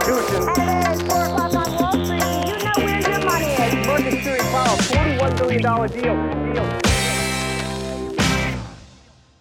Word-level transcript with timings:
Constitution. 0.00 0.48
At 0.48 0.98
4 0.98 1.24
o'clock 1.24 1.54
on 1.54 1.76
Wall 1.76 2.04
Street, 2.04 2.22
you 2.52 2.64
know 2.64 2.76
where 2.76 3.00
your 3.00 3.24
money 3.24 4.08
is? 4.18 4.46
$41 4.86 5.38
billion 5.38 5.62
deal. 5.62 6.54
deal. 6.54 6.66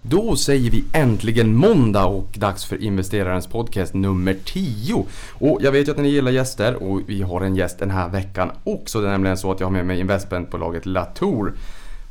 Då 0.01 0.35
säger 0.35 0.71
vi 0.71 0.83
äntligen 0.93 1.55
måndag 1.55 2.05
och 2.05 2.27
dags 2.37 2.65
för 2.65 2.83
investerarens 2.83 3.47
podcast 3.47 3.93
nummer 3.93 4.35
10. 4.45 5.05
Och 5.33 5.59
jag 5.61 5.71
vet 5.71 5.87
ju 5.87 5.91
att 5.91 5.97
ni 5.97 6.09
gillar 6.09 6.31
gäster 6.31 6.83
och 6.83 7.01
vi 7.07 7.21
har 7.21 7.41
en 7.41 7.55
gäst 7.55 7.79
den 7.79 7.91
här 7.91 8.09
veckan 8.09 8.51
också. 8.63 9.01
Det 9.01 9.07
är 9.07 9.11
nämligen 9.11 9.37
så 9.37 9.51
att 9.51 9.59
jag 9.59 9.67
har 9.67 9.71
med 9.71 9.85
mig 9.85 9.99
investmentbolaget 9.99 10.85
Latour. 10.85 11.53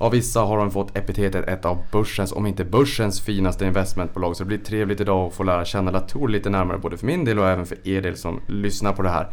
Av 0.04 0.10
vissa 0.10 0.40
har 0.40 0.58
de 0.58 0.70
fått 0.70 0.96
epitetet 0.96 1.48
ett 1.48 1.64
av 1.64 1.78
börsens, 1.92 2.32
om 2.32 2.46
inte 2.46 2.64
börsens 2.64 3.20
finaste 3.20 3.64
investmentbolag. 3.64 4.36
Så 4.36 4.44
det 4.44 4.48
blir 4.48 4.58
trevligt 4.58 5.00
idag 5.00 5.26
att 5.26 5.34
få 5.34 5.42
lära 5.42 5.64
känna 5.64 5.90
Latour 5.90 6.28
lite 6.28 6.50
närmare 6.50 6.78
både 6.78 6.96
för 6.96 7.06
min 7.06 7.24
del 7.24 7.38
och 7.38 7.48
även 7.48 7.66
för 7.66 7.88
er 7.88 8.02
del 8.02 8.16
som 8.16 8.40
lyssnar 8.48 8.92
på 8.92 9.02
det 9.02 9.08
här. 9.08 9.26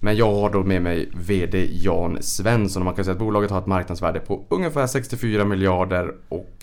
Men 0.00 0.16
jag 0.16 0.34
har 0.34 0.50
då 0.50 0.62
med 0.62 0.82
mig 0.82 1.10
VD 1.14 1.68
Jan 1.70 2.18
Svensson 2.20 2.82
och 2.82 2.84
man 2.84 2.94
kan 2.94 3.04
säga 3.04 3.12
att 3.12 3.18
bolaget 3.18 3.50
har 3.50 3.58
ett 3.58 3.66
marknadsvärde 3.66 4.20
på 4.20 4.44
ungefär 4.48 4.86
64 4.86 5.44
miljarder 5.44 6.14
och 6.28 6.57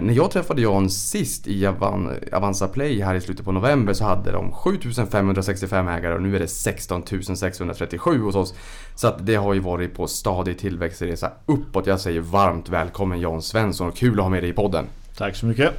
när 0.00 0.14
jag 0.14 0.30
träffade 0.30 0.62
Jan 0.62 0.90
sist 0.90 1.48
i 1.48 1.66
Avan, 1.66 2.10
Avanza 2.32 2.68
Play 2.68 3.00
här 3.00 3.14
i 3.14 3.20
slutet 3.20 3.44
på 3.44 3.52
november 3.52 3.92
så 3.92 4.04
hade 4.04 4.32
de 4.32 4.52
7565 4.52 5.88
ägare 5.88 6.14
och 6.14 6.22
nu 6.22 6.36
är 6.36 6.40
det 6.40 6.48
16 6.48 7.02
637 7.36 8.20
hos 8.20 8.34
oss. 8.34 8.54
Så 8.94 9.08
att 9.08 9.26
det 9.26 9.34
har 9.34 9.54
ju 9.54 9.60
varit 9.60 9.94
på 9.94 10.06
stadig 10.06 10.58
tillväxtresa 10.58 11.30
uppåt. 11.46 11.86
Jag 11.86 12.00
säger 12.00 12.20
varmt 12.20 12.68
välkommen 12.68 13.20
Jan 13.20 13.42
Svensson 13.42 13.88
och 13.88 13.96
kul 13.96 14.18
att 14.18 14.22
ha 14.22 14.30
med 14.30 14.42
dig 14.42 14.50
i 14.50 14.52
podden. 14.52 14.86
Tack 15.16 15.36
så 15.36 15.46
mycket. 15.46 15.72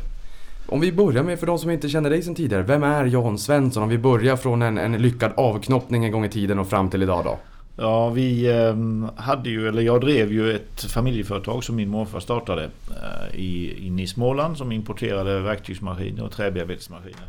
Om 0.67 0.80
vi 0.80 0.91
börjar 0.91 1.23
med, 1.23 1.39
för 1.39 1.48
de 1.48 1.59
som 1.59 1.70
inte 1.70 1.89
känner 1.89 2.09
dig 2.09 2.22
sedan 2.22 2.36
tidigare, 2.36 2.64
vem 2.64 2.84
är 2.84 3.05
Jan 3.05 3.38
Svensson? 3.38 3.84
Om 3.84 3.89
vi 3.89 3.98
börjar 3.98 4.36
från 4.36 4.61
en, 4.61 4.77
en 4.77 4.94
lyckad 4.94 5.31
avknoppning 5.38 6.05
en 6.05 6.11
gång 6.11 6.25
i 6.25 6.30
tiden 6.30 6.59
och 6.59 6.67
fram 6.67 6.89
till 6.89 7.03
idag 7.03 7.23
då? 7.23 7.38
Ja, 7.76 8.10
vi 8.10 8.52
ehm, 8.52 9.08
hade 9.16 9.50
ju, 9.50 9.68
eller 9.68 9.82
jag 9.82 10.02
drev 10.02 10.34
ju 10.34 10.56
ett 10.56 10.84
familjeföretag 10.84 11.64
som 11.64 11.76
min 11.76 11.90
morfar 11.90 12.20
startade 12.20 12.64
eh, 12.64 13.40
i, 13.40 13.86
inne 13.88 14.02
i 14.02 14.08
Småland 14.08 14.58
som 14.58 14.72
importerade 14.72 15.40
verktygsmaskiner 15.40 16.24
och 16.24 16.32
träbearbetningsmaskiner. 16.32 17.28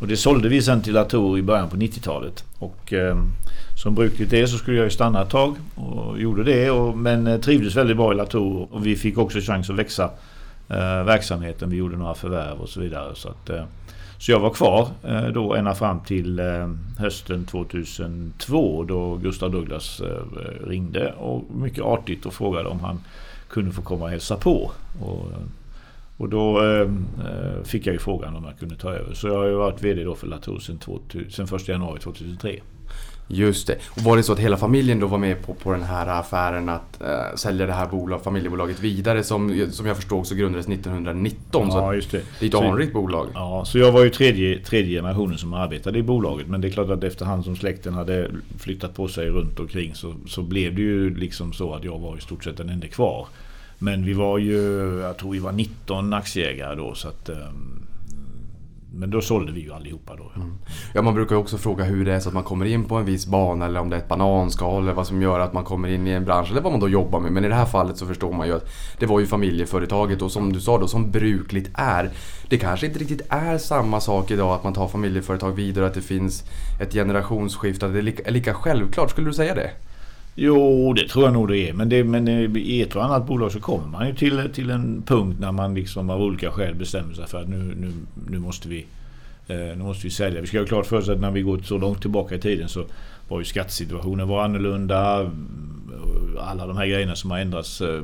Och 0.00 0.08
det 0.08 0.16
sålde 0.16 0.48
vi 0.48 0.62
sen 0.62 0.82
till 0.82 0.92
Latour 0.92 1.38
i 1.38 1.42
början 1.42 1.68
på 1.68 1.76
90-talet. 1.76 2.44
Och 2.58 2.92
ehm, 2.92 3.30
som 3.82 3.94
brukligt 3.94 4.32
är 4.32 4.46
så 4.46 4.58
skulle 4.58 4.76
jag 4.76 4.84
ju 4.84 4.90
stanna 4.90 5.22
ett 5.22 5.30
tag 5.30 5.56
och 5.74 6.20
gjorde 6.20 6.44
det. 6.44 6.70
Och, 6.70 6.98
men 6.98 7.26
eh, 7.26 7.40
trivdes 7.40 7.76
väldigt 7.76 7.96
bra 7.96 8.12
i 8.12 8.16
Latour 8.16 8.68
och 8.70 8.86
vi 8.86 8.96
fick 8.96 9.18
också 9.18 9.40
chans 9.40 9.70
att 9.70 9.76
växa 9.76 10.04
eh, 10.68 11.04
verksamheten. 11.04 11.70
Vi 11.70 11.76
gjorde 11.76 11.96
några 11.96 12.14
förvärv 12.14 12.60
och 12.60 12.68
så 12.68 12.80
vidare. 12.80 13.14
Så 13.14 13.28
att, 13.28 13.50
så 14.22 14.32
jag 14.32 14.40
var 14.40 14.50
kvar 14.50 14.88
eh, 15.04 15.26
då 15.26 15.54
ända 15.54 15.74
fram 15.74 16.00
till 16.00 16.38
eh, 16.38 16.70
hösten 16.98 17.44
2002 17.44 18.84
då 18.84 19.16
Gustav 19.16 19.50
Douglas 19.50 20.00
eh, 20.00 20.66
ringde 20.66 21.12
och 21.12 21.44
mycket 21.54 21.84
artigt 21.84 22.26
och 22.26 22.34
frågade 22.34 22.68
om 22.68 22.80
han 22.80 23.00
kunde 23.48 23.72
få 23.72 23.82
komma 23.82 24.04
och 24.04 24.10
hälsa 24.10 24.36
på. 24.36 24.70
Och, 25.00 25.30
eh, 25.32 25.38
och 26.16 26.28
då 26.28 26.64
eh, 26.64 26.80
eh, 26.80 27.62
fick 27.64 27.86
jag 27.86 27.92
ju 27.92 27.98
frågan 27.98 28.36
om 28.36 28.44
jag 28.44 28.58
kunde 28.58 28.76
ta 28.76 28.92
över. 28.92 29.14
Så 29.14 29.28
jag 29.28 29.34
har 29.34 29.46
ju 29.46 29.54
varit 29.54 29.82
VD 29.82 30.04
då 30.04 30.14
för 30.14 30.26
Latour 30.26 30.58
sedan 30.58 31.56
1 31.56 31.68
januari 31.68 32.00
2003. 32.00 32.60
Just 33.34 33.66
det. 33.66 33.76
Och 33.88 34.02
var 34.02 34.16
det 34.16 34.22
så 34.22 34.32
att 34.32 34.38
hela 34.38 34.56
familjen 34.56 35.00
då 35.00 35.06
var 35.06 35.18
med 35.18 35.46
på, 35.46 35.54
på 35.54 35.72
den 35.72 35.82
här 35.82 36.06
affären 36.06 36.68
att 36.68 37.02
äh, 37.02 37.36
sälja 37.36 37.66
det 37.66 37.72
här 37.72 37.86
bolag, 37.86 38.22
familjebolaget 38.22 38.80
vidare 38.80 39.22
som, 39.22 39.66
som 39.70 39.86
jag 39.86 39.96
förstod 39.96 40.26
så 40.26 40.34
grundades 40.34 40.68
1919? 40.68 41.68
Ja, 41.68 41.72
så 41.72 41.94
just 41.94 42.10
det. 42.10 42.20
Det 42.40 42.46
är 42.46 42.48
ett 42.48 42.54
anrikt 42.54 42.92
bolag. 42.92 43.28
Ja, 43.34 43.64
så 43.66 43.78
jag 43.78 43.92
var 43.92 44.04
ju 44.04 44.10
tredje, 44.10 44.58
tredje 44.58 44.98
generationen 44.98 45.38
som 45.38 45.54
arbetade 45.54 45.98
i 45.98 46.02
bolaget. 46.02 46.46
Men 46.46 46.60
det 46.60 46.68
är 46.68 46.72
klart 46.72 46.90
att 46.90 47.04
efterhand 47.04 47.44
som 47.44 47.56
släkten 47.56 47.94
hade 47.94 48.30
flyttat 48.58 48.94
på 48.94 49.08
sig 49.08 49.28
runt 49.28 49.60
omkring 49.60 49.94
så, 49.94 50.14
så 50.26 50.42
blev 50.42 50.74
det 50.74 50.82
ju 50.82 51.14
liksom 51.14 51.52
så 51.52 51.74
att 51.74 51.84
jag 51.84 51.98
var 51.98 52.16
i 52.16 52.20
stort 52.20 52.44
sett 52.44 52.56
den 52.56 52.68
enda 52.68 52.86
kvar. 52.86 53.26
Men 53.78 54.04
vi 54.04 54.12
var 54.12 54.38
ju, 54.38 54.60
jag 55.00 55.16
tror 55.16 55.32
vi 55.32 55.38
var 55.38 55.52
19 55.52 56.12
aktieägare 56.12 56.74
då 56.74 56.94
så 56.94 57.08
att 57.08 57.28
um, 57.28 57.81
men 58.94 59.10
då 59.10 59.20
sålde 59.20 59.52
vi 59.52 59.60
ju 59.60 59.72
allihopa 59.72 60.16
då. 60.16 60.32
Mm. 60.36 60.58
Ja, 60.94 61.02
man 61.02 61.14
brukar 61.14 61.34
ju 61.34 61.40
också 61.40 61.58
fråga 61.58 61.84
hur 61.84 62.04
det 62.04 62.12
är 62.12 62.20
så 62.20 62.28
att 62.28 62.34
man 62.34 62.44
kommer 62.44 62.66
in 62.66 62.84
på 62.84 62.96
en 62.96 63.04
viss 63.04 63.26
bana 63.26 63.66
eller 63.66 63.80
om 63.80 63.90
det 63.90 63.96
är 63.96 64.00
ett 64.00 64.08
bananskal 64.08 64.82
eller 64.82 64.92
vad 64.92 65.06
som 65.06 65.22
gör 65.22 65.40
att 65.40 65.52
man 65.52 65.64
kommer 65.64 65.88
in 65.88 66.06
i 66.06 66.10
en 66.10 66.24
bransch 66.24 66.50
eller 66.50 66.60
vad 66.60 66.72
man 66.72 66.80
då 66.80 66.88
jobbar 66.88 67.20
med. 67.20 67.32
Men 67.32 67.44
i 67.44 67.48
det 67.48 67.54
här 67.54 67.66
fallet 67.66 67.96
så 67.96 68.06
förstår 68.06 68.32
man 68.32 68.46
ju 68.46 68.54
att 68.54 68.68
det 68.98 69.06
var 69.06 69.20
ju 69.20 69.26
familjeföretaget 69.26 70.22
och 70.22 70.32
som 70.32 70.52
du 70.52 70.60
sa 70.60 70.78
då, 70.78 70.88
som 70.88 71.10
brukligt 71.10 71.70
är. 71.74 72.10
Det 72.48 72.58
kanske 72.58 72.86
inte 72.86 72.98
riktigt 72.98 73.22
är 73.28 73.58
samma 73.58 74.00
sak 74.00 74.30
idag 74.30 74.54
att 74.54 74.64
man 74.64 74.72
tar 74.72 74.88
familjeföretag 74.88 75.52
vidare 75.52 75.84
och 75.84 75.88
att 75.88 75.94
det 75.94 76.02
finns 76.02 76.44
ett 76.80 76.92
generationsskifte. 76.92 77.86
Att 77.86 77.92
det 77.92 77.98
är 77.98 78.02
lika, 78.02 78.22
är 78.22 78.32
lika 78.32 78.54
självklart, 78.54 79.10
skulle 79.10 79.28
du 79.28 79.34
säga 79.34 79.54
det? 79.54 79.70
Jo, 80.34 80.92
det 80.92 81.08
tror 81.08 81.24
jag 81.24 81.32
nog 81.32 81.48
det 81.48 81.68
är. 81.68 81.72
Men, 81.72 81.88
det, 81.88 82.04
men 82.04 82.28
eh, 82.28 82.56
i 82.56 82.82
ett 82.82 82.96
och 82.96 83.04
annat 83.04 83.26
bolag 83.26 83.52
så 83.52 83.60
kommer 83.60 83.86
man 83.86 84.06
ju 84.08 84.14
till, 84.14 84.50
till 84.54 84.70
en 84.70 85.02
punkt 85.02 85.36
när 85.40 85.52
man 85.52 85.74
liksom 85.74 86.10
av 86.10 86.22
olika 86.22 86.50
skäl 86.50 86.74
bestämmer 86.74 87.14
sig 87.14 87.26
för 87.26 87.42
att 87.42 87.48
nu, 87.48 87.74
nu, 87.76 87.92
nu, 88.30 88.38
måste, 88.38 88.68
vi, 88.68 88.86
eh, 89.48 89.56
nu 89.56 89.76
måste 89.76 90.06
vi 90.06 90.10
sälja. 90.10 90.40
Vi 90.40 90.46
ska 90.46 90.58
ha 90.58 90.66
klart 90.66 90.86
för 90.86 90.96
oss 90.96 91.08
att 91.08 91.20
när 91.20 91.30
vi 91.30 91.42
går 91.42 91.58
så 91.58 91.78
långt 91.78 92.00
tillbaka 92.00 92.34
i 92.34 92.40
tiden 92.40 92.68
så 92.68 92.84
var 93.28 93.38
ju 93.38 93.44
skattesituationen 93.44 94.28
var 94.28 94.44
annorlunda. 94.44 95.30
Alla 96.40 96.66
de 96.66 96.76
här 96.76 96.86
grejerna 96.86 97.16
som 97.16 97.30
har 97.30 97.38
ändrats. 97.38 97.80
Eh, 97.80 98.02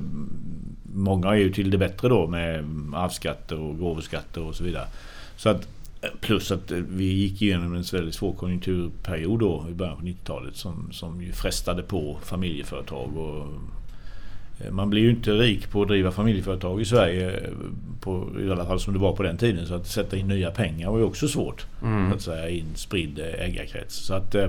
många 0.95 1.29
är 1.29 1.35
ju 1.35 1.53
till 1.53 1.71
det 1.71 1.79
bättre 1.79 2.09
då 2.09 2.27
med 2.27 2.65
arvsskatter 2.95 3.61
och 3.61 3.79
gåvoskatter 3.79 4.43
och 4.43 4.55
så 4.55 4.65
vidare. 4.65 4.87
Så 5.37 5.49
att 5.49 5.69
Plus 6.21 6.53
att 6.53 6.71
vi 6.71 7.05
gick 7.05 7.43
igenom 7.43 7.75
en 7.75 7.83
väldigt 7.93 8.15
svår 8.15 8.33
konjunkturperiod 8.33 9.41
då 9.41 9.67
i 9.71 9.75
början 9.75 9.97
på 9.97 10.07
90-talet 10.07 10.57
som, 10.57 10.89
som 10.93 11.23
ju 11.23 11.33
frestade 11.33 11.83
på 11.83 12.19
familjeföretag. 12.23 13.17
Och 13.17 13.47
eh, 14.59 14.71
man 14.71 14.91
blir 14.91 15.03
ju 15.03 15.11
inte 15.11 15.31
rik 15.31 15.71
på 15.71 15.83
att 15.83 15.89
driva 15.89 16.11
familjeföretag 16.11 16.81
i 16.81 16.85
Sverige, 16.85 17.31
eh, 17.31 17.51
på, 18.01 18.29
i 18.41 18.51
alla 18.51 18.67
fall 18.67 18.81
som 18.81 18.93
det 18.93 18.99
var 18.99 19.13
på 19.13 19.23
den 19.23 19.37
tiden. 19.37 19.67
Så 19.67 19.75
att 19.75 19.87
sätta 19.87 20.17
in 20.17 20.29
nya 20.29 20.51
pengar 20.51 20.91
var 20.91 20.99
ju 20.99 21.05
också 21.05 21.29
svårt. 21.29 21.67
Mm. 21.83 22.13
Att 22.13 22.23
säga, 22.23 22.49
i 22.49 22.61
en 22.61 22.75
spridd 22.75 23.19
ägarkrets. 23.39 23.95
Så, 23.95 24.15
att, 24.15 24.35
eh, 24.35 24.49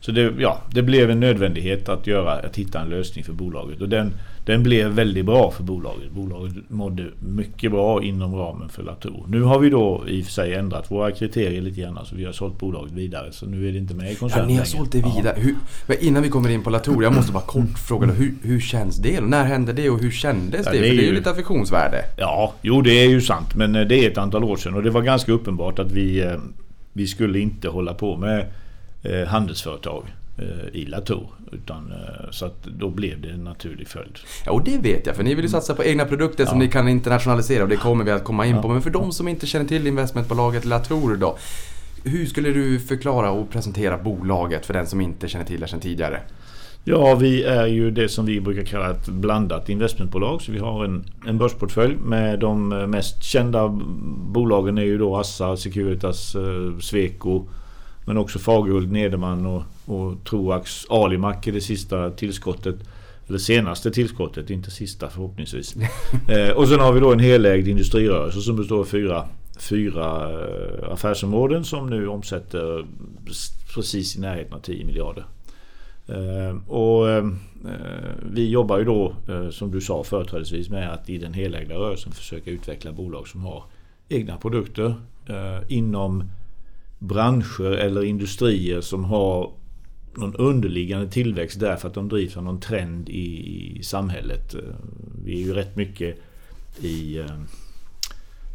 så 0.00 0.12
det, 0.12 0.34
ja, 0.38 0.62
det 0.70 0.82
blev 0.82 1.10
en 1.10 1.20
nödvändighet 1.20 1.88
att, 1.88 2.06
göra, 2.06 2.32
att 2.32 2.56
hitta 2.56 2.80
en 2.80 2.88
lösning 2.88 3.24
för 3.24 3.32
bolaget. 3.32 3.80
Och 3.80 3.88
den, 3.88 4.12
den 4.46 4.62
blev 4.62 4.90
väldigt 4.90 5.26
bra 5.26 5.50
för 5.50 5.62
bolaget. 5.62 6.10
Bolaget 6.10 6.54
mådde 6.68 7.06
mycket 7.18 7.70
bra 7.70 8.02
inom 8.02 8.34
ramen 8.34 8.68
för 8.68 8.82
Latour. 8.82 9.24
Nu 9.28 9.42
har 9.42 9.58
vi 9.58 9.70
då 9.70 10.04
i 10.08 10.22
och 10.22 10.24
för 10.24 10.32
sig 10.32 10.54
ändrat 10.54 10.90
våra 10.90 11.10
kriterier 11.10 11.60
lite 11.60 11.80
grann. 11.80 11.98
Så 12.04 12.16
vi 12.16 12.24
har 12.24 12.32
sålt 12.32 12.58
bolaget 12.58 12.92
vidare. 12.92 13.32
Så 13.32 13.46
nu 13.46 13.68
är 13.68 13.72
det 13.72 13.78
inte 13.78 13.94
med 13.94 14.12
i 14.12 14.14
koncernen 14.14 14.48
Ja, 14.48 14.52
ni 14.52 14.58
har 14.58 14.64
sålt 14.64 14.92
det 14.92 14.98
vidare. 14.98 15.34
Ja. 15.36 15.42
Hur, 15.42 15.54
men 15.86 15.96
innan 16.00 16.22
vi 16.22 16.28
kommer 16.28 16.48
in 16.48 16.62
på 16.62 16.70
Latour, 16.70 17.02
jag 17.02 17.14
måste 17.14 17.32
bara 17.32 17.42
kort 17.42 17.78
fråga. 17.88 18.06
Hur, 18.06 18.34
hur 18.42 18.60
känns 18.60 18.96
det? 18.96 19.20
När 19.20 19.44
hände 19.44 19.72
det 19.72 19.90
och 19.90 20.00
hur 20.00 20.10
kändes 20.10 20.66
ja, 20.66 20.72
det? 20.72 20.78
det? 20.78 20.88
För 20.88 20.96
det 20.96 21.02
är 21.02 21.06
ju 21.06 21.14
lite 21.14 21.30
affektionsvärde. 21.30 22.04
Ja, 22.16 22.54
jo 22.62 22.82
det 22.82 22.92
är 22.92 23.08
ju 23.08 23.20
sant. 23.20 23.54
Men 23.54 23.74
eh, 23.74 23.86
det 23.86 24.04
är 24.04 24.10
ett 24.10 24.18
antal 24.18 24.44
år 24.44 24.56
sedan. 24.56 24.74
Och 24.74 24.82
det 24.82 24.90
var 24.90 25.02
ganska 25.02 25.32
uppenbart 25.32 25.78
att 25.78 25.92
vi, 25.92 26.22
eh, 26.22 26.34
vi 26.92 27.06
skulle 27.06 27.38
inte 27.38 27.68
hålla 27.68 27.94
på 27.94 28.16
med 28.16 28.46
eh, 29.02 29.28
handelsföretag. 29.28 30.04
Eh, 30.38 30.68
i 30.72 30.84
Latour. 30.84 31.26
Utan, 31.52 31.92
eh, 31.92 32.30
så 32.30 32.46
att 32.46 32.64
då 32.64 32.90
blev 32.90 33.20
det 33.20 33.28
en 33.28 33.44
naturlig 33.44 33.88
följd. 33.88 34.18
Ja, 34.46 34.52
och 34.52 34.64
det 34.64 34.78
vet 34.78 35.06
jag. 35.06 35.16
För 35.16 35.22
ni 35.22 35.34
vill 35.34 35.44
ju 35.44 35.48
satsa 35.48 35.74
på 35.74 35.84
egna 35.84 36.04
produkter 36.04 36.44
ja. 36.44 36.50
som 36.50 36.58
ni 36.58 36.68
kan 36.68 36.88
internationalisera 36.88 37.62
och 37.62 37.68
det 37.68 37.76
kommer 37.76 38.04
vi 38.04 38.10
att 38.10 38.24
komma 38.24 38.46
in 38.46 38.62
på. 38.62 38.68
Men 38.68 38.82
för 38.82 38.90
de 38.90 39.12
som 39.12 39.28
inte 39.28 39.46
känner 39.46 39.66
till 39.66 39.86
investmentbolaget 39.86 40.64
Latour 40.64 41.16
då. 41.16 41.38
Hur 42.04 42.26
skulle 42.26 42.50
du 42.50 42.78
förklara 42.78 43.30
och 43.30 43.50
presentera 43.50 43.98
bolaget 43.98 44.66
för 44.66 44.74
den 44.74 44.86
som 44.86 45.00
inte 45.00 45.28
känner 45.28 45.44
till 45.44 45.60
det 45.60 45.68
sedan 45.68 45.80
tidigare? 45.80 46.20
Ja, 46.84 47.14
vi 47.14 47.44
är 47.44 47.66
ju 47.66 47.90
det 47.90 48.08
som 48.08 48.26
vi 48.26 48.40
brukar 48.40 48.64
kalla 48.64 48.90
ett 48.90 49.08
blandat 49.08 49.68
investmentbolag. 49.68 50.42
Så 50.42 50.52
vi 50.52 50.58
har 50.58 50.84
en, 50.84 51.04
en 51.26 51.38
börsportfölj 51.38 51.96
med 51.96 52.38
de 52.38 52.68
mest 52.68 53.22
kända 53.22 53.68
bolagen 54.08 54.78
är 54.78 54.82
ju 54.82 54.98
då 54.98 55.16
Assa, 55.16 55.56
Securitas, 55.56 56.34
eh, 56.34 56.78
Sweco 56.80 57.44
men 58.04 58.18
också 58.18 58.38
Fagerhult, 58.38 58.92
Nederman 58.92 59.46
och, 59.46 59.62
och 59.86 60.24
Troax 60.24 60.86
Alimak 60.90 61.46
är 61.46 61.52
det 61.52 61.60
sista 61.60 62.10
tillskottet. 62.10 62.76
Eller 63.28 63.38
senaste 63.38 63.90
tillskottet, 63.90 64.50
inte 64.50 64.70
sista 64.70 65.08
förhoppningsvis. 65.08 65.76
eh, 66.28 66.50
och 66.50 66.68
sen 66.68 66.80
har 66.80 66.92
vi 66.92 67.00
då 67.00 67.12
en 67.12 67.18
helägd 67.20 67.68
industrirörelse 67.68 68.40
som 68.40 68.56
består 68.56 68.80
av 68.80 68.84
fyra, 68.84 69.28
fyra 69.58 70.30
eh, 70.30 70.92
affärsområden 70.92 71.64
som 71.64 71.90
nu 71.90 72.08
omsätter 72.08 72.86
precis 73.74 74.16
i 74.16 74.20
närheten 74.20 74.52
av 74.52 74.60
10 74.60 74.84
miljarder. 74.84 75.24
Eh, 76.08 76.56
och 76.68 77.10
eh, 77.10 77.24
vi 78.32 78.50
jobbar 78.50 78.78
ju 78.78 78.84
då, 78.84 79.12
eh, 79.28 79.50
som 79.50 79.70
du 79.70 79.80
sa 79.80 80.04
företrädesvis, 80.04 80.70
med 80.70 80.92
att 80.92 81.10
i 81.10 81.18
den 81.18 81.34
helägda 81.34 81.74
rörelsen 81.74 82.12
försöka 82.12 82.50
utveckla 82.50 82.92
bolag 82.92 83.28
som 83.28 83.40
har 83.40 83.64
egna 84.08 84.36
produkter 84.36 84.94
eh, 85.26 85.58
inom 85.68 86.24
branscher 86.98 87.70
eller 87.72 88.04
industrier 88.04 88.80
som 88.80 89.04
har 89.04 89.52
någon 90.16 90.34
underliggande 90.34 91.10
tillväxt 91.10 91.60
därför 91.60 91.88
att 91.88 91.94
de 91.94 92.08
drivs 92.08 92.36
av 92.36 92.44
någon 92.44 92.60
trend 92.60 93.08
i, 93.08 93.80
samhället. 93.82 94.54
Vi 95.24 95.42
är 95.42 95.46
ju 95.46 95.52
rätt 95.52 95.76
mycket 95.76 96.18
i, 96.80 97.18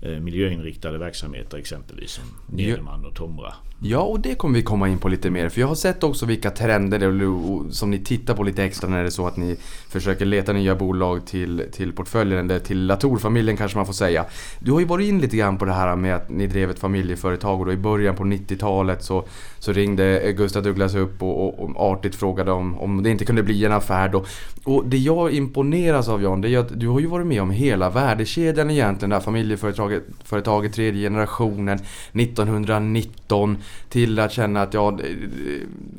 eh, 0.01 0.19
miljöinriktade 0.19 0.97
verksamheter 0.97 1.57
exempelvis 1.57 2.11
som 2.11 2.23
Nederman 2.57 3.05
och 3.05 3.15
Tomra. 3.15 3.53
Ja, 3.83 3.99
och 3.99 4.19
det 4.19 4.35
kommer 4.35 4.55
vi 4.55 4.63
komma 4.63 4.89
in 4.89 4.97
på 4.97 5.09
lite 5.09 5.29
mer. 5.29 5.49
För 5.49 5.61
jag 5.61 5.67
har 5.67 5.75
sett 5.75 6.03
också 6.03 6.25
vilka 6.25 6.51
trender 6.51 7.71
som 7.71 7.91
ni 7.91 7.99
tittar 7.99 8.33
på 8.33 8.43
lite 8.43 8.63
extra 8.63 8.89
när 8.89 9.01
det 9.01 9.07
är 9.07 9.09
så 9.09 9.27
att 9.27 9.37
ni 9.37 9.57
försöker 9.89 10.25
leta 10.25 10.53
nya 10.53 10.75
bolag 10.75 11.27
till, 11.27 11.63
till 11.71 11.93
portföljen, 11.93 12.39
eller 12.39 12.59
till 12.59 12.85
Latour-familjen 12.85 13.57
kanske 13.57 13.77
man 13.77 13.85
får 13.85 13.93
säga. 13.93 14.25
Du 14.59 14.71
har 14.71 14.79
ju 14.79 14.85
varit 14.85 15.07
in 15.07 15.19
lite 15.19 15.37
grann 15.37 15.57
på 15.57 15.65
det 15.65 15.73
här 15.73 15.95
med 15.95 16.15
att 16.15 16.29
ni 16.29 16.47
drev 16.47 16.69
ett 16.69 16.79
familjeföretag 16.79 17.59
och 17.59 17.65
då 17.65 17.71
i 17.71 17.77
början 17.77 18.15
på 18.15 18.23
90-talet 18.23 19.03
så, 19.03 19.27
så 19.61 19.71
ringde 19.71 20.33
Gustav 20.37 20.63
Douglas 20.63 20.95
upp 20.95 21.23
och, 21.23 21.59
och, 21.59 21.69
och 21.69 21.91
artigt 21.91 22.15
frågade 22.15 22.51
om, 22.51 22.79
om 22.79 23.03
det 23.03 23.09
inte 23.09 23.25
kunde 23.25 23.43
bli 23.43 23.65
en 23.65 23.71
affär 23.71 24.09
då. 24.09 24.25
Och 24.63 24.85
det 24.85 24.97
jag 24.97 25.31
imponeras 25.31 26.09
av 26.09 26.23
Jan, 26.23 26.41
det 26.41 26.49
är 26.49 26.59
att 26.59 26.79
du 26.79 26.87
har 26.87 26.99
ju 26.99 27.07
varit 27.07 27.27
med 27.27 27.41
om 27.41 27.51
hela 27.51 27.89
värdekedjan 27.89 28.71
egentligen. 28.71 29.09
Det 29.09 29.15
här 29.15 29.23
familjeföretaget, 29.23 30.03
företaget 30.23 30.73
tredje 30.73 31.01
generationen, 31.01 31.79
1919 32.13 33.57
till 33.89 34.19
att 34.19 34.31
känna 34.31 34.61
att 34.61 34.73
ja, 34.73 34.99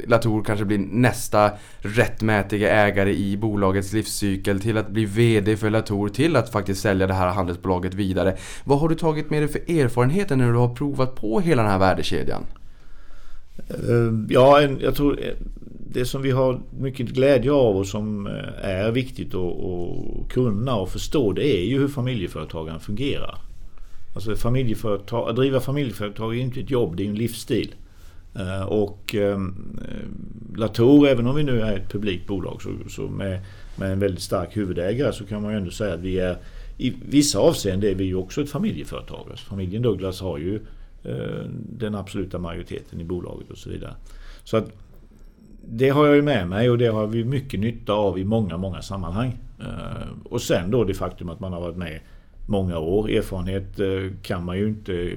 Latour 0.06 0.44
kanske 0.44 0.65
blir 0.65 0.79
nästa 0.79 1.50
rättmätiga 1.79 2.70
ägare 2.70 3.15
i 3.15 3.37
bolagets 3.37 3.93
livscykel 3.93 4.61
till 4.61 4.79
att 4.79 4.88
bli 4.88 5.05
VD 5.05 5.56
för 5.56 5.70
Latour 5.70 6.08
till 6.08 6.37
att 6.37 6.53
faktiskt 6.53 6.82
sälja 6.82 7.06
det 7.06 7.15
här 7.15 7.29
handelsbolaget 7.29 7.94
vidare. 7.94 8.37
Vad 8.65 8.81
har 8.81 8.88
du 8.88 8.94
tagit 8.94 9.31
med 9.31 9.43
dig 9.43 9.49
för 9.49 9.81
erfarenheter 9.81 10.37
när 10.37 10.53
du 10.53 10.58
har 10.58 10.75
provat 10.75 11.15
på 11.15 11.41
hela 11.41 11.62
den 11.62 11.70
här 11.70 11.79
värdekedjan? 11.79 12.43
Ehm, 13.89 14.27
ja, 14.31 14.63
jag 14.63 14.95
tror 14.95 15.21
eh, 15.21 15.35
det 15.93 16.05
som 16.05 16.23
vi 16.23 16.31
har 16.31 16.61
mycket 16.81 17.09
glädje 17.09 17.53
av 17.53 17.77
och 17.77 17.87
som 17.87 18.27
eh, 18.27 18.33
är 18.63 18.91
viktigt 18.91 19.35
att 19.35 20.29
kunna 20.29 20.75
och 20.75 20.89
förstå 20.89 21.33
det 21.33 21.59
är 21.59 21.65
ju 21.65 21.79
hur 21.79 21.89
familjeföretagen 21.89 22.81
fungerar. 22.81 23.39
Alltså 24.15 24.37
familjeföretag, 24.37 25.29
att 25.29 25.37
driva 25.37 25.61
familjeföretag 25.61 26.37
är 26.37 26.41
inte 26.41 26.61
ett 26.61 26.71
jobb, 26.71 26.97
det 26.97 27.05
är 27.05 27.09
en 27.09 27.15
livsstil. 27.15 27.75
Ehm, 28.35 28.69
och 28.69 29.15
ehm, 29.15 29.79
eh, 29.89 30.59
Latour, 30.59 31.09
även 31.09 31.27
om 31.27 31.37
vi 31.37 31.43
nu 31.43 31.61
är 31.61 31.77
ett 31.77 31.93
publikt 31.93 32.27
bolag 32.27 32.63
så, 32.63 32.71
så 32.89 33.03
med, 33.03 33.41
med 33.77 33.93
en 33.93 33.99
väldigt 33.99 34.23
stark 34.23 34.57
huvudägare 34.57 35.13
så 35.13 35.25
kan 35.25 35.43
man 35.43 35.53
ju 35.53 35.59
ändå 35.59 35.71
säga 35.71 35.95
att 35.95 36.01
vi 36.01 36.19
är 36.19 36.37
i 36.79 36.95
vissa 37.09 37.39
avseenden 37.39 37.91
är 37.91 37.95
vi 37.95 38.05
ju 38.05 38.15
också 38.15 38.43
ett 38.43 38.51
familjeföretag. 38.51 39.27
Alltså 39.31 39.47
familjen 39.47 39.83
Douglas 39.83 40.21
har 40.21 40.39
ju 40.39 40.61
Eh, 41.05 41.45
den 41.79 41.95
absoluta 41.95 42.39
majoriteten 42.39 43.01
i 43.01 43.05
bolaget 43.05 43.51
och 43.51 43.59
så 43.59 43.71
vidare. 43.71 43.95
Så 44.45 44.57
att 44.57 44.73
det 45.65 45.89
har 45.89 46.07
jag 46.07 46.17
ju 46.17 46.23
med 46.23 46.49
mig 46.49 46.71
och 46.71 46.79
det 46.79 46.87
har 46.87 47.07
vi 47.07 47.25
mycket 47.25 47.61
nytta 47.61 47.93
av 47.93 48.19
i 48.19 48.25
många, 48.25 48.57
många 48.57 48.83
sammanhang. 48.83 49.39
Eh, 49.61 50.09
och 50.25 50.43
sen 50.43 50.71
då 50.71 50.85
det 50.85 50.95
faktum 50.95 51.29
att 51.29 51.41
man 51.41 51.53
har 51.53 51.61
varit 51.61 51.77
med 51.77 52.01
många 52.47 52.79
år. 52.79 53.11
Erfarenhet 53.11 53.81
eh, 53.81 54.17
kan 54.23 54.45
man 54.45 54.59
ju 54.59 54.69
inte 54.69 55.13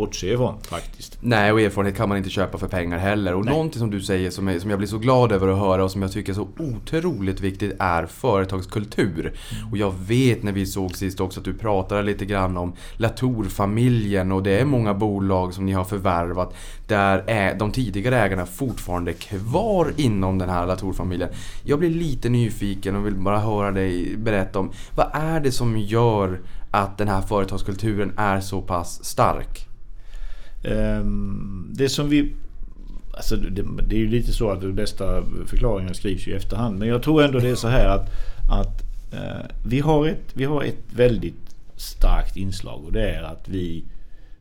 bortse 0.00 0.32
ifrån 0.32 0.60
faktiskt. 0.62 1.18
Nej, 1.20 1.52
och 1.52 1.60
erfarenhet 1.60 1.96
kan 1.96 2.08
man 2.08 2.18
inte 2.18 2.30
köpa 2.30 2.58
för 2.58 2.68
pengar 2.68 2.98
heller. 2.98 3.34
Och 3.34 3.44
Nej. 3.44 3.54
någonting 3.54 3.78
som 3.78 3.90
du 3.90 4.00
säger 4.00 4.30
som, 4.30 4.48
är, 4.48 4.58
som 4.58 4.70
jag 4.70 4.78
blir 4.78 4.88
så 4.88 4.98
glad 4.98 5.32
över 5.32 5.48
att 5.48 5.58
höra 5.58 5.84
och 5.84 5.90
som 5.90 6.02
jag 6.02 6.12
tycker 6.12 6.32
är 6.32 6.36
så 6.36 6.48
otroligt 6.58 7.40
viktigt 7.40 7.72
är 7.78 8.06
företagskultur. 8.06 9.20
Mm. 9.20 9.70
Och 9.70 9.76
jag 9.76 9.94
vet 10.06 10.42
när 10.42 10.52
vi 10.52 10.66
såg 10.66 10.96
sist 10.96 11.20
också 11.20 11.40
att 11.40 11.44
du 11.44 11.54
pratade 11.54 12.02
lite 12.02 12.24
grann 12.24 12.56
om 12.56 12.72
Latour-familjen 12.96 14.32
och 14.32 14.42
det 14.42 14.58
är 14.58 14.64
många 14.64 14.94
bolag 14.94 15.54
som 15.54 15.66
ni 15.66 15.72
har 15.72 15.84
förvärvat 15.84 16.54
där 16.86 17.24
är 17.26 17.54
de 17.54 17.72
tidigare 17.72 18.18
ägarna 18.18 18.46
fortfarande 18.46 19.12
kvar 19.12 19.92
inom 19.96 20.38
den 20.38 20.48
här 20.48 20.66
Latour-familjen. 20.66 21.28
Jag 21.64 21.78
blir 21.78 21.90
lite 21.90 22.28
nyfiken 22.28 22.96
och 22.96 23.06
vill 23.06 23.14
bara 23.14 23.38
höra 23.38 23.70
dig 23.70 24.16
berätta 24.16 24.58
om 24.58 24.72
vad 24.96 25.10
är 25.12 25.40
det 25.40 25.52
som 25.52 25.78
gör 25.78 26.40
att 26.70 26.98
den 26.98 27.08
här 27.08 27.20
företagskulturen 27.20 28.12
är 28.16 28.40
så 28.40 28.62
pass 28.62 29.04
stark? 29.04 29.69
Ehm, 30.62 31.70
det 31.74 31.88
som 31.88 32.08
vi... 32.08 32.32
Alltså 33.14 33.36
det, 33.36 33.64
det, 33.88 33.94
är 33.94 33.98
ju 33.98 34.08
lite 34.08 34.32
så 34.32 34.50
att 34.50 34.60
de 34.60 34.74
bästa 34.74 35.22
förklaringarna 35.46 35.94
skrivs 35.94 36.26
ju 36.26 36.32
i 36.32 36.34
efterhand. 36.34 36.78
Men 36.78 36.88
jag 36.88 37.02
tror 37.02 37.22
ändå 37.22 37.38
det 37.38 37.48
är 37.48 37.54
så 37.54 37.68
här 37.68 37.88
att, 37.88 38.10
att 38.50 38.82
eh, 39.12 39.46
vi, 39.66 39.80
har 39.80 40.06
ett, 40.06 40.32
vi 40.34 40.44
har 40.44 40.62
ett 40.62 40.92
väldigt 40.96 41.56
starkt 41.76 42.36
inslag 42.36 42.84
och 42.84 42.92
det 42.92 43.10
är 43.10 43.22
att 43.22 43.48
vi, 43.48 43.84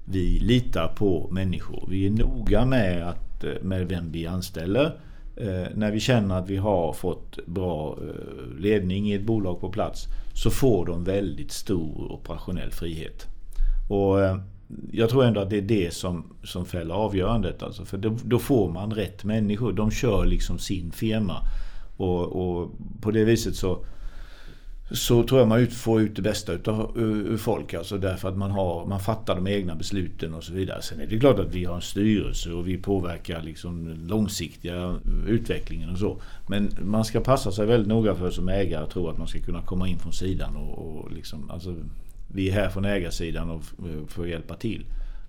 vi 0.06 0.39
litar 0.39 0.88
på 0.88 1.30
människor. 1.31 1.88
Vi 1.89 2.06
är 2.06 2.10
noga 2.10 2.66
med, 2.66 3.10
att, 3.10 3.44
eh, 3.44 3.51
med 3.62 3.88
vem 3.88 4.12
vi 4.12 4.27
anställer. 4.27 4.86
Eh, 5.36 5.68
när 5.75 5.92
vi 5.92 6.00
känner 6.00 6.39
att 6.39 6.50
vi 6.50 6.57
har 6.57 6.94
fått 6.94 7.45
bra 7.45 7.98
ledning 8.60 9.12
i 9.12 9.13
ett 9.13 9.24
bolag 9.24 9.60
på 9.60 9.69
plats 9.69 10.07
så 10.33 10.50
får 10.50 10.86
de 10.86 11.04
väldigt 11.04 11.51
stor 11.51 12.12
operationell 12.12 12.71
frihet. 12.71 13.27
Och 13.89 14.18
jag 14.92 15.10
tror 15.10 15.25
ändå 15.25 15.42
att 15.42 15.50
det 15.50 15.57
är 15.57 15.62
det 15.62 15.94
som, 15.94 16.24
som 16.44 16.66
fäller 16.66 16.95
avgörandet. 16.95 17.63
Alltså, 17.63 17.86
för 17.86 17.98
då, 17.98 18.18
då, 18.24 18.39
får 18.39 18.71
man 18.71 18.92
rätt 18.92 19.24
människor. 19.24 19.74
De 19.74 19.92
kör 19.92 20.25
liksom 20.25 20.60
sin 20.60 20.92
firma. 20.92 21.42
Och, 21.98 22.25
och 22.25 22.71
på 23.01 23.12
det 23.12 23.24
viset 23.24 23.56
så, 23.56 23.86
så 24.92 25.24
tror 25.24 25.39
jag 25.39 25.48
man 25.48 25.68
får 25.68 26.01
ut 26.01 26.16
det 26.16 26.21
bästa 26.21 26.54
utav, 26.54 26.92
ur, 26.98 27.38
folk. 27.38 27.74
Alltså 27.74 27.98
därför 27.98 28.30
att 28.30 28.38
man, 28.38 28.51
har, 28.51 28.86
man 28.86 29.00
fattar 29.00 29.36
de 29.36 29.48
egna 29.48 29.75
besluten 29.75 30.33
och 30.33 30.44
så 30.44 30.54
vidare. 30.54 30.81
Sen 30.81 31.00
är 31.00 31.07
det 31.07 31.19
klart 31.19 31.39
att 31.39 31.56
vi 31.56 31.66
har 31.66 31.75
en 31.75 31.81
styrelse 31.81 32.51
och 32.51 32.68
vi 32.68 32.77
påverkar 32.77 33.42
liksom 33.42 33.95
långsiktiga 34.07 34.95
utvecklingen 35.27 35.89
och 35.89 35.98
så. 35.98 36.21
Men 36.48 36.71
man 36.81 37.06
ska 37.06 37.19
passa 37.19 37.51
sig 37.51 37.66
väldigt 37.66 37.88
noga 37.88 38.16
för 38.16 38.31
som 38.31 38.50
ägare 38.50 38.83
att 38.83 38.92
tro 38.92 39.10
att 39.10 39.18
man 39.18 39.27
ska 39.27 39.39
kunna 39.39 39.62
komma 39.62 39.88
in 39.88 40.00
från 40.00 40.13
sidan 40.13 40.56
och, 40.56 40.77
och 40.77 41.12
liksom, 41.12 41.51
alltså, 41.51 41.75
vi 42.34 42.50
är 42.50 42.54
här 42.54 42.70
från 42.70 42.86
ägarsidan 42.86 43.50
och 43.50 43.64
får 44.08 44.28
hjälpa 44.28 44.56
till. 44.56 44.86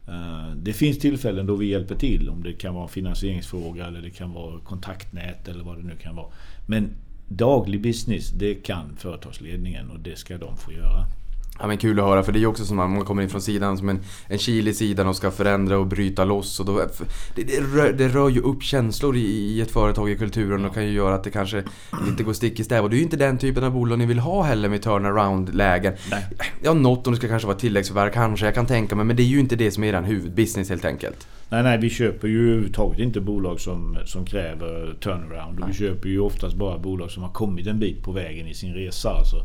Eh, 0.09 0.55
det 0.57 0.73
finns 0.73 0.99
tillfällen 0.99 1.47
då 1.47 1.57
vi 1.57 1.67
hjälper 1.67 1.95
till 1.95 2.29
om 2.29 2.43
det 2.43 2.53
kan 2.53 2.75
vara 2.75 2.85
en 2.85 2.91
finansieringsfråga 2.91 3.87
eller 3.87 4.03
det 4.03 4.11
kan 4.11 4.33
vara 4.33 4.61
kontaktnät 4.61 5.49
eller 5.49 5.65
vad 5.65 5.77
det 5.77 5.83
nu 5.83 5.97
kan 5.97 6.17
vara. 6.17 6.27
Men 6.67 6.91
daglig 7.29 7.83
business, 7.83 8.31
det 8.31 8.55
kan 8.55 8.97
företagsledningen 8.97 9.91
och 9.91 10.01
det 10.01 10.17
ska 10.17 10.39
de 10.39 10.57
få 10.57 10.73
göra. 10.73 11.07
Ja 11.61 11.67
men 11.67 11.79
kul 11.79 12.01
att 12.01 12.07
höra 12.07 12.23
för 12.23 12.33
det 12.33 12.39
är 12.39 12.41
ju 12.41 12.47
också 12.47 12.65
som 12.65 12.79
att 12.79 12.91
man 12.91 13.05
kommer 13.05 13.23
in 13.23 13.29
från 13.29 13.43
sidan 13.43 13.79
som 13.79 13.89
en, 13.89 14.01
en 14.27 14.39
kil 14.39 14.69
i 14.69 14.75
sidan 14.75 15.07
och 15.07 15.17
ska 15.17 15.31
förändra 15.31 15.79
och 15.79 15.87
bryta 15.87 16.25
loss. 16.25 16.61
Och 16.61 16.67
då, 16.67 16.81
det, 17.35 17.43
det, 17.43 17.61
rör, 17.61 17.93
det 17.93 18.09
rör 18.09 18.29
ju 18.29 18.41
upp 18.41 18.63
känslor 18.63 19.17
i, 19.17 19.21
i 19.21 19.61
ett 19.61 19.71
företag 19.71 20.11
i 20.11 20.17
kulturen 20.17 20.65
och 20.65 20.75
kan 20.75 20.87
ju 20.87 20.93
göra 20.93 21.15
att 21.15 21.25
det 21.25 21.31
kanske 21.31 21.63
inte 22.09 22.23
går 22.23 22.33
stick 22.33 22.61
i 22.61 22.65
stäv. 22.65 22.85
Och 22.85 22.91
det 22.91 22.97
är 22.97 22.99
ju 22.99 23.05
inte 23.05 23.17
den 23.17 23.39
typen 23.39 23.65
av 23.65 23.73
bolag 23.73 23.99
ni 23.99 24.07
vill 24.07 24.19
ha 24.19 24.43
heller 24.43 24.69
med 24.69 24.83
turnaround-lägen. 24.83 25.93
Ja, 26.63 26.75
något 26.75 27.07
om 27.07 27.13
det 27.13 27.17
ska 27.17 27.29
kanske 27.29 27.47
vara 27.47 27.59
tilläggsförvärv, 27.59 28.11
kanske 28.11 28.47
jag 28.47 28.55
kan 28.55 28.67
tänka 28.67 28.97
mig. 28.97 29.05
Men 29.05 29.17
det 29.17 29.23
är 29.23 29.25
ju 29.25 29.41
inte 29.41 29.57
det 29.57 29.71
som 29.71 29.85
är 29.85 29.95
er 29.95 30.03
huvudbusiness 30.03 30.69
helt 30.69 30.85
enkelt. 30.85 31.27
Nej, 31.49 31.63
nej, 31.63 31.79
vi 31.79 31.91
köper 31.91 32.29
ju 32.29 32.43
överhuvudtaget 32.47 32.99
inte 32.99 33.21
bolag 33.21 33.61
som, 33.61 33.99
som 34.07 34.25
kräver 34.25 34.95
turnaround. 35.01 35.61
Och 35.61 35.69
vi 35.69 35.75
köper 35.75 36.09
ju 36.09 36.21
oftast 36.21 36.57
bara 36.57 36.79
bolag 36.79 37.11
som 37.11 37.23
har 37.23 37.31
kommit 37.31 37.67
en 37.67 37.79
bit 37.81 38.03
på 38.03 38.13
vägen 38.13 38.47
i 38.47 38.55
sin 38.55 38.75
resa. 38.75 39.11
Alltså. 39.11 39.37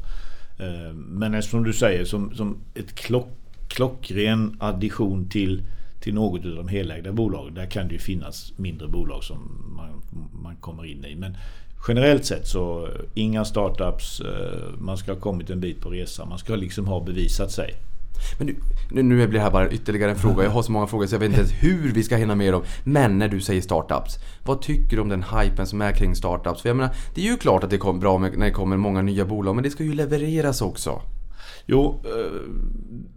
Eh, 0.57 0.93
men 0.93 1.43
som 1.43 1.63
du 1.63 1.73
säger, 1.73 2.05
som, 2.05 2.35
som 2.35 2.57
ett 2.73 2.95
klock, 2.95 3.27
klockren 3.67 4.57
addition 4.59 5.29
till, 5.29 5.63
till 5.99 6.13
något 6.13 6.45
av 6.45 6.55
de 6.55 6.67
helägda 6.67 7.11
bolagen. 7.11 7.53
Där 7.53 7.65
kan 7.65 7.87
det 7.87 7.93
ju 7.93 7.99
finnas 7.99 8.53
mindre 8.57 8.87
bolag 8.87 9.23
som 9.23 9.37
man, 9.75 10.01
man 10.43 10.55
kommer 10.55 10.85
in 10.85 11.05
i. 11.05 11.15
Men 11.15 11.37
generellt 11.87 12.25
sett 12.25 12.47
så 12.47 12.85
eh, 12.85 12.91
inga 13.13 13.45
startups. 13.45 14.21
Eh, 14.21 14.79
man 14.79 14.97
ska 14.97 15.13
ha 15.13 15.19
kommit 15.19 15.49
en 15.49 15.59
bit 15.59 15.81
på 15.81 15.89
resan. 15.89 16.29
Man 16.29 16.39
ska 16.39 16.55
liksom 16.55 16.87
ha 16.87 16.99
bevisat 16.99 17.51
sig. 17.51 17.75
Men 18.37 18.55
nu, 18.91 19.03
nu 19.03 19.27
blir 19.27 19.39
det 19.39 19.43
här 19.43 19.51
bara 19.51 19.71
ytterligare 19.71 20.11
en 20.11 20.17
fråga. 20.17 20.43
Jag 20.43 20.51
har 20.51 20.61
så 20.61 20.71
många 20.71 20.87
frågor 20.87 21.07
så 21.07 21.15
jag 21.15 21.19
vet 21.19 21.29
inte 21.29 21.39
ens 21.39 21.53
hur 21.53 21.91
vi 21.93 22.03
ska 22.03 22.15
hinna 22.15 22.35
med 22.35 22.53
dem. 22.53 22.63
Men 22.83 23.17
när 23.17 23.27
du 23.27 23.41
säger 23.41 23.61
startups. 23.61 24.19
Vad 24.43 24.61
tycker 24.61 24.95
du 24.95 25.01
om 25.01 25.09
den 25.09 25.23
hypen 25.23 25.67
som 25.67 25.81
är 25.81 25.91
kring 25.91 26.15
startups? 26.15 26.61
För 26.61 26.69
jag 26.69 26.75
menar, 26.75 26.95
det 27.15 27.21
är 27.21 27.25
ju 27.25 27.37
klart 27.37 27.63
att 27.63 27.69
det 27.69 27.77
kommer 27.77 27.99
bra 27.99 28.17
när 28.17 28.45
det 28.45 28.51
kommer 28.51 28.77
många 28.77 29.01
nya 29.01 29.25
bolag. 29.25 29.55
Men 29.55 29.63
det 29.63 29.69
ska 29.69 29.83
ju 29.83 29.93
levereras 29.93 30.61
också. 30.61 31.01
Jo, 31.65 31.99
eh, 32.03 32.41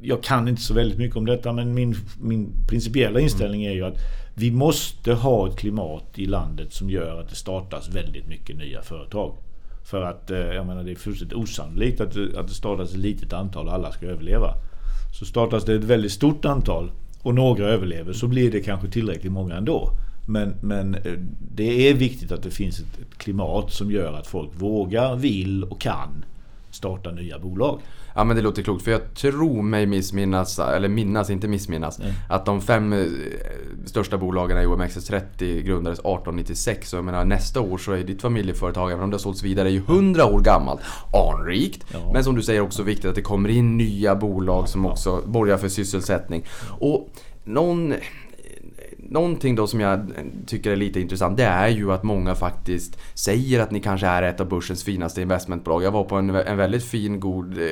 jag 0.03 0.23
kan 0.23 0.49
inte 0.49 0.63
så 0.63 0.75
väldigt 0.75 0.99
mycket 0.99 1.17
om 1.17 1.27
detta 1.27 1.53
men 1.53 1.75
min, 1.75 1.97
min 2.21 2.53
principiella 2.69 3.21
inställning 3.21 3.65
är 3.65 3.73
ju 3.73 3.85
att 3.85 3.99
vi 4.35 4.51
måste 4.51 5.13
ha 5.13 5.49
ett 5.49 5.57
klimat 5.57 6.19
i 6.19 6.27
landet 6.27 6.73
som 6.73 6.91
gör 6.91 7.21
att 7.21 7.29
det 7.29 7.35
startas 7.35 7.89
väldigt 7.89 8.29
mycket 8.29 8.57
nya 8.57 8.83
företag. 8.83 9.35
För 9.85 10.03
att 10.03 10.31
eh, 10.31 10.39
jag 10.39 10.67
menar, 10.67 10.85
det 10.85 10.91
är 10.91 10.95
fullständigt 10.95 11.37
osannolikt 11.37 12.01
att 12.01 12.13
det, 12.13 12.39
att 12.39 12.49
det 12.49 12.55
startas 12.55 12.91
ett 12.91 12.97
litet 12.97 13.33
antal 13.33 13.67
och 13.69 13.75
alla 13.75 13.93
ska 13.93 14.07
överleva. 14.07 14.55
Så 15.19 15.25
startas 15.25 15.65
det 15.65 15.75
ett 15.75 15.85
väldigt 15.85 16.13
stort 16.13 16.45
antal 16.45 16.91
och 17.23 17.35
några 17.35 17.67
överlever 17.67 18.13
så 18.13 18.27
blir 18.27 18.51
det 18.53 18.61
kanske 18.61 18.89
tillräckligt 18.89 19.33
många 19.33 19.55
ändå. 19.55 19.91
Men, 20.29 20.55
men 20.61 20.95
eh, 20.95 21.13
det 21.55 21.89
är 21.89 21.95
viktigt 21.95 22.33
att 22.33 22.43
det 22.43 22.51
finns 22.51 22.81
ett, 22.81 23.01
ett 23.01 23.19
klimat 23.19 23.73
som 23.73 23.91
gör 23.91 24.13
att 24.13 24.27
folk 24.27 24.51
vågar, 24.55 25.17
vill 25.17 25.65
och 25.65 25.81
kan 25.81 26.25
starta 26.71 27.11
nya 27.11 27.39
bolag. 27.39 27.81
Ja 28.19 28.25
men 28.25 28.37
det 28.37 28.43
låter 28.43 28.63
klokt 28.63 28.85
för 28.85 28.91
jag 28.91 29.15
tror 29.15 29.63
mig 29.63 29.87
missminnas, 29.87 30.59
eller 30.59 30.89
minnas, 30.89 31.31
inte 31.31 31.49
missminnas, 31.49 31.99
Nej. 31.99 32.13
att 32.29 32.47
de 32.47 32.61
fem 32.61 32.93
eh, 32.93 33.07
största 33.87 34.19
bolagen 34.19 34.59
i 34.63 34.67
OMXS30 34.67 35.61
grundades 35.63 35.99
1896 35.99 36.93
och 36.93 36.97
jag 36.99 37.05
menar 37.05 37.25
nästa 37.25 37.61
år 37.61 37.79
så 37.79 37.93
är 37.93 38.05
ditt 38.05 38.23
familjeföretag, 38.23 38.93
även 38.93 39.05
om 39.05 39.11
det 39.11 39.15
har 39.15 39.19
sålts 39.19 39.43
vidare, 39.43 39.69
är 39.69 39.73
ju 39.73 39.79
100 39.79 40.25
år 40.27 40.41
gammalt. 40.41 40.81
Anrikt, 41.13 41.85
Ja. 41.93 42.11
men 42.13 42.25
som 42.25 42.35
du 42.35 42.43
säger 42.43 42.61
också 42.61 42.83
viktigt 42.83 43.05
att 43.05 43.15
det 43.15 43.23
kommer 43.23 43.49
in 43.49 43.77
nya 43.77 44.15
bolag 44.17 44.69
som 44.69 44.87
också 44.87 45.23
borgar 45.27 45.57
för 45.57 45.69
sysselsättning. 45.69 46.45
Och 46.81 47.09
någon 47.45 47.95
Någonting 49.11 49.55
då 49.55 49.67
som 49.67 49.81
jag 49.81 50.13
tycker 50.47 50.71
är 50.71 50.77
lite 50.77 51.01
intressant 51.01 51.37
det 51.37 51.45
är 51.45 51.69
ju 51.69 51.93
att 51.93 52.03
många 52.03 52.35
faktiskt 52.35 52.99
säger 53.15 53.61
att 53.61 53.71
ni 53.71 53.81
kanske 53.81 54.07
är 54.07 54.23
ett 54.23 54.41
av 54.41 54.49
börsens 54.49 54.85
finaste 54.85 55.23
investmentbolag. 55.23 55.83
Jag 55.83 55.91
var 55.91 56.05
på 56.05 56.17
en, 56.17 56.31
en 56.31 56.57
väldigt 56.57 56.85
fin, 56.85 57.21
god 57.21 57.59
eh, 57.59 57.65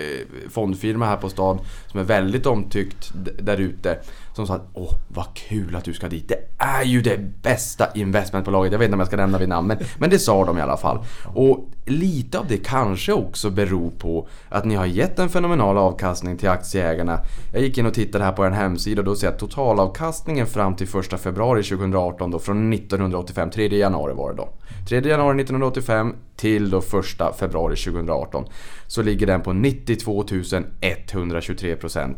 fondfirma 0.51 1.07
här 1.07 1.17
på 1.17 1.29
stan 1.29 1.59
som 1.87 2.01
är 2.01 2.05
väldigt 2.05 2.47
omtyckt 2.47 3.13
d- 3.25 3.31
där 3.43 3.57
ute. 3.61 3.99
Som 4.37 4.47
sa 4.47 4.55
att 4.55 4.69
åh 4.73 4.95
vad 5.09 5.27
kul 5.35 5.77
att 5.77 5.85
du 5.85 5.95
ska 5.95 6.09
dit. 6.09 6.29
Det 6.29 6.39
är 6.59 6.85
ju 6.85 7.03
det 7.03 7.43
bästa 7.43 7.87
investmentbolaget. 7.95 8.73
Jag 8.73 8.79
vet 8.79 8.87
inte 8.87 8.95
om 8.95 9.01
jag 9.01 9.07
ska 9.07 9.17
nämna 9.17 9.39
vid 9.39 9.49
namn 9.49 9.69
men, 9.69 9.79
men 9.99 10.11
det 10.11 10.19
sa 10.19 10.45
de 10.45 10.59
i 10.59 10.61
alla 10.61 10.77
fall. 10.77 11.05
Och 11.35 11.71
lite 11.87 12.39
av 12.39 12.47
det 12.49 12.57
kanske 12.57 13.13
också 13.13 13.51
beror 13.51 13.91
på 13.91 14.29
att 14.49 14.65
ni 14.65 14.75
har 14.75 14.87
gett 14.87 15.19
en 15.19 15.29
fenomenal 15.29 15.79
avkastning 15.79 16.37
till 16.37 16.49
aktieägarna. 16.49 17.21
Jag 17.53 17.63
gick 17.63 17.79
in 17.79 17.87
och 17.87 17.95
tittade 17.95 18.25
här 18.25 18.33
på 18.33 18.47
er 18.47 18.51
hemsida 18.51 19.01
och 19.01 19.05
då 19.05 19.17
ser 19.17 19.27
jag 19.27 19.35
att 19.35 19.41
totalavkastningen 19.41 20.47
fram 20.47 20.77
till 20.77 20.89
1 21.13 21.21
februari 21.21 21.63
2018 21.63 22.31
då 22.31 22.39
från 22.39 22.73
1985, 22.73 23.51
3 23.51 23.79
januari 23.79 24.15
var 24.15 24.31
det 24.31 24.37
då. 24.37 24.49
3 24.89 25.01
januari 25.01 25.41
1985 25.41 26.15
till 26.37 26.71
då 26.71 26.79
1 26.79 26.85
februari 27.39 27.77
2018 27.77 28.45
så 28.87 29.03
ligger 29.03 29.27
den 29.27 29.41
på 29.41 29.53
92 29.53 30.23
123% 30.23 32.17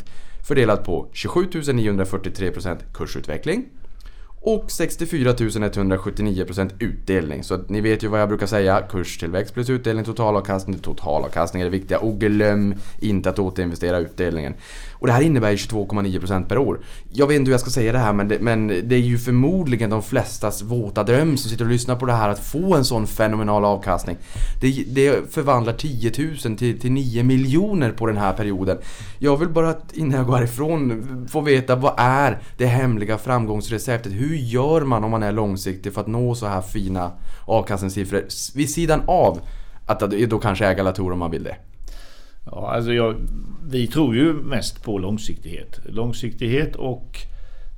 fördelat 0.49 0.85
på 0.85 1.11
27 1.13 1.45
943% 1.45 2.79
kursutveckling 2.95 3.65
och 4.55 4.71
64 4.71 5.33
179% 5.33 6.71
utdelning. 6.79 7.45
Så 7.45 7.55
att 7.55 7.69
ni 7.69 7.81
vet 7.81 8.03
ju 8.03 8.09
vad 8.09 8.21
jag 8.21 8.29
brukar 8.29 8.47
säga. 8.47 8.83
Kurstillväxt 8.91 9.55
plus 9.55 9.71
utdelning, 9.71 10.05
totalavkastning. 10.05 10.79
Totalavkastning 10.79 11.61
är 11.63 11.65
det 11.65 11.71
viktiga. 11.71 11.99
Och 11.99 12.21
glöm 12.21 12.75
inte 12.99 13.31
att 13.31 13.39
återinvestera 13.39 13.99
utdelningen. 13.99 14.55
Och 14.93 15.07
det 15.07 15.13
här 15.13 15.23
innebär 15.23 15.51
ju 15.51 15.57
22,9% 15.57 16.49
per 16.49 16.59
år. 16.59 16.81
Jag 17.13 17.27
vet 17.27 17.37
inte 17.37 17.49
hur 17.49 17.53
jag 17.53 17.61
ska 17.61 17.71
säga 17.71 17.93
det 17.93 17.99
här 17.99 18.13
men 18.13 18.29
det, 18.29 18.39
men 18.41 18.67
det 18.67 18.95
är 18.95 19.01
ju 19.01 19.19
förmodligen 19.19 19.91
de 19.91 20.03
flestas 20.03 20.63
våta 20.63 21.05
dröm 21.05 21.37
som 21.37 21.51
sitter 21.51 21.65
och 21.65 21.71
lyssnar 21.71 21.97
på 21.97 22.07
det 22.07 22.13
här 22.13 22.29
att 22.29 22.47
få 22.47 22.75
en 22.75 22.85
sån 22.85 23.07
fenomenal 23.07 23.65
avkastning. 23.65 24.17
Det, 24.61 24.85
det 24.89 25.33
förvandlar 25.33 25.73
10 25.73 26.13
000 26.45 26.57
till, 26.57 26.81
till 26.81 26.93
9 26.93 27.23
miljoner 27.23 27.93
på 27.93 28.07
den 28.07 28.17
här 28.17 28.33
perioden. 28.33 28.79
Jag 29.19 29.37
vill 29.37 29.49
bara 29.49 29.71
att 29.71 29.93
innan 29.93 30.19
jag 30.19 30.27
går 30.27 30.37
härifrån 30.37 31.29
få 31.31 31.41
veta 31.41 31.77
vad 31.77 31.95
är 31.97 32.39
det 32.57 32.67
hemliga 32.67 33.19
framgångsreceptet? 33.19 34.13
Hur 34.13 34.38
gör 34.41 34.81
man 34.81 35.05
om 35.05 35.11
man 35.11 35.23
är 35.23 35.33
långsiktig 35.33 35.95
för 35.95 36.01
att 36.01 36.07
nå 36.07 36.35
så 36.35 36.47
här 36.47 36.61
fina 36.61 37.13
avkastningssiffror 37.45 38.23
vid 38.57 38.71
sidan 38.71 39.03
av 39.07 39.41
att 39.87 40.01
då 40.31 40.39
kanske 40.39 40.67
äga 40.67 40.83
Latour 40.83 41.13
om 41.13 41.19
man 41.19 41.31
vill 41.31 41.43
det? 41.43 41.57
Ja, 42.51 42.75
alltså 42.75 42.93
jag, 42.93 43.15
vi 43.71 43.87
tror 43.87 44.17
ju 44.17 44.33
mest 44.33 44.85
på 44.85 44.99
långsiktighet. 44.99 45.81
Långsiktighet 45.85 46.77
och 46.77 47.19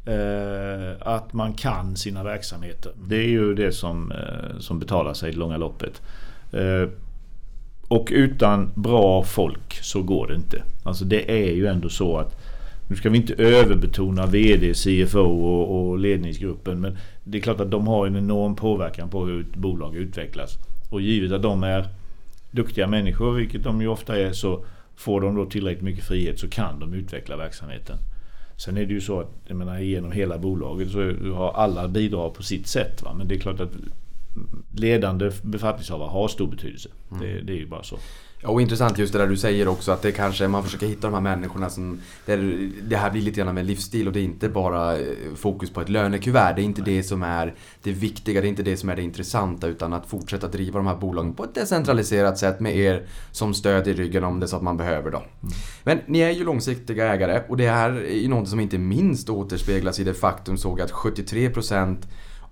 eh, 0.06 0.94
att 1.00 1.32
man 1.32 1.54
kan 1.54 1.96
sina 1.96 2.24
verksamheter. 2.24 2.92
Det 3.08 3.16
är 3.16 3.28
ju 3.28 3.54
det 3.54 3.72
som, 3.72 4.12
eh, 4.12 4.58
som 4.58 4.78
betalar 4.78 5.14
sig 5.14 5.28
i 5.28 5.32
det 5.32 5.38
långa 5.38 5.56
loppet. 5.56 6.02
Eh, 6.52 6.88
och 7.88 8.08
utan 8.10 8.72
bra 8.74 9.22
folk 9.22 9.74
så 9.82 10.02
går 10.02 10.26
det 10.26 10.34
inte. 10.34 10.62
Alltså 10.82 11.04
det 11.04 11.30
är 11.30 11.52
ju 11.52 11.66
ändå 11.66 11.88
så 11.88 12.18
att 12.18 12.39
nu 12.90 12.96
ska 12.96 13.10
vi 13.10 13.16
inte 13.16 13.34
överbetona 13.34 14.26
VD, 14.26 14.74
CFO 14.74 15.18
och, 15.18 15.90
och 15.90 15.98
ledningsgruppen 15.98 16.80
men 16.80 16.98
det 17.24 17.38
är 17.38 17.42
klart 17.42 17.60
att 17.60 17.70
de 17.70 17.86
har 17.86 18.06
en 18.06 18.16
enorm 18.16 18.56
påverkan 18.56 19.10
på 19.10 19.26
hur 19.26 19.40
ett 19.40 19.56
bolag 19.56 19.96
utvecklas. 19.96 20.58
Och 20.90 21.00
givet 21.00 21.32
att 21.32 21.42
de 21.42 21.62
är 21.62 21.88
duktiga 22.50 22.86
människor, 22.86 23.32
vilket 23.32 23.64
de 23.64 23.80
ju 23.80 23.88
ofta 23.88 24.18
är, 24.18 24.32
så 24.32 24.64
får 24.96 25.20
de 25.20 25.34
då 25.34 25.46
tillräckligt 25.46 25.84
mycket 25.84 26.04
frihet 26.04 26.38
så 26.38 26.48
kan 26.48 26.80
de 26.80 26.94
utveckla 26.94 27.36
verksamheten. 27.36 27.96
Sen 28.56 28.76
är 28.76 28.86
det 28.86 28.92
ju 28.92 29.00
så 29.00 29.20
att 29.20 29.30
jag 29.46 29.56
menar, 29.56 29.78
genom 29.78 30.12
hela 30.12 30.38
bolaget 30.38 30.90
så 30.90 31.12
har 31.34 31.52
alla 31.52 31.88
bidrag 31.88 32.34
på 32.34 32.42
sitt 32.42 32.66
sätt. 32.66 33.02
Va? 33.02 33.14
Men 33.14 33.28
det 33.28 33.34
är 33.34 33.38
klart 33.38 33.60
att 33.60 33.72
ledande 34.74 35.30
befattningshavare 35.42 36.08
har 36.08 36.28
stor 36.28 36.46
betydelse. 36.46 36.88
Det, 37.20 37.40
det 37.40 37.52
är 37.52 37.56
ju 37.56 37.66
bara 37.66 37.82
så. 37.82 37.98
Ja, 38.42 38.48
och 38.48 38.60
intressant 38.60 38.98
just 38.98 39.12
det 39.12 39.18
där 39.18 39.26
du 39.26 39.36
säger 39.36 39.68
också 39.68 39.92
att 39.92 40.02
det 40.02 40.12
kanske 40.12 40.48
man 40.48 40.64
försöker 40.64 40.86
hitta 40.86 41.06
de 41.06 41.14
här 41.14 41.20
människorna 41.20 41.70
som 41.70 42.00
Det 42.24 42.96
här 42.96 43.10
blir 43.10 43.22
lite 43.22 43.38
grann 43.38 43.48
av 43.48 43.58
en 43.58 43.66
livsstil 43.66 44.06
och 44.06 44.12
det 44.12 44.20
är 44.20 44.24
inte 44.24 44.48
bara 44.48 44.98
eh, 44.98 45.06
fokus 45.36 45.70
på 45.70 45.80
ett 45.80 45.88
lönekuvert. 45.88 46.56
Det 46.56 46.62
är 46.62 46.64
inte 46.64 46.82
det 46.82 47.02
som 47.02 47.22
är 47.22 47.54
det 47.82 47.92
viktiga, 47.92 48.40
det 48.40 48.46
är 48.46 48.48
inte 48.48 48.62
det 48.62 48.76
som 48.76 48.88
är 48.88 48.96
det 48.96 49.02
intressanta 49.02 49.66
utan 49.66 49.92
att 49.92 50.06
fortsätta 50.06 50.48
driva 50.48 50.78
de 50.78 50.86
här 50.86 50.96
bolagen 50.96 51.34
på 51.34 51.44
ett 51.44 51.54
decentraliserat 51.54 52.38
sätt 52.38 52.60
med 52.60 52.76
er 52.76 53.06
som 53.30 53.54
stöd 53.54 53.88
i 53.88 53.92
ryggen 53.92 54.24
om 54.24 54.40
det 54.40 54.46
är 54.46 54.48
så 54.48 54.56
att 54.56 54.62
man 54.62 54.76
behöver 54.76 55.10
då. 55.10 55.22
Men 55.84 55.98
ni 56.06 56.18
är 56.18 56.30
ju 56.30 56.44
långsiktiga 56.44 57.12
ägare 57.14 57.42
och 57.48 57.56
det 57.56 57.68
här 57.68 57.90
är 57.90 58.20
ju 58.20 58.28
något 58.28 58.48
som 58.48 58.60
inte 58.60 58.78
minst 58.78 59.30
återspeglas 59.30 60.00
i 60.00 60.04
det 60.04 60.14
faktum 60.14 60.56
såg 60.56 60.80
att 60.80 60.92
73% 60.92 61.96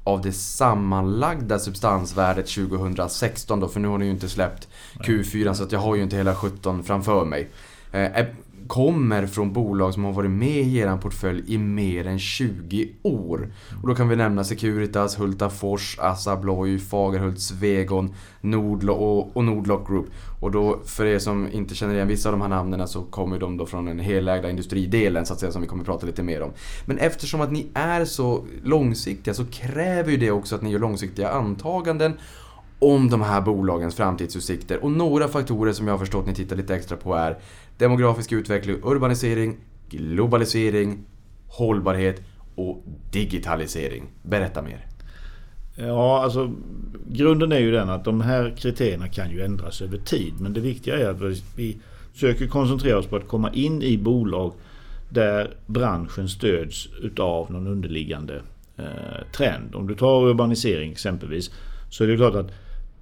av 0.09 0.21
det 0.23 0.33
sammanlagda 0.33 1.59
substansvärdet 1.59 2.47
2016 2.47 3.61
då, 3.61 3.69
för 3.69 3.81
nu 3.81 3.89
har 3.89 3.99
ni 3.99 4.05
ju 4.05 4.11
inte 4.11 4.29
släppt 4.29 4.69
Q4 4.99 5.55
så 5.55 5.63
att 5.63 5.73
jag 5.73 5.81
har 5.81 5.95
ju 5.95 6.03
inte 6.03 6.17
hela 6.17 6.35
17 6.35 6.85
framför 6.85 7.25
mig. 7.25 7.51
Eh, 7.93 8.01
är- 8.19 8.35
kommer 8.67 9.27
från 9.27 9.53
bolag 9.53 9.95
som 9.95 10.05
har 10.05 10.13
varit 10.13 10.31
med 10.31 10.49
i 10.63 10.77
er 10.79 10.97
portfölj 10.97 11.43
i 11.47 11.59
mer 11.59 12.07
än 12.07 12.19
20 12.19 12.89
år. 13.03 13.49
Och 13.83 13.89
då 13.89 13.95
kan 13.95 14.09
vi 14.09 14.17
nämna 14.17 14.45
Securitas, 14.45 15.21
Hultafors, 15.21 15.99
Assa 15.99 16.33
Abloy, 16.33 16.79
Fagerhult, 16.79 17.41
Svegon, 17.41 18.15
Nordlo 18.41 18.93
och, 18.93 19.37
och 19.37 19.45
Nordlock 19.45 19.89
Group. 19.89 20.07
Och 20.41 20.51
då 20.51 20.79
för 20.85 21.07
er 21.07 21.19
som 21.19 21.49
inte 21.53 21.75
känner 21.75 21.95
igen 21.95 22.09
vissa 22.09 22.29
av 22.29 22.33
de 22.33 22.41
här 22.43 22.49
namnen 22.49 22.89
så 22.89 23.03
kommer 23.03 23.39
de 23.39 23.57
då 23.57 23.67
från 23.67 23.85
den 23.85 23.99
helägda 23.99 24.51
industridelen 24.51 25.27
så 25.27 25.33
att 25.33 25.41
säga 25.41 25.53
som 25.53 25.63
vi 25.63 25.69
kommer 25.69 25.85
prata 25.85 26.07
lite 26.07 26.23
mer 26.23 26.43
om. 26.43 26.51
Men 26.87 26.99
eftersom 26.99 27.41
att 27.41 27.53
ni 27.53 27.67
är 27.75 28.05
så 28.05 28.45
långsiktiga 28.63 29.35
så 29.35 29.45
kräver 29.45 30.11
ju 30.11 30.17
det 30.17 30.31
också 30.31 30.55
att 30.55 30.63
ni 30.63 30.71
gör 30.71 30.79
långsiktiga 30.79 31.29
antaganden 31.31 32.13
om 32.81 33.11
de 33.11 33.23
här 33.23 33.41
bolagens 33.41 33.95
framtidsutsikter. 33.95 34.85
Och 34.85 34.91
några 34.91 35.29
faktorer 35.29 35.73
som 35.73 35.87
jag 35.87 35.95
har 35.95 35.99
förstått 35.99 36.27
ni 36.27 36.35
tittar 36.35 36.57
lite 36.57 36.75
extra 36.75 36.97
på 36.97 37.15
är 37.15 37.39
demografisk 37.79 38.33
utveckling, 38.33 38.77
urbanisering, 38.85 39.57
globalisering, 39.91 40.99
hållbarhet 41.47 42.23
och 42.55 42.85
digitalisering. 43.13 44.05
Berätta 44.23 44.63
mer. 44.63 44.87
Ja, 45.77 46.23
alltså 46.23 46.53
grunden 47.07 47.53
är 47.53 47.59
ju 47.59 47.71
den 47.71 47.89
att 47.91 48.05
de 48.05 48.21
här 48.21 48.55
kriterierna 48.59 49.09
kan 49.09 49.31
ju 49.31 49.43
ändras 49.43 49.83
över 49.83 49.99
tid. 49.99 50.33
Men 50.41 50.53
det 50.53 50.61
viktiga 50.61 50.99
är 50.99 51.09
att 51.11 51.43
vi- 51.57 51.79
försöker 52.13 52.47
koncentrera 52.47 52.99
oss 52.99 53.07
på 53.07 53.17
att 53.17 53.29
komma 53.29 53.53
in 53.53 53.83
i 53.83 53.99
bolag 53.99 54.53
där 55.11 55.57
branschen 55.67 56.29
stöds 56.29 56.89
utav 57.03 57.51
någon 57.53 57.67
underliggande 57.67 58.43
eh, 58.77 58.85
trend. 59.37 59.75
Om 59.75 59.87
du 59.87 59.95
tar 59.95 60.27
urbanisering 60.29 60.93
exempelvis 60.93 61.51
så 61.91 62.05
är 62.05 62.09
det 62.09 62.17
klart 62.17 62.35
att 62.35 62.51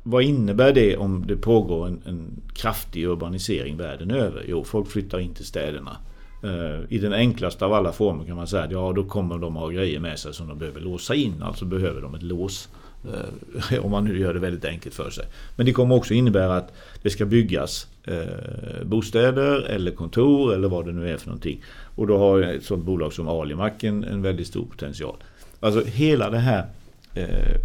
vad 0.08 0.22
innebär 0.22 0.72
det 0.72 0.96
om 0.96 1.26
det 1.26 1.36
pågår 1.36 1.86
en, 1.86 2.02
en 2.06 2.42
kraftig 2.54 3.04
urbanisering 3.04 3.76
världen 3.76 4.10
över? 4.10 4.44
Jo, 4.48 4.64
folk 4.64 4.88
flyttar 4.88 5.18
in 5.18 5.34
till 5.34 5.44
städerna. 5.44 5.96
Eh, 6.44 6.80
I 6.88 6.98
den 6.98 7.12
enklaste 7.12 7.64
av 7.64 7.72
alla 7.72 7.92
former 7.92 8.25
kan 8.25 8.36
man 8.36 8.46
säga 8.46 8.62
att 8.62 8.72
ja, 8.72 8.92
då 8.92 9.04
kommer 9.04 9.38
de 9.38 9.56
ha 9.56 9.68
grejer 9.68 10.00
med 10.00 10.18
sig 10.18 10.34
som 10.34 10.48
de 10.48 10.58
behöver 10.58 10.80
låsa 10.80 11.14
in. 11.14 11.42
Alltså 11.42 11.64
behöver 11.64 12.00
de 12.00 12.14
ett 12.14 12.22
lås. 12.22 12.68
Eh, 13.04 13.78
om 13.84 13.90
man 13.90 14.04
nu 14.04 14.18
gör 14.18 14.34
det 14.34 14.40
väldigt 14.40 14.64
enkelt 14.64 14.94
för 14.94 15.10
sig. 15.10 15.25
Men 15.56 15.66
det 15.66 15.72
kommer 15.72 15.94
också 15.94 16.14
innebära 16.14 16.56
att 16.56 16.72
det 17.02 17.10
ska 17.10 17.25
byggas 17.25 17.86
eh, 18.04 18.84
bostäder 18.84 19.60
eller 19.60 19.90
kontor 19.90 20.54
eller 20.54 20.68
vad 20.68 20.86
det 20.86 20.92
nu 20.92 21.10
är 21.10 21.16
för 21.16 21.26
någonting. 21.26 21.62
Och 21.96 22.06
då 22.06 22.18
har 22.18 22.42
ett 22.42 22.64
sådant 22.64 22.84
bolag 22.84 23.12
som 23.12 23.28
Alimak 23.28 23.84
en, 23.84 24.04
en 24.04 24.22
väldigt 24.22 24.46
stor 24.46 24.64
potential. 24.64 25.16
Alltså 25.60 25.84
hela 25.84 26.30
det 26.30 26.38
här 26.38 26.66
eh, 27.14 27.60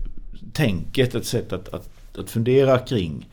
tänket, 0.54 1.16
ett 1.16 1.26
sätt 1.26 1.54
att, 1.54 1.74
att, 1.74 1.90
att 2.18 2.30
fundera 2.30 2.80
kring. 2.80 3.30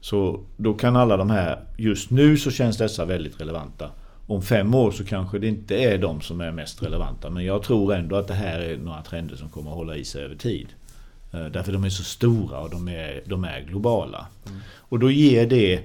Så 0.00 0.40
då 0.56 0.74
kan 0.74 0.96
alla 0.96 1.16
de 1.16 1.30
här, 1.30 1.60
just 1.76 2.10
nu 2.10 2.36
så 2.36 2.50
känns 2.50 2.78
dessa 2.78 3.04
väldigt 3.04 3.40
relevanta. 3.40 3.90
Om 4.26 4.42
fem 4.42 4.74
år 4.74 4.90
så 4.90 5.04
kanske 5.04 5.38
det 5.38 5.48
inte 5.48 5.76
är 5.76 5.98
de 5.98 6.20
som 6.20 6.40
är 6.40 6.52
mest 6.52 6.82
relevanta. 6.82 7.30
Men 7.30 7.44
jag 7.44 7.62
tror 7.62 7.94
ändå 7.94 8.16
att 8.16 8.28
det 8.28 8.34
här 8.34 8.58
är 8.60 8.76
några 8.76 9.02
trender 9.02 9.36
som 9.36 9.48
kommer 9.48 9.70
att 9.70 9.76
hålla 9.76 9.96
i 9.96 10.04
sig 10.04 10.24
över 10.24 10.36
tid. 10.36 10.68
Eh, 11.32 11.46
Därför 11.46 11.72
de 11.72 11.84
är 11.84 11.88
så 11.90 12.02
stora 12.04 12.58
och 12.58 12.70
de 12.70 12.88
är, 12.88 13.22
de 13.26 13.44
är 13.44 13.60
globala. 13.60 14.26
Och 14.76 14.98
då 14.98 15.10
ger 15.10 15.46
det 15.46 15.82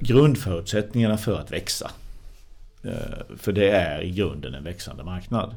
grundförutsättningarna 0.00 1.16
för 1.18 1.40
att 1.40 1.52
växa. 1.52 1.90
Eh, 2.84 3.36
För 3.36 3.52
det 3.52 3.70
är 3.70 4.00
i 4.02 4.10
grunden 4.10 4.54
en 4.54 4.64
växande 4.64 5.04
marknad. 5.04 5.54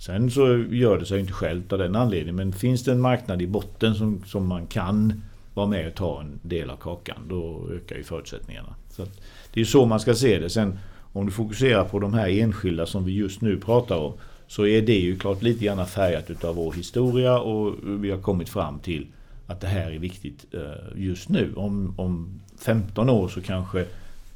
Sen 0.00 0.30
så 0.30 0.64
gör 0.70 0.98
det 0.98 1.06
sig 1.06 1.20
inte 1.20 1.32
självt 1.32 1.72
av 1.72 1.78
den 1.78 1.96
anledningen. 1.96 2.36
Men 2.36 2.52
finns 2.52 2.84
det 2.84 2.92
en 2.92 3.00
marknad 3.00 3.42
i 3.42 3.46
botten 3.46 3.94
som, 3.94 4.22
som 4.26 4.46
man 4.46 4.66
kan 4.66 5.22
vara 5.54 5.66
med 5.66 5.88
och 5.88 5.94
ta 5.94 6.20
en 6.20 6.38
del 6.42 6.70
av 6.70 6.76
kakan. 6.76 7.16
Då 7.28 7.68
ökar 7.72 7.96
ju 7.96 8.02
förutsättningarna. 8.02 8.74
Så 8.90 9.02
att, 9.02 9.20
det 9.52 9.60
är 9.60 9.64
så 9.64 9.86
man 9.86 10.00
ska 10.00 10.14
se 10.14 10.38
det. 10.38 10.50
Sen 10.50 10.78
om 11.12 11.26
du 11.26 11.32
fokuserar 11.32 11.84
på 11.84 11.98
de 11.98 12.14
här 12.14 12.28
enskilda 12.28 12.86
som 12.86 13.04
vi 13.04 13.12
just 13.12 13.40
nu 13.40 13.56
pratar 13.56 13.96
om. 13.96 14.12
Så 14.46 14.66
är 14.66 14.82
det 14.82 14.98
ju 14.98 15.18
klart 15.18 15.42
lite 15.42 15.64
grann 15.64 15.86
färgat 15.86 16.30
utav 16.30 16.54
vår 16.54 16.72
historia 16.72 17.38
och 17.40 17.74
vi 17.84 18.10
har 18.10 18.18
kommit 18.18 18.48
fram 18.48 18.78
till 18.78 19.06
att 19.46 19.60
det 19.60 19.66
här 19.66 19.90
är 19.90 19.98
viktigt 19.98 20.46
eh, 20.54 20.60
just 20.96 21.28
nu. 21.28 21.52
Om, 21.56 21.94
om 21.96 22.40
15 22.58 23.10
år 23.10 23.28
så 23.28 23.40
kanske 23.40 23.86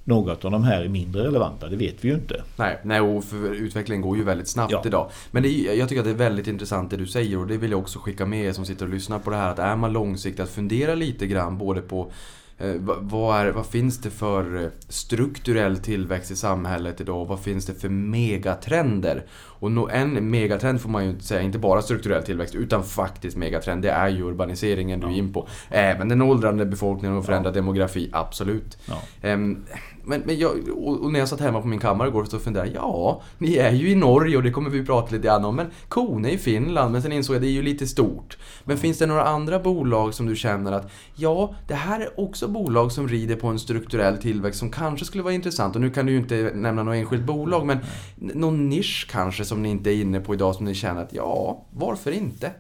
något 0.05 0.45
av 0.45 0.51
de 0.51 0.63
här 0.65 0.83
är 0.83 0.89
mindre 0.89 1.25
relevanta, 1.25 1.69
det 1.69 1.77
vet 1.77 2.05
vi 2.05 2.09
ju 2.09 2.15
inte. 2.15 2.43
Nej, 2.57 2.79
nej 2.85 3.01
och 3.01 3.25
för 3.25 3.55
utvecklingen 3.55 4.03
går 4.03 4.17
ju 4.17 4.25
väldigt 4.25 4.49
snabbt 4.49 4.73
Ja. 4.73 4.83
idag. 4.87 5.11
Men 5.31 5.45
är- 5.45 5.75
jag 5.79 5.89
tycker 5.89 6.01
att 6.01 6.05
det 6.07 6.11
är 6.11 6.15
väldigt 6.15 6.47
intressant 6.47 6.91
det 6.91 6.97
du 6.97 7.07
säger 7.07 7.39
och 7.39 7.47
det 7.47 7.57
vill 7.57 7.71
jag 7.71 7.81
också 7.81 7.99
skicka 7.99 8.27
med 8.27 8.45
er 8.45 8.53
som 8.53 8.65
sitter 8.65 8.85
och 8.87 8.93
lyssnar 8.93 9.19
på 9.19 9.31
det 9.31 9.37
här. 9.37 9.51
Att 9.51 9.59
är 9.59 9.77
man 9.77 9.93
långsiktig, 9.93 10.43
att 10.43 10.51
fundera 10.51 10.95
lite 10.95 11.27
grann 11.27 11.59
både 11.59 11.81
på 11.81 12.11
eh, 12.59 12.75
vad, 13.01 13.41
är, 13.47 13.51
vad 13.53 13.67
finns 13.67 13.99
det 14.01 14.11
för 14.11 14.63
eh, 14.63 14.69
strukturell 14.89 15.77
tillväxt 15.79 16.31
i 16.31 16.37
samhället 16.37 17.01
idag? 17.01 17.25
Vad 17.27 17.41
finns 17.41 17.67
det 17.67 17.75
för 17.75 17.89
megatrender? 17.89 19.25
Och 19.37 19.93
en 19.93 20.31
megatrend 20.31 20.81
får 20.81 20.91
man 20.91 21.07
ju 21.07 21.21
säga, 21.21 21.41
inte 21.43 21.59
bara 21.59 21.83
strukturell 21.83 22.23
tillväxt, 22.23 22.55
utan 22.55 22.85
faktiskt 22.85 23.37
megatrend. 23.37 23.83
Det 23.83 23.91
är 23.91 24.09
ju 24.09 24.23
urbaniseringen 24.23 25.01
du 25.01 25.07
är 25.07 25.11
in 25.11 25.33
på. 25.33 25.49
Även 25.71 26.09
den 26.09 26.23
åldrande 26.23 26.67
befolkningen 26.67 27.17
och 27.19 27.25
förändrad 27.27 27.55
demografi, 27.55 28.11
absolut. 28.13 28.79
Ja. 28.87 29.03
Ehm, 29.23 29.65
men, 30.07 30.23
men 30.27 30.39
jag, 30.39 30.69
och, 30.75 31.13
när 31.13 31.19
jag 31.19 31.29
satt 31.29 31.41
hemma 31.41 31.61
på 31.61 31.67
min 31.67 31.79
kammare 31.79 32.09
igår 32.09 32.25
så 32.25 32.39
funderade 32.39 32.71
jag, 32.71 32.83
ja, 32.83 33.23
ni 33.39 33.57
är 33.57 33.73
ju 33.73 33.91
i 33.91 33.95
Norge 33.95 34.37
och 34.37 34.43
det 34.43 34.51
kommer 34.51 34.71
vi 34.71 34.87
prata 34.87 35.15
lite 35.15 35.27
grann 35.27 35.45
om. 35.45 35.57
Men 35.57 35.67
Kone 35.89 36.31
i 36.31 36.39
Finland, 36.39 36.93
men 36.93 37.03
sen 37.03 37.13
insåg 37.13 37.35
jag 37.37 37.43
det 37.43 37.49
är 37.49 37.53
ju 37.53 37.63
lite 37.63 37.87
stort. 37.87 38.39
Men 38.65 38.79
finns 38.79 38.99
det 38.99 39.07
några 39.07 39.25
andra 39.25 39.59
bolag 39.59 40.15
som 40.15 40.27
du 40.27 40.37
känner 40.37 40.73
att, 40.73 40.91
ja, 41.17 41.55
det 41.69 41.75
här 41.75 42.01
är 42.01 42.21
också 42.21 42.49
bolag 42.49 42.93
som 42.93 43.09
rider 43.09 43.37
på 43.37 43.47
en 43.47 43.59
strukturell 43.59 44.19
tillväxt 44.19 44.61
som 44.61 44.71
kanske 44.71 45.05
skulle 45.05 45.23
vara 45.23 45.35
intressant. 45.35 45.75
Och 45.75 45.81
nu 45.81 45.91
kan 45.91 46.07
du 46.07 46.13
ju 46.13 46.19
inte 46.19 46.53
nämna 46.55 46.83
något 46.83 46.95
enskilt 46.95 47.25
bolag, 47.25 47.67
men 47.67 47.79
någon 48.17 48.69
nisch 48.69 49.09
kanske 49.11 49.45
som 49.45 49.63
ni 49.63 49.71
inte 49.71 49.91
är 49.91 50.01
inne 50.01 50.21
på 50.21 50.35
idag 50.35 50.55
som 50.55 50.65
ni 50.65 50.75
känner 50.75 51.03
att, 51.03 51.13
ja, 51.13 51.65
varför 51.71 52.11
inte? 52.11 52.51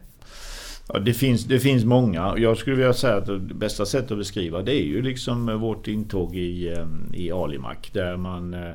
Ja, 0.89 0.99
det, 0.99 1.15
finns, 1.15 1.45
det 1.45 1.61
finns 1.61 1.85
många. 1.85 2.35
Jag 2.39 2.57
skulle 2.57 2.77
vilja 2.77 2.93
säga 2.93 3.17
att 3.17 3.27
det 3.27 3.39
bästa 3.39 3.87
sättet 3.87 4.11
att 4.13 4.19
beskriva 4.19 4.63
det 4.63 4.75
är 4.75 4.85
ju 4.85 5.03
liksom 5.03 5.61
vårt 5.61 5.89
intåg 5.89 6.37
i, 6.37 6.69
eh, 6.69 6.87
i 7.13 7.33
Alimak. 7.33 7.91
Där 7.93 8.17
man, 8.17 8.55
eh, 8.55 8.71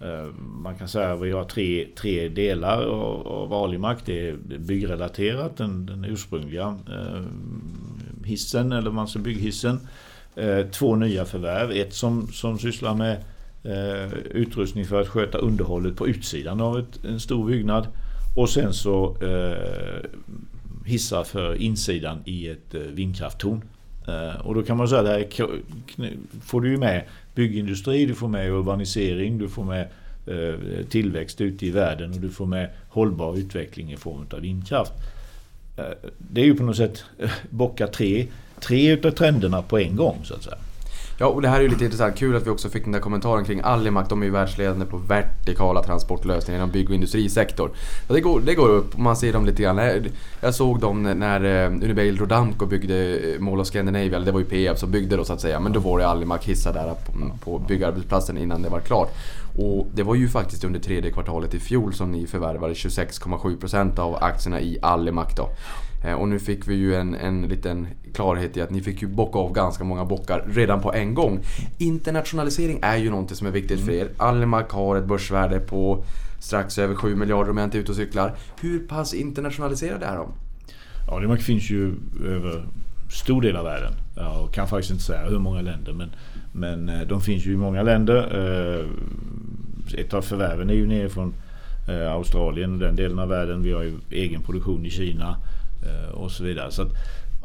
eh, 0.00 0.26
man 0.38 0.78
kan 0.78 0.88
säga 0.88 1.12
att 1.12 1.20
vi 1.20 1.30
har 1.30 1.44
tre, 1.44 1.86
tre 1.98 2.28
delar 2.28 2.82
av, 3.26 3.52
Alimak. 3.52 3.98
Det 4.04 4.28
är 4.28 4.36
byggrelaterat, 4.58 5.56
den, 5.56 5.86
den 5.86 6.04
ursprungliga 6.04 6.78
hissen, 8.24 8.72
eller 8.72 8.90
man 8.90 9.08
ska 9.08 9.18
bygghissen. 9.18 9.80
Två 10.72 10.96
nya 10.96 11.24
förvärv. 11.24 11.70
Ett 11.70 11.94
som, 11.94 12.28
som 12.32 12.58
sysslar 12.58 12.94
med 12.94 13.24
utrustning 14.30 14.84
för 14.84 15.00
att 15.00 15.08
sköta 15.08 15.38
underhållet 15.38 15.96
på 15.96 16.08
utsidan 16.08 16.60
av 16.60 16.78
ett, 16.78 17.04
en 17.04 17.20
stor 17.20 17.46
byggnad. 17.46 17.86
Och 18.36 18.50
sen 18.50 18.74
så 18.74 19.16
eh, 19.22 20.10
hissar 20.86 21.24
för 21.24 21.54
insidan 21.54 22.22
i 22.24 22.48
ett 22.48 22.74
eh, 22.74 22.80
vindkrafttorn. 22.80 23.62
Eh, 24.08 24.46
och 24.46 24.54
då 24.54 24.62
kan 24.62 24.76
man 24.76 24.88
säga 24.88 25.00
att 25.00 25.50
får 26.42 26.60
du 26.60 26.70
ju 26.70 26.76
med 26.76 27.04
byggindustri, 27.34 28.06
du 28.06 28.14
får 28.14 28.28
med 28.28 28.50
urbanisering, 28.50 29.38
du 29.38 29.48
får 29.48 29.64
med 29.64 29.88
eh, 30.26 30.86
tillväxt 30.88 31.40
ute 31.40 31.66
i 31.66 31.70
världen 31.70 32.12
och 32.12 32.20
du 32.20 32.30
får 32.30 32.46
med 32.46 32.70
hållbar 32.88 33.36
utveckling 33.36 33.92
i 33.92 33.96
form 33.96 34.26
av 34.30 34.40
vindkraft. 34.40 34.92
Det 36.18 36.40
är 36.40 36.44
ju 36.44 36.54
på 36.54 36.62
något 36.62 36.76
sätt 36.76 37.04
bocka 37.50 37.86
tre, 37.86 38.26
tre 38.60 38.92
utav 38.92 39.10
trenderna 39.10 39.62
på 39.62 39.78
en 39.78 39.96
gång 39.96 40.20
så 40.24 40.34
att 40.34 40.42
säga. 40.42 40.58
Ja, 41.18 41.26
och 41.26 41.42
det 41.42 41.48
här 41.48 41.58
är 41.58 41.62
ju 41.62 41.68
lite 41.68 41.84
intressant. 41.84 42.16
Kul 42.16 42.36
att 42.36 42.46
vi 42.46 42.50
också 42.50 42.68
fick 42.68 42.82
den 42.84 42.92
där 42.92 43.00
kommentaren 43.00 43.44
kring 43.44 43.60
Alimak. 43.64 44.08
De 44.08 44.22
är 44.22 44.26
ju 44.26 44.32
världsledande 44.32 44.86
på 44.86 44.96
vertikala 44.96 45.82
transportlösningar 45.82 46.58
inom 46.58 46.70
bygg 46.70 46.88
och 46.88 46.94
industrisektor. 46.94 47.70
Ja, 48.08 48.14
det, 48.14 48.20
går, 48.20 48.40
det 48.40 48.54
går 48.54 48.68
upp 48.68 48.96
man 48.98 49.16
ser 49.16 49.32
dem 49.32 49.46
lite 49.46 49.62
grann. 49.62 49.78
Eh, 49.78 49.94
jag- 50.40 50.54
såg 50.54 50.80
dem 50.80 51.02
när 51.02 51.44
eh, 51.64 51.66
Unibail 51.72 52.18
Rodamco 52.18 52.66
byggde 52.66 53.18
eh, 53.18 53.40
Mall 53.40 53.60
of 53.60 53.66
Scandinavia, 53.66 54.16
eller 54.16 54.26
det 54.26 54.32
var 54.32 54.40
ju 54.40 54.46
PF 54.46 54.78
som 54.78 54.90
byggde 54.90 55.16
då 55.16 55.24
så 55.24 55.32
att 55.32 55.40
säga. 55.40 55.60
Men 55.60 55.72
då 55.72 55.80
var 55.80 55.98
det 55.98 56.06
Alimak 56.06 56.44
hissar 56.44 56.72
där 56.72 56.94
på, 57.06 57.12
mm, 57.12 57.38
på 57.44 57.58
byggarbetsplatsen 57.58 58.38
innan 58.38 58.62
det 58.62 58.68
var 58.68 58.80
klart. 58.80 59.14
Och 59.58 59.86
det 59.94 60.02
var 60.02 60.14
ju 60.14 60.28
faktiskt 60.28 60.64
under 60.64 60.80
tredje 60.80 61.12
kvartalet 61.12 61.54
i 61.54 61.58
fjol 61.60 61.94
som 61.94 62.12
ni 62.12 62.26
förvärvade 62.26 62.74
26,7% 62.74 63.98
av 63.98 64.16
aktierna 64.20 64.60
i 64.60 64.78
Alimak 64.82 65.36
då. 65.36 65.48
Eh, 66.06 66.12
Och 66.14 66.28
nu 66.28 66.38
fick 66.38 66.68
vi 66.68 66.74
ju 66.74 66.94
en, 66.94 67.14
en 67.14 67.42
liten 67.48 67.86
klarhet 68.14 68.56
i 68.56 68.60
att 68.60 68.70
ni 68.70 68.80
fick 68.80 69.02
ju 69.02 69.08
bocka 69.08 69.38
av 69.38 69.52
ganska 69.52 69.84
många 69.84 70.04
bockar 70.04 70.44
redan 70.48 70.80
på 70.80 70.92
en 70.92 71.14
gång. 71.14 71.40
Internationalisering 71.78 72.78
är 72.82 72.96
ju 72.96 73.10
någonting 73.10 73.36
som 73.36 73.46
är 73.46 73.50
viktigt 73.50 73.80
för 73.80 73.92
er. 73.92 74.08
Alimak 74.16 74.70
har 74.70 74.96
ett 74.96 75.04
börsvärde 75.06 75.60
på 75.60 76.04
strax 76.38 76.78
över 76.78 76.94
7 76.94 77.14
miljarder 77.16 77.50
om 77.50 77.56
jag 77.56 77.66
inte 77.66 77.78
är 77.78 77.80
ute 77.80 77.90
och 77.92 77.96
cyklar. 77.96 78.34
Hur 78.60 78.78
pass 78.78 79.14
internationaliserade 79.14 80.06
är 80.06 80.16
de? 80.16 80.28
Ja, 81.06 81.16
Alimak 81.16 81.40
finns 81.40 81.70
ju 81.70 81.94
över 82.26 82.66
stor 83.10 83.42
del 83.42 83.56
av 83.56 83.64
världen. 83.64 83.92
Jag 84.16 84.52
kan 84.52 84.68
faktiskt 84.68 84.90
inte 84.90 85.04
säga 85.04 85.24
hur 85.28 85.38
många 85.38 85.60
länder 85.60 85.92
men, 85.92 86.10
men 86.52 86.88
eh, 86.88 87.00
de 87.08 87.20
finns 87.20 87.46
ju 87.46 87.52
i 87.52 87.56
många 87.56 87.82
länder. 87.82 88.16
Eh, 88.16 88.86
Ett 90.00 90.14
av 90.14 90.22
förvärven 90.22 90.70
är 90.70 90.74
ju 90.74 90.86
nere 90.86 91.08
från 91.08 91.34
Australien 92.10 92.72
och 92.72 92.78
den 92.78 92.96
delen 92.96 93.18
av 93.18 93.28
världen. 93.28 93.62
Vi 93.62 93.72
har 93.72 93.82
ju 93.82 93.94
egen 94.10 94.42
produktion 94.42 94.86
i 94.86 94.90
Kina 94.90 95.36
och 96.14 96.30
så 96.30 96.44
vidare. 96.44 96.70
Så 96.70 96.82
att 96.82 96.92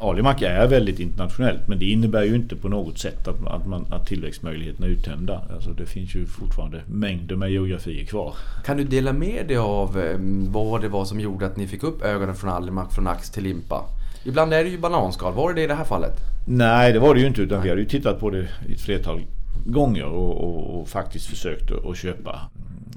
Alimak 0.02 0.42
är 0.42 0.66
väldigt 0.66 1.00
internationellt 1.00 1.68
men 1.68 1.78
det 1.78 1.84
innebär 1.84 2.22
ju 2.22 2.34
inte 2.34 2.56
på 2.56 2.68
något 2.68 2.98
sätt 2.98 3.28
att, 3.28 3.46
att, 3.46 3.66
man, 3.66 3.86
att 3.90 4.06
tillväxtmöjligheterna 4.06 4.86
är 4.86 4.90
uttömda. 4.90 5.42
Alltså 5.54 5.70
det 5.70 5.86
finns 5.86 6.14
ju 6.14 6.26
fortfarande 6.26 6.80
mängder 6.86 7.36
med 7.36 7.50
geografier 7.50 8.04
kvar. 8.04 8.34
Kan 8.64 8.76
du 8.76 8.84
dela 8.84 9.12
med 9.12 9.48
dig 9.48 9.56
av 9.56 9.98
eh, 9.98 10.16
vad 10.50 10.80
det 10.80 10.88
var 10.88 11.04
som 11.04 11.20
gjorde 11.20 11.46
att 11.46 11.56
ni 11.56 11.66
fick 11.66 11.82
upp 11.82 12.02
ögonen 12.02 12.34
från 12.34 12.50
Alimak 12.50 12.92
från 12.92 13.06
ax 13.06 13.30
till 13.30 13.42
limpa? 13.42 13.84
Ibland 14.24 14.54
är 14.54 14.64
det 14.64 14.70
ju 14.70 14.78
bananskal. 14.78 15.34
Var 15.34 15.48
det 15.48 15.54
det 15.54 15.62
i 15.62 15.66
det 15.66 15.74
här 15.74 15.84
fallet? 15.84 16.12
Nej, 16.46 16.92
det 16.92 16.98
var 16.98 17.14
det 17.14 17.20
ju 17.20 17.26
inte. 17.26 17.42
Utan 17.42 17.62
vi 17.62 17.68
hade 17.68 17.80
ju 17.80 17.88
tittat 17.88 18.20
på 18.20 18.30
det 18.30 18.48
ett 18.72 18.80
flertal 18.80 19.20
gånger 19.66 20.04
och, 20.04 20.36
och, 20.36 20.80
och 20.80 20.88
faktiskt 20.88 21.26
försökt 21.26 21.70
att, 21.70 21.86
att 21.86 21.96
köpa. 21.96 22.40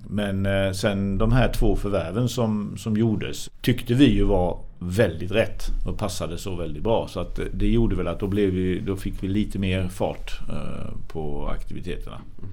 Men 0.09 0.45
eh, 0.45 0.71
sen 0.71 1.17
de 1.17 1.31
här 1.31 1.53
två 1.53 1.75
förvärven 1.75 2.29
som, 2.29 2.77
som 2.77 2.97
gjordes 2.97 3.49
tyckte 3.61 3.93
vi 3.93 4.05
ju 4.05 4.23
var 4.23 4.59
väldigt 4.85 5.31
rätt 5.31 5.63
och 5.85 5.97
passade 5.97 6.37
så 6.37 6.55
väldigt 6.55 6.83
bra. 6.83 7.07
Så 7.07 7.19
att 7.19 7.39
eh, 7.39 7.45
det 7.53 7.67
gjorde 7.67 7.95
väl 7.95 8.07
att 8.07 8.19
då, 8.19 8.27
blev 8.27 8.49
vi, 8.49 8.79
då 8.79 8.95
fick 8.95 9.23
vi 9.23 9.27
lite 9.27 9.59
mer 9.59 9.87
fart 9.87 10.39
eh, 10.49 10.93
på 11.07 11.47
aktiviteterna. 11.47 12.21
Mm. 12.37 12.51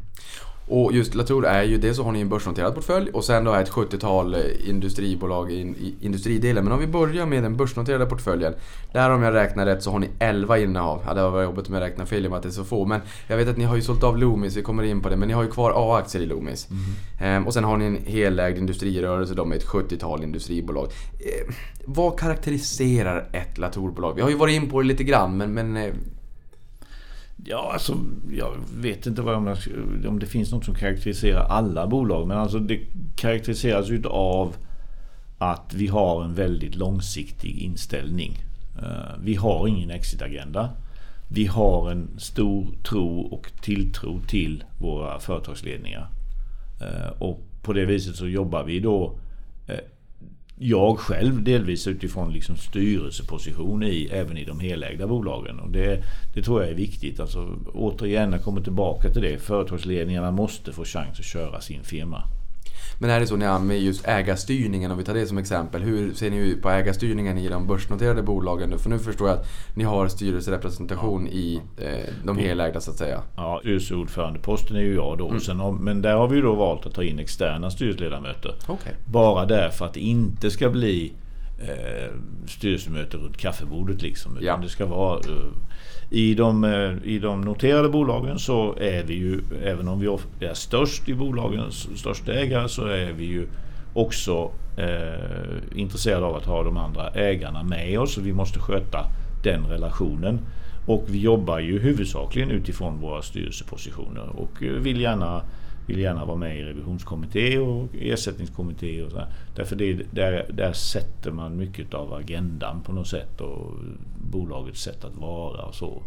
Och 0.67 0.93
just 0.93 1.15
Latour 1.15 1.47
är 1.47 1.63
ju, 1.63 1.79
dels 1.79 1.97
så 1.97 2.03
har 2.03 2.13
ni 2.13 2.21
en 2.21 2.29
börsnoterad 2.29 2.75
portfölj 2.75 3.11
och 3.11 3.25
sen 3.25 3.45
då 3.45 3.53
är 3.53 3.63
ett 3.63 3.71
70-tal 3.71 4.35
eh, 4.35 4.41
industribolag 4.69 5.53
i, 5.53 5.61
i 5.61 5.95
industridelen. 6.01 6.65
Men 6.65 6.73
om 6.73 6.79
vi 6.79 6.87
börjar 6.87 7.27
med 7.27 7.43
den 7.43 7.57
börsnoterade 7.57 8.07
portföljen. 8.07 8.55
Där 8.93 9.11
om 9.11 9.23
jag 9.23 9.35
räknar 9.35 9.67
rätt 9.67 9.83
så 9.83 9.91
har 9.91 9.99
ni 9.99 10.09
11 10.19 10.59
innehav. 10.59 11.03
Ja, 11.07 11.15
det 11.15 11.31
var 11.31 11.43
jobbigt 11.43 11.69
om 11.69 11.75
jag 11.75 11.81
räknar 11.81 12.05
fel 12.05 12.27
i 12.27 12.29
med 12.29 12.37
att 12.37 12.43
det 12.43 12.49
är 12.49 12.51
så 12.51 12.65
få. 12.65 12.85
Men 12.85 13.01
jag 13.27 13.37
vet 13.37 13.49
att 13.49 13.57
ni 13.57 13.65
har 13.65 13.77
ju 13.77 13.83
sålt 13.83 14.03
av 14.03 14.19
Loomis, 14.19 14.57
vi 14.57 14.63
kommer 14.63 14.83
in 14.83 15.03
på 15.03 15.09
det. 15.09 15.17
Men 15.17 15.29
ni 15.29 15.35
har 15.35 15.43
ju 15.43 15.51
kvar 15.51 15.73
A-aktier 15.77 16.23
i 16.23 16.27
Loomis. 16.27 16.69
Ehm, 17.21 17.47
och 17.47 17.55
sen 17.55 17.65
har 17.65 17.77
ni 17.77 17.85
en 17.85 17.99
helägd 18.05 18.59
industrirörelse 18.59 19.35
då 19.35 19.45
med 19.45 19.59
ett 19.59 19.67
70-tal 19.67 20.23
industribolag. 20.23 20.85
Eh, 20.85 21.55
vad 21.85 22.19
karaktäriserar 22.19 23.29
ett 23.33 23.59
Latourbolag? 23.59 24.15
Vi 24.15 24.23
har 24.23 24.31
ju 24.31 24.37
varit 24.37 24.55
in 24.55 24.71
på 24.71 24.83
det 24.83 24.89
lite 24.89 25.05
grann 25.05 25.37
men, 25.37 25.55
men 25.55 25.77
eh, 25.77 25.93
Ja, 27.45 27.71
alltså 27.73 27.97
jag 28.31 28.53
vet 28.77 29.07
inte 29.07 29.23
vad 29.23 29.35
om, 29.35 29.47
jag, 29.47 29.59
om 30.07 30.19
det 30.19 30.27
finns 30.27 30.53
något 30.53 30.65
som 30.65 30.75
karaktäriserar 30.75 31.45
alla 31.45 31.87
bolag. 31.87 32.29
Men 32.29 32.39
alltså 32.39 32.59
det 32.59 32.81
karaktäriseras 33.17 33.91
ju 33.91 34.07
av 34.07 34.55
att 35.39 35.75
vi 35.75 35.87
har 35.87 36.25
en 36.25 36.35
väldigt 36.35 36.75
långsiktig 36.75 37.59
inställning. 37.59 38.39
Eh, 38.79 39.19
vi 39.23 39.35
har 39.35 39.69
ingen 39.69 39.91
exitagenda. 39.91 40.71
Vi 41.29 41.47
har 41.47 41.91
en 41.91 42.09
stor 42.19 42.67
tro 42.83 43.21
och 43.21 43.53
tilltro 43.61 44.21
till 44.29 44.65
våra 44.79 45.21
företagsledningar. 45.21 46.09
Eh, 46.81 47.23
och 47.23 47.41
på 47.63 47.73
det 47.73 47.85
viset 47.85 48.17
så 48.17 48.29
jobbar 48.29 48.65
vi 48.65 48.81
då 48.81 49.19
eh, 49.67 49.79
jag 50.63 50.99
själv 50.99 51.43
delvis 51.43 51.87
utifrån 51.87 52.33
liksom 52.33 52.57
styrelseposition 52.57 53.83
i, 53.83 54.09
även 54.13 54.37
i 54.37 54.45
de 54.45 54.61
helägda 54.61 55.07
bolagen. 55.07 55.61
Och 55.61 55.71
det, 55.71 56.05
det 56.35 56.43
tror 56.43 56.63
jag 56.63 56.71
är 56.71 56.75
viktigt. 56.75 57.21
Alltså, 57.21 57.57
återigen, 57.75 58.33
jag 58.33 58.43
kommer 58.43 58.61
tillbaka 58.61 59.13
till 59.13 59.23
det. 59.23 59.39
Företagsledningarna 59.39 60.31
måste 60.31 60.73
få 60.73 60.85
chans 60.85 61.19
att 61.19 61.25
köra 61.25 61.61
sin 61.61 61.83
firma. 61.85 62.23
Men 62.99 63.11
är 63.11 63.21
det 63.21 63.27
så 63.27 63.37
med 63.37 63.81
just 63.81 64.09
ägarstyrningen, 64.09 64.91
om 64.91 64.99
vi 64.99 65.05
tar 65.05 65.15
det 65.15 65.27
som 65.27 65.39
exempel. 65.39 65.83
Hur 65.83 66.15
ser 66.15 66.31
ni 66.31 66.57
på 66.63 66.71
ägarstyrningen 66.71 67.39
i 67.39 67.49
de 67.49 67.67
börsnoterade 67.67 68.23
bolagen 68.23 68.71
nu? 68.71 68.79
För 68.79 68.91
nu 68.91 68.99
förstår 68.99 69.29
jag 69.29 69.39
att 69.39 69.47
ni 69.75 69.85
har 69.85 70.09
styrelserepresentation 70.09 71.29
i 71.29 71.61
eh, 71.79 72.15
de 72.25 72.39
helägda 72.39 72.81
så 72.81 72.91
att 72.91 72.97
säga. 72.97 73.23
Ja, 73.37 73.59
styrelseordförandeposten 73.61 74.77
är 74.77 74.81
ju 74.81 74.95
jag 74.95 75.19
då. 75.19 75.41
Sen 75.41 75.61
har, 75.61 75.73
men 75.73 76.03
där 76.03 76.15
har 76.15 76.29
vi 76.29 76.37
ju 76.37 76.43
då 76.43 76.55
valt 76.55 76.87
att 76.87 76.95
ta 76.95 77.03
in 77.03 77.19
externa 77.19 77.71
styrelseledamöter. 77.71 78.55
Okej. 78.67 78.93
Bara 79.07 79.47
därför 79.47 79.85
att 79.85 79.95
det 79.95 80.01
inte 80.01 80.51
ska 80.51 80.71
bli 80.71 81.13
eh, 81.69 82.13
styrelsemöte 82.49 83.17
runt 83.17 83.37
kaffebordet 83.37 84.03
liksom. 84.03 84.33
Utan 84.33 84.45
Ja. 84.47 84.57
det 84.63 84.69
ska 84.69 84.87
vara 84.87 85.19
eh, 85.19 85.25
i 86.15 86.35
de, 86.35 86.65
eh, 86.65 86.93
I 87.05 87.19
de 87.19 87.41
noterade 87.41 87.89
bolagen 87.89 88.39
så 88.39 88.77
är 88.81 89.03
vi 89.03 89.15
ju, 89.15 89.41
även 89.65 89.89
om 89.89 90.01
vi 90.01 90.07
är 90.47 90.55
störst 90.55 91.09
i 91.09 91.15
bolagens 91.15 91.89
största 91.97 92.33
ägare, 92.33 92.69
så 92.69 92.87
är 92.87 93.13
vi 93.13 93.25
ju 93.25 93.47
också 93.95 94.51
eh, 94.77 95.79
intresserade 95.79 96.27
av 96.27 96.37
att 96.37 96.47
ha 96.47 96.63
de 96.63 96.77
andra 96.77 97.09
ägarna 97.11 97.63
med 97.63 98.01
oss. 98.01 98.19
Och 98.19 98.27
vi 98.27 98.33
måste 98.33 98.59
sköta 98.59 99.07
den 99.43 99.67
relationen. 99.67 100.39
Och 100.87 101.05
vi 101.07 101.19
jobbar 101.19 101.59
ju 101.59 101.79
huvudsakligen 101.79 102.51
utifrån 102.51 103.01
våra 103.01 103.23
styrelsepositioner 103.23 104.29
och 104.37 104.63
eh, 104.63 104.73
vill 104.73 105.01
gärna, 105.01 105.43
vill 105.87 105.99
gärna 105.99 106.25
vara 106.25 106.37
med 106.37 106.59
i 106.59 106.63
revisionskommitté 106.63 107.59
och 107.59 107.89
ersättningskommitté. 108.01 109.03
Och 109.03 109.11
så 109.11 109.23
Därför 109.57 109.77
det, 109.77 110.03
där, 110.11 110.47
där 110.53 110.73
sätter 110.73 111.31
man 111.31 111.57
mycket 111.57 111.95
av 111.95 112.15
agendan 112.15 112.83
på 112.83 112.93
något 112.93 113.09
sätt 113.09 113.41
och 113.41 113.73
bolagets 114.31 114.83
sätt 114.83 115.05
att 115.05 115.17
vara 115.17 115.63
och 115.63 115.75
så. 115.75 116.03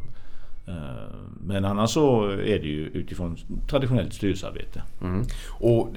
Eh, 0.68 1.16
men 1.42 1.66
annars 1.66 1.90
så 1.90 2.30
är 2.30 2.60
det 2.60 2.68
ju 2.68 2.88
utifrån 2.88 3.38
traditionellt 3.70 4.14
styrelsearbete. 4.14 4.84
Mm. 5.02 5.26
Och 5.50 5.90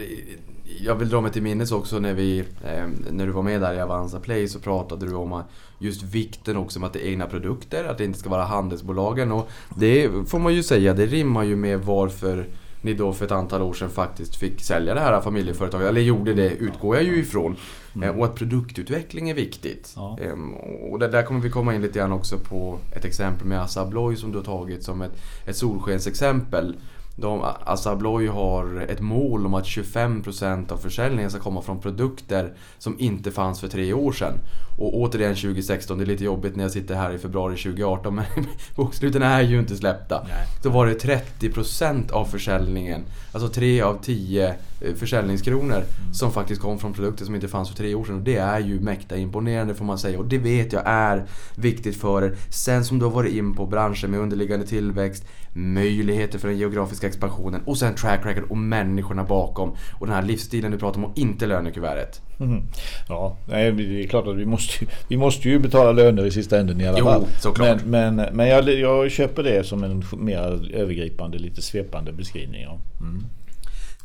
jag 0.80 0.94
vill 0.94 1.08
dra 1.08 1.20
mig 1.20 1.32
till 1.32 1.42
minnes 1.42 1.72
också 1.72 1.98
när, 1.98 2.14
vi, 2.14 2.38
eh, 2.38 2.86
när 3.10 3.26
du 3.26 3.32
var 3.32 3.42
med 3.42 3.60
där 3.60 3.74
i 3.74 3.80
Avanza 3.80 4.20
Play 4.20 4.48
så 4.48 4.58
pratade 4.58 5.06
du 5.06 5.14
om 5.14 5.42
just 5.78 6.02
vikten 6.02 6.56
också 6.56 6.80
med 6.80 6.86
att 6.86 6.92
det 6.92 7.06
är 7.06 7.10
egna 7.10 7.26
produkter, 7.26 7.84
att 7.84 7.98
det 7.98 8.04
inte 8.04 8.18
ska 8.18 8.30
vara 8.30 8.44
handelsbolagen. 8.44 9.32
Och 9.32 9.48
det 9.76 10.10
får 10.28 10.38
man 10.38 10.54
ju 10.54 10.62
säga, 10.62 10.94
det 10.94 11.06
rimmar 11.06 11.42
ju 11.42 11.56
med 11.56 11.80
varför 11.80 12.46
ni 12.82 12.94
då 12.94 13.12
för 13.12 13.24
ett 13.24 13.32
antal 13.32 13.62
år 13.62 13.72
sedan 13.72 13.90
faktiskt 13.90 14.36
fick 14.36 14.60
sälja 14.60 14.94
det 14.94 15.00
här 15.00 15.20
familjeföretaget. 15.20 15.88
Eller 15.88 16.00
gjorde 16.00 16.34
det, 16.34 16.50
utgår 16.50 16.96
jag 16.96 17.04
ju 17.04 17.18
ifrån. 17.18 17.56
Mm. 17.94 18.08
Eh, 18.08 18.18
och 18.18 18.24
att 18.24 18.34
produktutveckling 18.34 19.30
är 19.30 19.34
viktigt. 19.34 19.92
Ja. 19.96 20.18
Ehm, 20.22 20.54
och 20.92 20.98
där 20.98 21.22
kommer 21.22 21.40
vi 21.40 21.50
komma 21.50 21.74
in 21.74 21.82
lite 21.82 21.98
grann 21.98 22.12
också 22.12 22.38
på 22.38 22.78
ett 22.96 23.04
exempel 23.04 23.46
med 23.46 23.60
Assa 23.60 23.82
Abloy 23.82 24.16
som 24.16 24.32
du 24.32 24.38
har 24.38 24.44
tagit 24.44 24.82
som 24.82 25.02
ett, 25.02 25.12
ett 25.46 25.56
solskensexempel. 25.56 26.76
De, 27.20 27.44
Assa 27.64 27.90
Abloy 27.90 28.26
har 28.26 28.86
ett 28.88 29.00
mål 29.00 29.46
om 29.46 29.54
att 29.54 29.64
25% 29.64 30.72
av 30.72 30.76
försäljningen 30.76 31.30
ska 31.30 31.40
komma 31.40 31.62
från 31.62 31.80
produkter 31.80 32.52
som 32.78 32.96
inte 32.98 33.30
fanns 33.30 33.60
för 33.60 33.68
tre 33.68 33.92
år 33.92 34.12
sedan. 34.12 34.34
Och 34.78 34.96
återigen 34.96 35.34
2016, 35.34 35.98
det 35.98 36.04
är 36.04 36.06
lite 36.06 36.24
jobbigt 36.24 36.56
när 36.56 36.64
jag 36.64 36.70
sitter 36.70 36.94
här 36.94 37.12
i 37.12 37.18
februari 37.18 37.56
2018 37.56 38.14
men 38.14 38.24
boksluten 38.76 39.22
är 39.22 39.42
ju 39.42 39.58
inte 39.58 39.76
släppta. 39.76 40.24
Nej. 40.28 40.46
Då 40.62 40.70
var 40.70 40.86
det 40.86 41.24
30% 41.40 42.12
av 42.12 42.24
försäljningen, 42.24 43.04
alltså 43.32 43.48
3 43.48 43.80
av 43.80 43.98
10 44.02 44.48
eh, 44.48 44.54
försäljningskronor 44.96 45.76
mm. 45.76 46.14
som 46.14 46.32
faktiskt 46.32 46.60
kom 46.60 46.78
från 46.78 46.92
produkter 46.92 47.24
som 47.24 47.34
inte 47.34 47.48
fanns 47.48 47.68
för 47.68 47.76
tre 47.76 47.94
år 47.94 48.04
sedan. 48.04 48.14
Och 48.14 48.22
det 48.22 48.36
är 48.36 48.60
ju 48.60 48.80
mäkta 48.80 49.16
imponerande 49.16 49.74
får 49.74 49.84
man 49.84 49.98
säga 49.98 50.18
och 50.18 50.26
det 50.26 50.38
vet 50.38 50.72
jag 50.72 50.82
är 50.86 51.24
viktigt 51.54 51.96
för 51.96 52.24
er. 52.24 52.36
Sen 52.50 52.84
som 52.84 52.98
du 52.98 53.04
har 53.04 53.12
varit 53.12 53.32
in 53.32 53.54
på 53.54 53.66
branschen 53.66 54.10
med 54.10 54.20
underliggande 54.20 54.66
tillväxt, 54.66 55.24
möjligheter 55.52 56.38
för 56.38 56.48
den 56.48 56.58
geografiska 56.58 57.06
expansionen 57.06 57.60
och 57.64 57.78
sen 57.78 57.94
track 57.94 58.26
record 58.26 58.44
och 58.50 58.56
människorna 58.56 59.24
bakom. 59.24 59.76
Och 59.92 60.06
den 60.06 60.14
här 60.14 60.22
livsstilen 60.22 60.70
du 60.70 60.78
pratar 60.78 60.98
om 60.98 61.04
och 61.04 61.18
inte 61.18 61.46
lönekuvertet. 61.46 62.22
Mm. 62.40 62.62
Ja, 63.08 63.36
nej, 63.48 63.72
det 63.72 64.04
är 64.04 64.08
klart 64.08 64.26
att 64.26 64.36
vi 64.36 64.46
måste, 64.46 64.86
vi 65.08 65.16
måste 65.16 65.48
ju 65.48 65.58
betala 65.58 65.92
löner 65.92 66.26
i 66.26 66.30
sista 66.30 66.58
änden 66.58 66.80
i 66.80 66.86
alla 66.86 66.98
jo, 66.98 67.04
fall. 67.04 67.26
Såklart. 67.40 67.84
Men, 67.84 68.16
men, 68.16 68.36
men 68.36 68.48
jag, 68.48 68.68
jag 68.68 69.10
köper 69.10 69.42
det 69.42 69.66
som 69.66 69.84
en 69.84 70.04
mer 70.16 70.74
övergripande, 70.74 71.38
lite 71.38 71.62
svepande 71.62 72.12
beskrivning. 72.12 72.62
Ja. 72.62 72.78
Mm. 73.00 73.24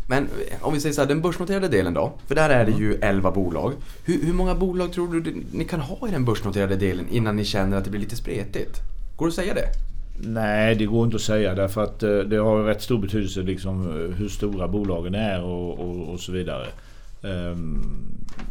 Men 0.08 0.28
om 0.62 0.74
vi 0.74 0.80
säger 0.80 0.94
så 0.94 1.02
här, 1.02 1.08
den 1.08 1.22
börsnoterade 1.22 1.68
delen 1.68 1.94
då? 1.94 2.14
För 2.28 2.36
där 2.36 2.50
är 2.50 2.66
det 2.66 2.72
ju 2.72 2.96
11 3.02 3.32
bolag. 3.32 3.74
Hur, 4.06 4.26
hur 4.26 4.34
många 4.34 4.56
bolag 4.56 4.94
tror 4.94 5.22
du 5.22 5.44
ni 5.52 5.66
kan 5.66 5.80
ha 5.80 6.08
i 6.08 6.12
den 6.12 6.26
börsnoterade 6.26 6.76
delen 6.76 7.06
innan 7.12 7.36
ni 7.36 7.46
känner 7.46 7.78
att 7.78 7.84
det 7.84 7.90
blir 7.90 8.02
lite 8.02 8.16
spretigt? 8.16 8.80
Går 9.16 9.26
det 9.26 9.30
att 9.30 9.36
säga 9.36 9.54
det? 9.54 9.68
Nej, 10.20 10.76
det 10.76 10.86
går 10.86 11.06
inte 11.06 11.16
att 11.16 11.22
säga 11.22 11.56
därför 11.56 11.84
att 11.84 12.04
eh, 12.04 12.18
det 12.18 12.38
har 12.38 12.64
rätt 12.64 12.82
stor 12.82 12.98
betydelse 12.98 13.42
liksom 13.42 13.82
eh, 13.82 14.16
hur 14.16 14.30
stora 14.30 14.68
bolagen 14.68 15.16
är 15.16 15.44
och, 15.44 15.80
och, 15.80 16.14
och 16.14 16.20
så 16.20 16.32
vidare. 16.32 16.68
Ehm, 17.24 17.82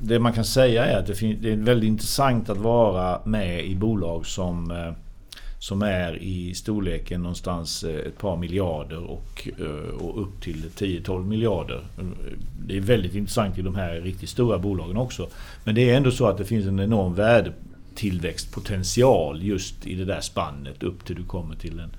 det 0.02 0.18
man 0.18 0.32
kan 0.32 0.44
säga 0.44 0.84
är 0.84 0.98
att 0.98 1.06
det, 1.06 1.22
är 1.22 1.64
väldigt 1.64 1.88
intressant 1.88 2.50
att 2.50 2.58
vara 2.58 3.20
med 3.24 3.64
i 3.64 3.76
bolag 3.76 4.26
som, 4.26 4.70
eh, 4.70 4.92
som 5.62 5.82
är 5.82 6.22
i 6.22 6.54
storleken 6.54 7.22
någonstans 7.22 7.84
eh, 7.84 8.06
ett 8.06 8.18
par 8.18 8.36
miljarder 8.36 8.98
och, 8.98 9.48
eh, 9.58 9.94
och 9.94 10.22
upp 10.22 10.40
till 10.40 10.70
10-12 10.76 11.24
miljarder. 11.24 11.80
Det 12.66 12.76
är 12.76 12.80
väldigt 12.80 13.14
intressant 13.14 13.58
i 13.58 13.62
de 13.62 13.74
här 13.74 14.00
riktigt 14.00 14.28
stora 14.28 14.58
bolagen 14.58 14.96
också. 14.96 15.28
Men 15.64 15.74
det 15.74 15.90
är 15.90 15.96
ändå 15.96 16.10
så 16.10 16.26
att 16.26 16.38
det 16.38 16.44
finns 16.44 16.66
en 16.66 16.80
enorm 16.80 17.14
värdetillväxtpotential 17.14 19.42
just 19.42 19.86
i 19.86 19.94
det 19.94 20.04
där 20.04 20.20
spannet 20.20 20.82
upp 20.82 21.04
till 21.04 21.16
du 21.16 21.24
kommer 21.24 21.54
till 21.54 21.78
en, 21.78 21.90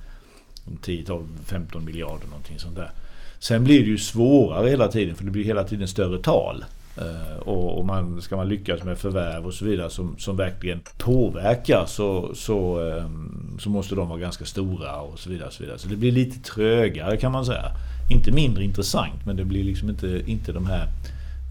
10, 0.82 1.06
12, 1.06 1.24
15 1.46 1.86
miljarder 1.86 2.28
någonting 2.28 2.60
sånt 2.60 2.76
där. 2.76 2.92
Sen 3.40 3.64
blir 3.64 3.80
det 3.80 3.90
ju 3.90 3.98
svårare 3.98 4.70
hela 4.70 4.88
tiden 4.88 5.16
för 5.16 5.26
det 5.26 5.32
blir 5.32 5.44
hela 5.44 5.64
tiden 5.64 5.88
större 5.88 6.22
tal. 6.22 6.66
Eh, 6.98 7.38
och, 7.38 7.78
och 7.78 7.86
man, 7.86 8.22
ska 8.22 8.36
man 8.36 8.50
lyckas 8.50 8.84
med 8.84 8.98
förvärv 8.98 9.46
och 9.46 9.54
så 9.54 9.66
vidare 9.66 9.90
som, 9.90 10.16
som 10.18 10.38
verkligen 10.38 10.82
påverkar 10.98 11.86
så, 11.86 12.36
så, 12.36 12.90
ehm, 12.90 13.58
så 13.60 13.70
måste 13.70 13.96
de 13.96 14.10
vara 14.10 14.20
ganska 14.20 14.46
stora 14.46 15.02
och 15.02 15.20
så 15.20 15.30
vidare. 15.30 15.48
Och 15.48 15.54
så, 15.54 15.64
vidare. 15.64 15.78
så 15.78 15.88
det 15.88 15.96
blir 15.96 16.12
lite 16.12 16.40
trögare 16.40 17.18
kan 17.18 17.32
man 17.32 17.46
säga. 17.46 17.72
Inte 18.10 18.32
mindre 18.32 18.64
intressant 18.64 19.26
men 19.26 19.36
det 19.36 19.46
blir 19.46 19.64
liksom 19.64 19.90
inte, 19.90 20.24
inte 20.26 20.52
de 20.52 20.66
här 20.66 20.88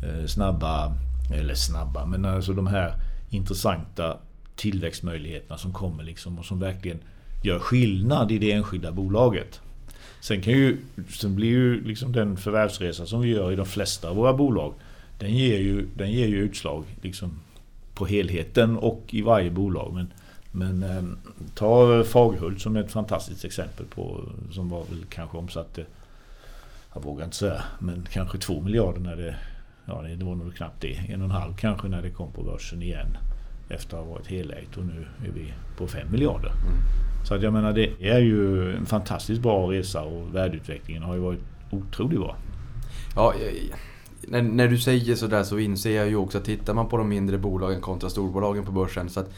eh, 0.04 0.26
snabba, 0.26 0.92
eller 1.34 1.54
snabba, 1.54 2.06
men 2.06 2.24
alltså 2.24 2.52
de 2.52 2.66
här 2.66 2.92
intressanta 3.30 4.16
tillväxtmöjligheterna 4.56 5.58
som 5.58 5.72
kommer 5.72 6.04
liksom 6.04 6.38
och 6.38 6.44
som 6.44 6.60
verkligen 6.60 6.98
gör 7.42 7.58
skillnad 7.58 8.32
i 8.32 8.38
det 8.38 8.52
enskilda 8.52 8.92
bolaget. 8.92 9.60
Sen, 10.20 10.40
kan 10.40 10.52
ju, 10.52 10.78
sen 11.08 11.36
blir 11.36 11.48
ju 11.48 11.84
liksom 11.84 12.12
den 12.12 12.36
förvärvsresa 12.36 13.06
som 13.06 13.20
vi 13.20 13.28
gör 13.28 13.52
i 13.52 13.56
de 13.56 13.66
flesta 13.66 14.08
av 14.08 14.16
våra 14.16 14.32
bolag 14.32 14.74
den 15.22 15.34
ger 15.34 15.58
ju, 15.58 15.88
den 15.94 16.12
ger 16.12 16.28
ju 16.28 16.36
utslag 16.36 16.84
liksom 17.02 17.40
på 17.94 18.06
helheten 18.06 18.78
och 18.78 19.02
i 19.10 19.22
varje 19.22 19.50
bolag. 19.50 19.94
Men, 19.94 20.12
men 20.52 20.82
eh, 20.82 21.02
ta 21.54 22.04
Fagerhult 22.04 22.60
som 22.60 22.76
ett 22.76 22.92
fantastiskt 22.92 23.44
exempel 23.44 23.86
på 23.86 24.20
som 24.50 24.68
var 24.68 24.84
väl 24.84 25.04
kanske 25.08 25.38
omsatte 25.38 25.84
jag 26.94 27.02
vågar 27.02 27.24
inte 27.24 27.36
säga, 27.36 27.62
men 27.78 28.06
kanske 28.10 28.38
två 28.38 28.60
miljarder 28.60 29.00
när 29.00 29.16
det... 29.16 29.36
Ja, 29.86 30.02
det 30.02 30.24
var 30.24 30.34
nog 30.34 30.54
knappt 30.54 30.80
det. 30.80 30.94
En 31.08 31.20
och 31.20 31.24
en 31.24 31.30
halv 31.30 31.56
kanske 31.56 31.88
när 31.88 32.02
det 32.02 32.10
kom 32.10 32.32
på 32.32 32.42
börsen 32.42 32.82
igen 32.82 33.16
efter 33.68 33.96
att 33.96 34.04
ha 34.04 34.12
varit 34.12 34.26
helägt 34.26 34.76
och 34.76 34.84
nu 34.84 35.06
är 35.26 35.32
vi 35.32 35.52
på 35.76 35.86
5 35.86 36.12
miljarder. 36.12 36.48
Mm. 36.48 36.78
Så 37.24 37.34
att 37.34 37.42
jag 37.42 37.52
menar 37.52 37.72
det 37.72 38.08
är 38.10 38.18
ju 38.18 38.72
en 38.76 38.86
fantastiskt 38.86 39.42
bra 39.42 39.72
resa 39.72 40.02
och 40.02 40.34
värdeutvecklingen 40.34 41.02
har 41.02 41.14
ju 41.14 41.20
varit 41.20 41.40
otroligt 41.70 42.20
bra. 42.20 42.36
Ja, 43.16 43.34
när, 44.28 44.42
när 44.42 44.68
du 44.68 44.78
säger 44.78 45.14
sådär 45.14 45.42
så 45.42 45.58
inser 45.58 45.96
jag 45.96 46.08
ju 46.08 46.16
också 46.16 46.38
att 46.38 46.44
tittar 46.44 46.74
man 46.74 46.88
på 46.88 46.96
de 46.96 47.08
mindre 47.08 47.38
bolagen 47.38 47.80
kontra 47.80 48.10
storbolagen 48.10 48.64
på 48.64 48.72
börsen 48.72 49.08
så 49.08 49.20
att 49.20 49.30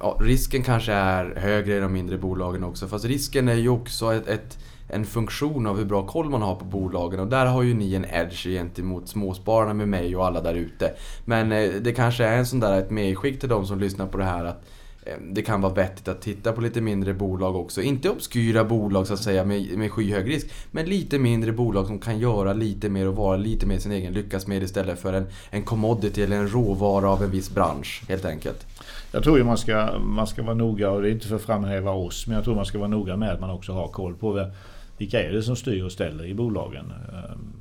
ja, 0.00 0.18
risken 0.20 0.62
kanske 0.62 0.92
är 0.92 1.34
högre 1.36 1.76
i 1.76 1.80
de 1.80 1.92
mindre 1.92 2.18
bolagen 2.18 2.64
också. 2.64 2.88
Fast 2.88 3.04
risken 3.04 3.48
är 3.48 3.54
ju 3.54 3.68
också 3.68 4.14
ett, 4.14 4.28
ett 4.28 4.58
en 4.88 5.04
funktion 5.04 5.66
av 5.66 5.78
hur 5.78 5.84
bra 5.84 6.06
koll 6.06 6.30
man 6.30 6.42
har 6.42 6.54
på 6.54 6.64
bolagen 6.64 7.20
och 7.20 7.26
där 7.26 7.46
har 7.46 7.62
ju 7.62 7.74
ni 7.74 7.94
en 7.94 8.04
edge 8.04 8.46
gentemot 8.46 9.08
småspararna 9.08 9.74
med 9.74 9.88
mig 9.88 10.16
och 10.16 10.26
alla 10.26 10.40
där 10.40 10.54
ute. 10.54 10.92
Men 11.24 11.52
eh, 11.52 11.70
det 11.80 11.92
kanske 11.92 12.24
är 12.24 12.38
en 12.38 12.46
sån 12.46 12.60
där 12.60 12.78
ett 12.78 12.90
medskick 12.90 13.40
till 13.40 13.48
de 13.48 13.66
som 13.66 13.80
lyssnar 13.80 14.06
på 14.06 14.18
det 14.18 14.24
här 14.24 14.44
att 14.44 14.64
Eh, 15.06 15.16
det 15.20 15.42
kan 15.42 15.60
vara 15.60 15.72
vettigt 15.72 16.08
att 16.08 16.20
titta 16.20 16.52
på 16.52 16.60
lite 16.60 16.80
mindre 16.80 17.14
bolag 17.14 17.56
också. 17.56 17.82
Inte 17.82 18.10
obskyra 18.10 18.64
bolag 18.64 19.06
så 19.06 19.14
att 19.14 19.20
säga 19.20 19.44
med, 19.44 19.78
med 19.78 19.92
skyhög 19.92 20.30
risk. 20.30 20.46
Men 20.70 20.86
lite 20.86 21.18
mindre 21.18 21.52
bolag 21.52 21.86
som 21.86 21.98
kan 21.98 22.18
göra 22.18 22.52
lite 22.52 22.88
mer 22.88 23.08
och 23.08 23.16
vara 23.16 23.36
lite 23.36 23.66
mer 23.66 23.78
sin 23.78 23.92
egen 23.92 24.12
lyckas 24.12 24.46
med 24.46 24.62
istället 24.62 24.98
för 24.98 25.12
en, 25.12 25.26
en 25.50 25.62
commodity 25.62 26.22
eller 26.22 26.36
en 26.36 26.48
råvara 26.48 27.10
av 27.10 27.22
en 27.22 27.30
viss 27.30 27.50
bransch 27.50 28.02
helt 28.08 28.24
enkelt. 28.24 28.66
Jag 29.12 29.22
tror 29.22 29.38
ju 29.38 29.44
man 29.44 29.58
ska, 29.58 29.98
man 29.98 30.26
ska 30.26 30.42
vara 30.42 30.54
noga 30.54 30.90
och 30.90 31.02
det 31.02 31.08
är 31.08 31.12
inte 31.12 31.28
för 31.28 31.36
att 31.36 31.42
framhäva 31.42 31.90
oss 31.90 32.26
men 32.26 32.36
jag 32.36 32.44
tror 32.44 32.54
man 32.54 32.66
ska 32.66 32.78
vara 32.78 32.88
noga 32.88 33.16
med 33.16 33.32
att 33.32 33.40
man 33.40 33.50
också 33.50 33.72
har 33.72 33.88
koll 33.88 34.14
på 34.14 34.50
vilka 34.98 35.22
är 35.22 35.32
det 35.32 35.42
som 35.42 35.56
styr 35.56 35.84
och 35.84 35.92
ställer 35.92 36.24
i 36.24 36.34
bolagen? 36.34 36.92
Ehm, 37.12 37.52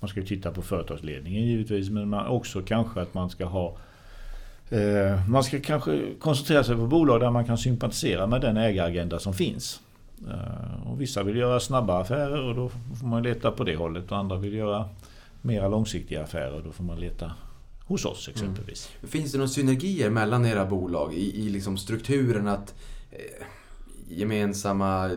man 0.00 0.08
ska 0.08 0.20
ju 0.20 0.26
titta 0.26 0.50
på 0.50 0.62
företagsledningen 0.62 1.42
givetvis 1.42 1.90
men 1.90 2.08
man 2.08 2.26
också 2.26 2.62
kanske 2.62 3.00
att 3.00 3.14
man 3.14 3.30
ska 3.30 3.44
ha 3.44 3.76
Eh, 4.70 5.28
man 5.28 5.44
ska 5.44 5.60
kanske 5.60 6.14
koncentrera 6.20 6.64
sig 6.64 6.76
på 6.76 6.86
bolag 6.86 7.20
där 7.20 7.30
man 7.30 7.44
kan 7.44 7.58
sympatisera 7.58 8.26
med 8.26 8.40
den 8.40 8.56
ägaragenda 8.56 9.18
som 9.18 9.34
finns. 9.34 9.80
Eh, 10.28 10.90
och 10.90 11.00
vissa 11.00 11.22
vill 11.22 11.36
göra 11.36 11.60
snabba 11.60 12.00
affärer 12.00 12.42
och 12.42 12.54
då 12.54 12.68
får 13.00 13.06
man 13.06 13.22
leta 13.22 13.50
på 13.50 13.64
det 13.64 13.76
hållet 13.76 14.12
och 14.12 14.18
andra 14.18 14.36
vill 14.36 14.54
göra 14.54 14.88
mera 15.42 15.68
långsiktiga 15.68 16.22
affärer 16.22 16.54
och 16.54 16.62
då 16.62 16.72
får 16.72 16.84
man 16.84 17.00
leta 17.00 17.32
hos 17.86 18.04
oss 18.04 18.28
exempelvis. 18.28 18.90
Mm. 18.98 19.10
Finns 19.10 19.32
det 19.32 19.38
några 19.38 19.48
synergier 19.48 20.10
mellan 20.10 20.46
era 20.46 20.64
bolag 20.66 21.14
i, 21.14 21.46
i 21.46 21.48
liksom 21.48 21.76
strukturen 21.76 22.48
att 22.48 22.74
eh, 23.10 23.46
gemensamma 24.08 25.10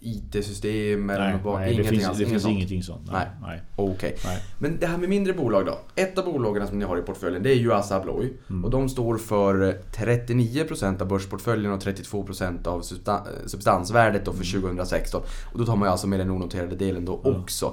IT-system 0.00 1.10
eller 1.10 1.24
Nej, 1.24 1.32
något 1.44 1.58
nej 1.60 1.66
det, 1.68 1.72
ingenting 1.72 1.90
finns, 1.98 2.08
alls? 2.08 2.18
det 2.18 2.26
finns 2.26 2.42
sånt? 2.42 2.54
ingenting 2.54 2.82
sånt. 2.82 3.08
Nej. 3.12 3.26
nej. 3.42 3.62
Okej. 3.76 4.16
Nej. 4.24 4.38
Men 4.58 4.76
det 4.80 4.86
här 4.86 4.98
med 4.98 5.08
mindre 5.08 5.32
bolag 5.32 5.66
då. 5.66 5.78
Ett 5.94 6.18
av 6.18 6.24
bolagen 6.24 6.66
som 6.66 6.78
ni 6.78 6.84
har 6.84 6.98
i 6.98 7.02
portföljen 7.02 7.42
det 7.42 7.50
är 7.50 7.54
ju 7.56 7.72
Assa 7.72 7.96
Abloy. 7.96 8.32
Mm. 8.50 8.64
Och 8.64 8.70
de 8.70 8.88
står 8.88 9.18
för 9.18 9.68
eh, 9.68 9.74
39% 9.96 11.02
av 11.02 11.08
börsportföljen 11.08 11.72
och 11.72 11.80
32% 11.80 12.66
av 12.66 12.80
substan- 12.82 13.26
substansvärdet 13.46 14.24
då 14.24 14.32
för 14.32 14.56
Mm. 14.56 14.62
2016. 14.62 15.22
Och 15.52 15.58
då 15.58 15.64
tar 15.66 15.76
man 15.76 15.86
ju 15.88 15.90
alltså 15.92 16.06
med 16.06 16.20
den 16.20 16.30
onoterade 16.30 16.76
delen 16.76 17.04
då 17.04 17.20
också. 17.24 17.66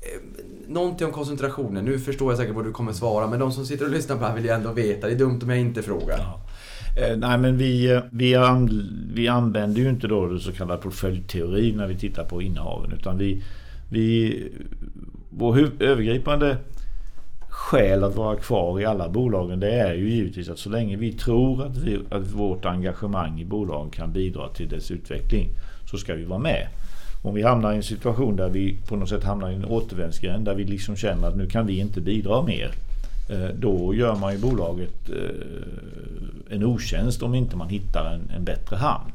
Eh, 0.00 0.20
Någonting 0.68 1.06
om 1.06 1.12
koncentrationen. 1.12 1.84
Nu 1.84 1.98
förstår 1.98 2.30
jag 2.32 2.38
säkert 2.38 2.54
vad 2.54 2.64
du 2.64 2.72
kommer 2.72 2.92
svara 2.92 3.26
men 3.26 3.40
de 3.40 3.52
som 3.52 3.66
sitter 3.66 3.84
och 3.84 3.90
lyssnar 3.90 4.16
på 4.16 4.22
det 4.22 4.28
här 4.28 4.34
vill 4.34 4.44
ju 4.44 4.50
ändå 4.50 4.72
veta. 4.72 5.06
Det 5.06 5.12
är 5.12 5.18
dumt 5.18 5.40
om 5.42 5.50
jag 5.50 5.58
inte 5.58 5.82
frågar. 5.82 6.18
Ja. 6.18 6.40
Eh, 6.96 7.16
nej 7.16 7.38
men 7.38 7.56
vi, 7.56 7.90
eh, 7.90 8.00
vi, 8.10 8.34
an, 8.34 8.88
vi 9.14 9.28
använder 9.28 9.80
ju 9.80 9.88
inte 9.88 10.06
då 10.06 10.26
det 10.26 10.40
så 10.40 10.52
kallade 10.52 10.82
portföljteori 10.82 11.72
när 11.72 11.86
vi 11.86 11.98
tittar 11.98 12.24
på 12.24 12.42
innehaven. 12.42 12.92
Utan 12.92 13.18
vi, 13.18 13.42
vi, 13.88 14.36
vår 15.30 15.52
huv, 15.52 15.82
övergripande 15.82 16.56
skäl 17.48 18.04
att 18.04 18.16
vara 18.16 18.36
kvar 18.36 18.80
i 18.80 18.84
alla 18.84 19.08
bolagen 19.08 19.60
det 19.60 19.72
är 19.72 19.94
ju 19.94 20.10
givetvis 20.10 20.48
att 20.48 20.58
så 20.58 20.70
länge 20.70 20.96
vi 20.96 21.12
tror 21.12 21.66
att, 21.66 21.76
vi, 21.76 21.98
att 22.10 22.32
vårt 22.32 22.64
engagemang 22.64 23.40
i 23.40 23.44
bolagen 23.44 23.90
kan 23.90 24.12
bidra 24.12 24.48
till 24.48 24.68
dess 24.68 24.90
utveckling 24.90 25.48
så 25.90 25.98
ska 25.98 26.14
vi 26.14 26.24
vara 26.24 26.38
med. 26.38 26.68
Om 27.22 27.34
vi 27.34 27.42
hamnar 27.42 27.72
i 27.72 27.76
en 27.76 27.82
situation 27.82 28.36
där 28.36 28.48
vi 28.48 28.76
på 28.88 28.96
något 28.96 29.08
sätt 29.08 29.24
hamnar 29.24 29.50
i 29.50 29.54
en 29.54 29.64
återvändsgränd 29.64 30.44
där 30.44 30.54
vi 30.54 30.64
liksom 30.64 30.96
känner 30.96 31.28
att 31.28 31.36
nu 31.36 31.46
kan 31.46 31.66
vi 31.66 31.78
inte 31.78 32.00
bidra 32.00 32.42
mer. 32.42 32.70
Eh, 33.30 33.48
då 33.58 33.94
gör 33.94 34.16
man 34.16 34.32
ju 34.32 34.38
bolaget 34.38 35.10
eh, 35.10 36.54
en 36.54 36.64
otjänst 36.64 37.22
om 37.22 37.34
inte 37.34 37.56
man 37.56 37.68
hittar 37.68 38.14
en, 38.14 38.30
en 38.36 38.44
bättre 38.44 38.76
hamn. 38.76 39.12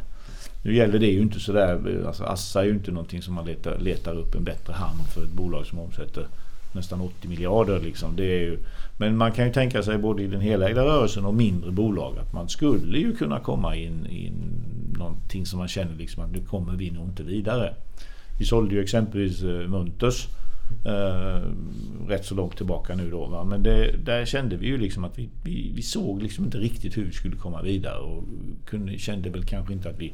Nu 0.63 0.75
gäller 0.75 0.99
det 0.99 1.07
ju 1.07 1.21
inte 1.21 1.39
sådär, 1.39 1.99
eh, 1.99 2.07
alltså 2.07 2.23
Assa 2.23 2.61
är 2.61 2.65
ju 2.65 2.71
inte 2.71 2.91
någonting 2.91 3.21
som 3.21 3.33
man 3.33 3.45
letar, 3.45 3.79
letar 3.79 4.15
upp 4.15 4.35
en 4.35 4.43
bättre 4.43 4.73
hamn 4.73 5.03
för 5.13 5.23
ett 5.23 5.31
bolag 5.31 5.65
som 5.65 5.79
omsätter 5.79 6.27
nästan 6.71 7.01
80 7.01 7.27
miljarder. 7.27 7.79
Liksom. 7.79 8.15
Det 8.15 8.23
är 8.23 8.39
ju, 8.39 8.57
men 8.97 9.17
man 9.17 9.31
kan 9.31 9.47
ju 9.47 9.53
tänka 9.53 9.83
sig 9.83 9.97
både 9.97 10.23
i 10.23 10.27
den 10.27 10.41
helägda 10.41 10.85
rörelsen 10.85 11.25
och 11.25 11.33
mindre 11.33 11.71
bolag 11.71 12.17
att 12.17 12.33
man 12.33 12.49
skulle 12.49 12.97
ju 12.97 13.15
kunna 13.15 13.39
komma 13.39 13.75
in 13.75 14.05
i 14.05 14.31
någonting 14.97 15.45
som 15.45 15.59
man 15.59 15.67
känner 15.67 15.95
liksom 15.95 16.23
att 16.23 16.31
nu 16.31 16.39
kommer 16.39 16.73
vi 16.73 16.91
nog 16.91 17.07
inte 17.07 17.23
vidare. 17.23 17.73
Vi 18.39 18.45
sålde 18.45 18.75
ju 18.75 18.81
exempelvis 18.81 19.41
Munters 19.41 20.27
eh, 20.85 21.41
rätt 22.07 22.25
så 22.25 22.35
långt 22.35 22.57
tillbaka 22.57 22.95
nu 22.95 23.09
då. 23.09 23.25
Va? 23.25 23.43
Men 23.43 23.63
det, 23.63 23.91
där 24.05 24.25
kände 24.25 24.55
vi 24.55 24.67
ju 24.67 24.77
liksom 24.77 25.03
att 25.03 25.19
vi, 25.19 25.29
vi, 25.43 25.71
vi 25.75 25.81
såg 25.81 26.21
liksom 26.21 26.45
inte 26.45 26.57
riktigt 26.57 26.97
hur 26.97 27.05
vi 27.05 27.11
skulle 27.11 27.35
komma 27.35 27.61
vidare 27.61 27.99
och 27.99 28.23
kunde, 28.65 28.97
kände 28.97 29.29
väl 29.29 29.43
kanske 29.43 29.73
inte 29.73 29.89
att 29.89 29.99
vi 29.99 30.13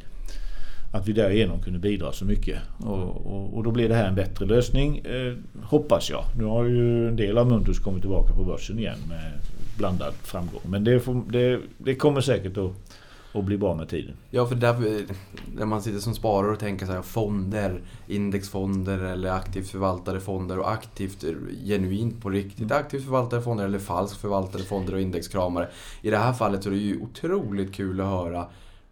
att 0.91 1.07
vi 1.07 1.13
därigenom 1.13 1.59
kunde 1.61 1.79
bidra 1.79 2.11
så 2.11 2.25
mycket. 2.25 2.59
Och, 2.77 3.25
och, 3.25 3.57
och 3.57 3.63
då 3.63 3.71
blev 3.71 3.89
det 3.89 3.95
här 3.95 4.07
en 4.07 4.15
bättre 4.15 4.45
lösning, 4.45 4.97
eh, 4.97 5.33
hoppas 5.63 6.09
jag. 6.09 6.23
Nu 6.37 6.43
har 6.43 6.63
ju 6.63 7.07
en 7.07 7.15
del 7.15 7.37
av 7.37 7.47
Muntus 7.47 7.79
kommit 7.79 8.01
tillbaka 8.01 8.33
på 8.33 8.43
börsen 8.43 8.79
igen 8.79 8.97
med 9.09 9.31
blandad 9.77 10.13
framgång. 10.13 10.61
Men 10.65 10.83
det, 10.83 10.99
får, 10.99 11.23
det, 11.29 11.59
det 11.77 11.95
kommer 11.95 12.21
säkert 12.21 12.57
att, 12.57 12.71
att 13.33 13.45
bli 13.45 13.57
bra 13.57 13.75
med 13.75 13.89
tiden. 13.89 14.15
Ja, 14.29 14.45
för 14.45 14.55
där, 14.55 15.05
när 15.55 15.65
man 15.65 15.81
sitter 15.81 15.99
som 15.99 16.13
sparare 16.13 16.51
och 16.51 16.59
tänker 16.59 16.85
så 16.85 16.91
här, 16.91 17.01
fonder, 17.01 17.81
indexfonder 18.07 18.99
eller 18.99 19.31
aktivt 19.31 19.67
förvaltade 19.69 20.19
fonder 20.19 20.59
och 20.59 20.71
aktivt, 20.71 21.25
genuint 21.65 22.21
på 22.21 22.29
riktigt 22.29 22.71
aktivt 22.71 23.03
förvaltade 23.03 23.41
fonder 23.41 23.65
eller 23.65 23.79
falskt 23.79 24.21
förvaltade 24.21 24.63
fonder 24.63 24.93
och 24.93 25.01
indexkramare. 25.01 25.69
I 26.01 26.09
det 26.09 26.17
här 26.17 26.33
fallet 26.33 26.63
så 26.63 26.69
är 26.69 26.73
det 26.73 26.79
ju 26.79 27.01
otroligt 27.01 27.73
kul 27.73 28.01
att 28.01 28.07
höra 28.07 28.47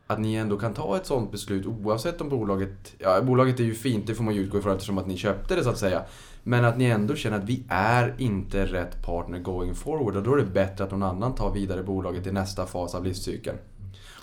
att 0.08 0.20
ni 0.20 0.36
ändå 0.36 0.58
kan 0.58 0.74
ta 0.74 0.96
ett 0.96 1.06
sånt 1.06 1.32
beslut 1.32 1.66
oavsett 1.66 2.22
om 2.22 2.30
bolaget... 2.30 2.96
Ja, 3.00 3.22
bolaget 3.22 3.60
är 3.60 3.64
ju 3.64 3.74
fint, 3.74 4.08
det 4.08 4.16
får 4.16 4.24
man 4.24 4.36
ju 4.36 4.42
utgå 4.42 4.58
ifrån 4.58 4.74
eftersom 4.74 4.98
att 4.98 5.08
ni 5.08 5.18
köpte 5.18 5.56
det 5.56 5.64
så 5.64 5.70
att 5.70 5.78
säga. 5.78 6.04
Men 6.44 6.66
att 6.66 6.78
ni 6.78 6.86
ändå 6.86 7.16
känner 7.16 7.38
att 7.38 7.50
vi 7.50 7.64
är 7.70 8.16
inte 8.18 8.66
rätt 8.66 9.06
partner 9.06 9.40
going 9.40 9.76
forward 9.76 10.16
och 10.16 10.24
då 10.24 10.34
är 10.34 10.38
det 10.38 10.46
bättre 10.46 10.84
att 10.84 10.92
någon 10.92 11.04
annan 11.04 11.36
tar 11.36 11.52
vidare 11.52 11.84
bolaget 11.84 12.28
i 12.28 12.32
nästa 12.32 12.66
fas 12.66 12.96
av 12.96 13.04
livscykeln. 13.04 13.58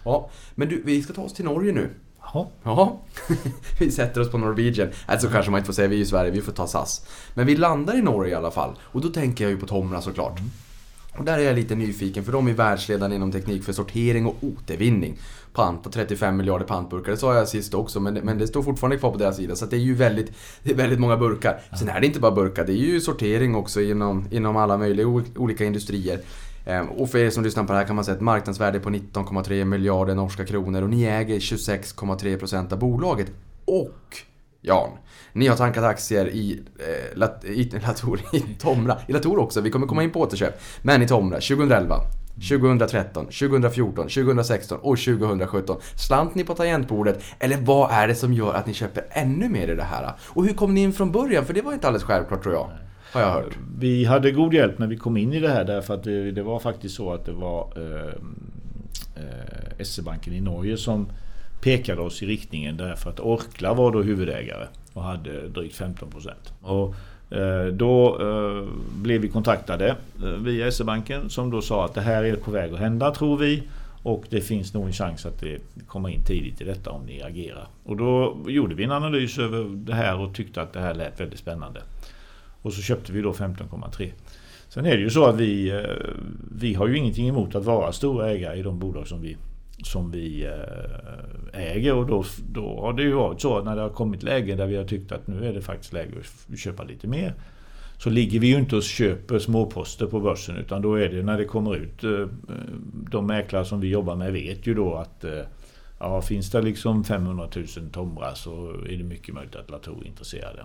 Ja, 0.07 0.31
men 0.55 0.69
du, 0.69 0.83
vi 0.85 1.03
ska 1.03 1.13
ta 1.13 1.23
oss 1.23 1.33
till 1.33 1.45
Norge 1.45 1.73
nu. 1.73 1.91
Jaha. 2.21 2.47
Ja, 2.63 3.01
vi 3.79 3.91
sätter 3.91 4.21
oss 4.21 4.31
på 4.31 4.39
Norwegian. 4.39 4.89
Alltså 5.07 5.29
kanske 5.29 5.51
man 5.51 5.59
inte 5.59 5.67
får 5.67 5.73
säga, 5.73 5.89
vi 5.89 5.97
är 5.97 6.01
i 6.01 6.07
Sverige, 6.07 6.31
vi 6.31 6.41
får 6.41 6.53
ta 6.53 6.67
SAS. 6.67 7.07
Men 7.35 7.47
vi 7.47 7.57
landar 7.57 7.99
i 7.99 8.03
Norge 8.03 8.33
i 8.33 8.35
alla 8.35 8.51
fall. 8.51 8.71
Och 8.81 9.01
då 9.01 9.09
tänker 9.09 9.45
jag 9.45 9.51
ju 9.51 9.57
på 9.57 9.67
Tomra 9.67 10.03
såklart. 10.03 10.41
Och 11.19 11.25
där 11.25 11.39
är 11.39 11.43
jag 11.43 11.55
lite 11.55 11.75
nyfiken 11.75 12.25
för 12.25 12.33
de 12.33 12.49
är 12.49 12.53
världsledande 12.53 13.17
inom 13.17 13.33
teknik 13.33 13.65
för 13.65 13.73
sortering 13.73 14.27
och 14.27 14.37
återvinning. 14.41 15.19
Pant 15.53 15.87
och 15.87 15.93
35 15.93 16.37
miljarder 16.37 16.67
pantburkar, 16.67 17.13
det 17.13 17.19
sa 17.19 17.35
jag 17.35 17.49
sist 17.49 17.75
också 17.75 18.01
men 18.01 18.15
det, 18.15 18.23
men 18.23 18.39
det 18.39 18.47
står 18.47 18.63
fortfarande 18.63 18.99
kvar 18.99 19.11
på 19.11 19.19
deras 19.19 19.37
sida. 19.37 19.57
Så 19.57 19.67
det 19.67 19.77
är 19.77 19.81
ju 19.81 19.95
väldigt, 19.95 20.33
det 20.63 20.71
är 20.71 20.75
väldigt 20.75 21.01
många 21.01 21.17
burkar. 21.17 21.61
Sen 21.79 21.89
är 21.89 22.01
det 22.01 22.07
inte 22.07 22.21
bara 22.21 22.33
burkar, 22.33 22.65
det 22.65 22.73
är 22.73 22.77
ju 22.77 23.01
sortering 23.01 23.55
också 23.55 23.81
inom, 23.81 24.29
inom 24.31 24.57
alla 24.57 24.79
möjliga 24.79 25.07
olika 25.37 25.65
industrier. 25.65 26.21
Ehm, 26.67 26.89
och 26.89 27.11
för 27.11 27.19
er 27.19 27.31
som 27.31 27.45
lyssnar 27.45 27.65
på 27.65 27.73
det 27.73 27.79
här 27.79 27.87
kan 27.87 27.97
man 27.97 28.05
säga 28.05 28.15
ett 28.15 28.21
marknadsvärde 28.23 28.81
på 28.81 28.91
19,3 28.91 29.65
miljarder 29.65 30.15
norska 30.15 30.45
kronor 30.45 30.83
och 30.83 30.91
ni 30.91 31.05
äger 31.05 31.39
26,3% 31.39 32.73
av 32.73 32.79
bolaget. 32.79 33.31
Och 33.65 34.17
Jan, 34.61 34.91
ni 35.33 35.47
har 35.47 35.57
tankat 35.57 35.85
aktier 35.85 36.27
i, 36.29 36.63
eh, 36.79 37.19
Lat- 37.19 37.45
i, 37.45 37.71
Lator, 37.87 38.21
i 38.33 38.41
Tomra, 38.41 38.97
i 39.09 39.13
Latour 39.13 39.39
också, 39.39 39.61
vi 39.61 39.71
kommer 39.71 39.87
komma 39.87 40.03
in 40.03 40.11
på 40.11 40.21
återköp. 40.21 40.61
Men 40.83 41.03
i 41.03 41.09
Tomra 41.09 41.41
2011, 41.41 41.97
2013, 42.49 43.25
2014, 43.27 44.09
2016 44.09 44.79
och 44.79 44.99
2017. 44.99 45.77
Slant 45.95 46.35
ni 46.35 46.45
på 46.45 46.55
tangentbordet 46.55 47.23
eller 47.39 47.57
vad 47.57 47.91
är 47.91 48.09
det 48.09 48.15
som 48.15 48.33
gör 48.33 48.55
att 48.55 48.67
ni 48.67 48.75
köper 48.75 49.05
ännu 49.11 49.49
mer 49.49 49.69
i 49.69 49.75
det 49.75 49.83
här? 49.83 50.13
Och 50.21 50.45
hur 50.47 50.55
kom 50.55 50.75
ni 50.75 50.83
in 50.83 50.93
från 50.93 51.13
början? 51.13 51.45
För 51.45 51.55
det 51.55 51.63
var 51.63 51.73
inte 51.73 51.87
alldeles 51.87 52.05
självklart 52.05 52.43
tror 52.43 52.55
jag. 52.55 52.71
Har 53.17 53.23
jag 53.23 53.33
hört. 53.33 53.59
Vi 53.79 54.05
hade 54.05 54.31
god 54.31 54.55
hjälp 54.55 54.79
när 54.79 54.87
vi 54.87 54.97
kom 54.97 55.17
in 55.17 55.33
i 55.33 55.41
det 55.41 55.49
här 55.49 55.65
därför 55.65 55.95
att 55.95 56.05
det, 56.05 56.31
det 56.31 56.43
var 56.43 56.59
faktiskt 56.59 56.95
så 56.95 57.13
att 57.13 57.25
det 57.25 57.33
var 57.33 57.69
eh, 57.77 58.15
eh, 59.17 59.85
SE-banken 59.85 60.33
i 60.33 60.41
Norge 60.41 60.77
som 60.77 61.07
pekade 61.61 62.01
oss 62.01 62.23
i 62.23 62.27
riktningen 62.27 62.77
därför 62.77 63.11
att 63.11 63.21
Orkla 63.21 63.75
var 63.75 63.93
då 63.93 64.03
huvudägare 64.03 64.67
och 64.93 65.03
hade 65.03 65.49
drygt 65.49 65.77
15 65.77 66.11
procent. 66.11 66.53
Och 66.61 66.95
eh, 67.37 67.67
då 67.67 68.19
eh, 68.21 68.69
blev 69.03 69.21
vi 69.21 69.29
kontaktade 69.29 69.97
eh, 70.23 70.29
via 70.29 70.71
SE-banken 70.71 71.31
som 71.31 71.51
då 71.51 71.63
sa 71.63 71.85
att 71.85 71.95
det 71.95 72.01
här 72.01 72.25
är 72.25 72.37
på 72.37 72.51
väg 72.51 72.73
att 72.73 72.79
hända 72.81 73.11
tror 73.11 73.37
vi. 73.37 73.63
Och 74.03 74.25
det 74.31 74.41
finns 74.41 74.75
nog 74.75 74.87
en 74.87 74.93
chans 74.93 75.27
att 75.27 75.41
det 75.41 75.59
kommer 75.87 76.09
in 76.09 76.25
tidigt 76.25 76.61
i 76.61 76.65
detta 76.65 76.91
om 76.91 77.03
ni 77.07 77.23
agerar. 77.23 77.67
Och 77.85 77.97
då 77.97 78.37
gjorde 78.47 78.75
vi 78.75 78.85
en 78.85 78.93
analys 78.93 79.39
över 79.39 79.65
det 79.65 79.95
här 79.95 80.21
och 80.21 80.35
tyckte 80.35 80.63
att 80.63 80.73
det 80.73 80.81
här 80.81 80.95
lät 80.95 81.21
väldigt 81.21 81.39
spännande. 81.39 81.83
Och 82.67 82.73
så 82.73 82.83
köpte 82.83 83.13
vi 83.13 83.23
då 83.23 83.33
15,3. 83.33 84.13
Sen 84.69 84.87
är 84.87 84.97
det 84.97 85.03
ju 85.03 85.11
så 85.11 85.25
att 85.25 85.37
vi, 85.37 85.71
eh, 85.71 85.81
vi 86.59 86.75
har 86.75 86.87
ju 86.87 86.97
ingenting 86.97 87.29
emot 87.29 87.55
att 87.55 87.65
vara 87.65 87.93
stora 87.93 88.31
ägare 88.31 88.59
i 88.59 88.63
de 88.63 88.79
bolag 88.79 89.07
som 89.07 89.23
vi, 89.23 89.37
som 89.85 90.11
vi 90.11 90.45
eh, 90.45 91.61
äger. 91.61 91.95
Och 91.95 92.07
då, 92.07 92.25
då 92.53 92.81
har 92.81 92.93
det 92.93 93.03
ju 93.03 93.13
varit 93.13 93.41
så 93.41 93.59
att 93.59 93.65
när 93.65 93.77
det 93.77 93.83
har 93.83 93.89
kommit 93.89 94.23
lägen 94.23 94.59
där 94.59 94.67
vi 94.67 94.77
har 94.77 94.85
tyckt 94.85 95.13
att 95.13 95.27
nu 95.27 95.49
är 95.49 95.53
det 95.53 95.61
faktiskt 95.61 95.93
läge 95.93 96.13
att 96.53 96.59
köpa 96.59 96.85
lite 96.85 97.07
mer. 97.07 97.35
Så 97.99 98.11
ligger 98.11 98.41
vi 98.41 98.47
ju 98.47 98.59
inte 98.59 98.77
och 98.77 98.83
köper 98.83 99.39
småposter 99.39 100.07
på 100.07 100.21
börsen 100.21 100.57
utan 100.57 100.83
då 100.83 100.95
är 100.95 101.09
det 101.09 101.23
när 101.23 101.39
det 101.39 101.45
kommer 101.45 101.77
ut. 101.77 102.05
Eh, 102.05 102.27
de 103.11 103.27
mäklare 103.27 103.65
som 103.65 103.81
vi 103.81 103.89
jobbar 103.89 104.17
med 104.17 104.33
vet 104.33 104.67
ju 104.67 104.75
då 104.75 104.95
att 104.95 105.25
Ja, 105.99 106.23
finns 106.23 106.51
det 106.51 106.63
liksom 106.63 107.05
500 107.05 107.49
000 107.57 107.67
Tomra 107.93 108.35
så 108.35 108.71
är 108.71 108.97
det 108.97 109.05
mycket 109.05 109.35
möjligt 109.35 109.57
att 109.57 109.71
Latour 109.71 110.03
är 110.03 110.07
intresserade. 110.07 110.65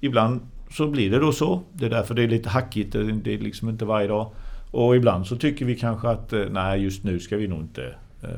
Ibland 0.00 0.40
så 0.70 0.86
blir 0.86 1.10
det 1.10 1.18
då 1.18 1.32
så. 1.32 1.62
Det 1.72 1.86
är 1.86 1.90
därför 1.90 2.14
det 2.14 2.22
är 2.22 2.28
lite 2.28 2.48
hackigt. 2.48 2.92
Det 2.92 3.34
är 3.34 3.38
liksom 3.38 3.68
inte 3.68 3.84
varje 3.84 4.08
dag. 4.08 4.30
Och 4.70 4.96
ibland 4.96 5.26
så 5.26 5.36
tycker 5.36 5.64
vi 5.64 5.76
kanske 5.76 6.08
att 6.08 6.32
eh, 6.32 6.44
nej, 6.50 6.82
just 6.82 7.04
nu 7.04 7.20
ska 7.20 7.36
vi 7.36 7.48
nog 7.48 7.60
inte 7.60 7.94
eh, 8.22 8.28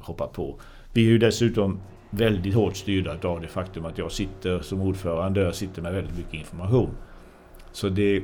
hoppa 0.00 0.26
på. 0.26 0.60
Vi 0.92 1.06
är 1.06 1.10
ju 1.10 1.18
dessutom 1.18 1.80
väldigt 2.10 2.54
hårt 2.54 2.76
styrda 2.76 3.28
av 3.28 3.40
det 3.40 3.48
faktum 3.48 3.84
att 3.84 3.98
jag 3.98 4.12
sitter 4.12 4.60
som 4.60 4.80
ordförande 4.80 5.40
och 5.40 5.46
jag 5.46 5.54
sitter 5.54 5.82
med 5.82 5.92
väldigt 5.92 6.16
mycket 6.16 6.34
information. 6.34 6.90
Så 7.72 7.88
det 7.88 8.22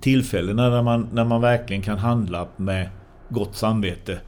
tillfällena 0.00 0.68
när 0.68 0.82
man, 0.82 1.08
när 1.12 1.24
man 1.24 1.40
verkligen 1.40 1.82
kan 1.82 1.98
handla 1.98 2.48
med 2.56 2.88
gott 3.28 3.56
samvete 3.56 4.20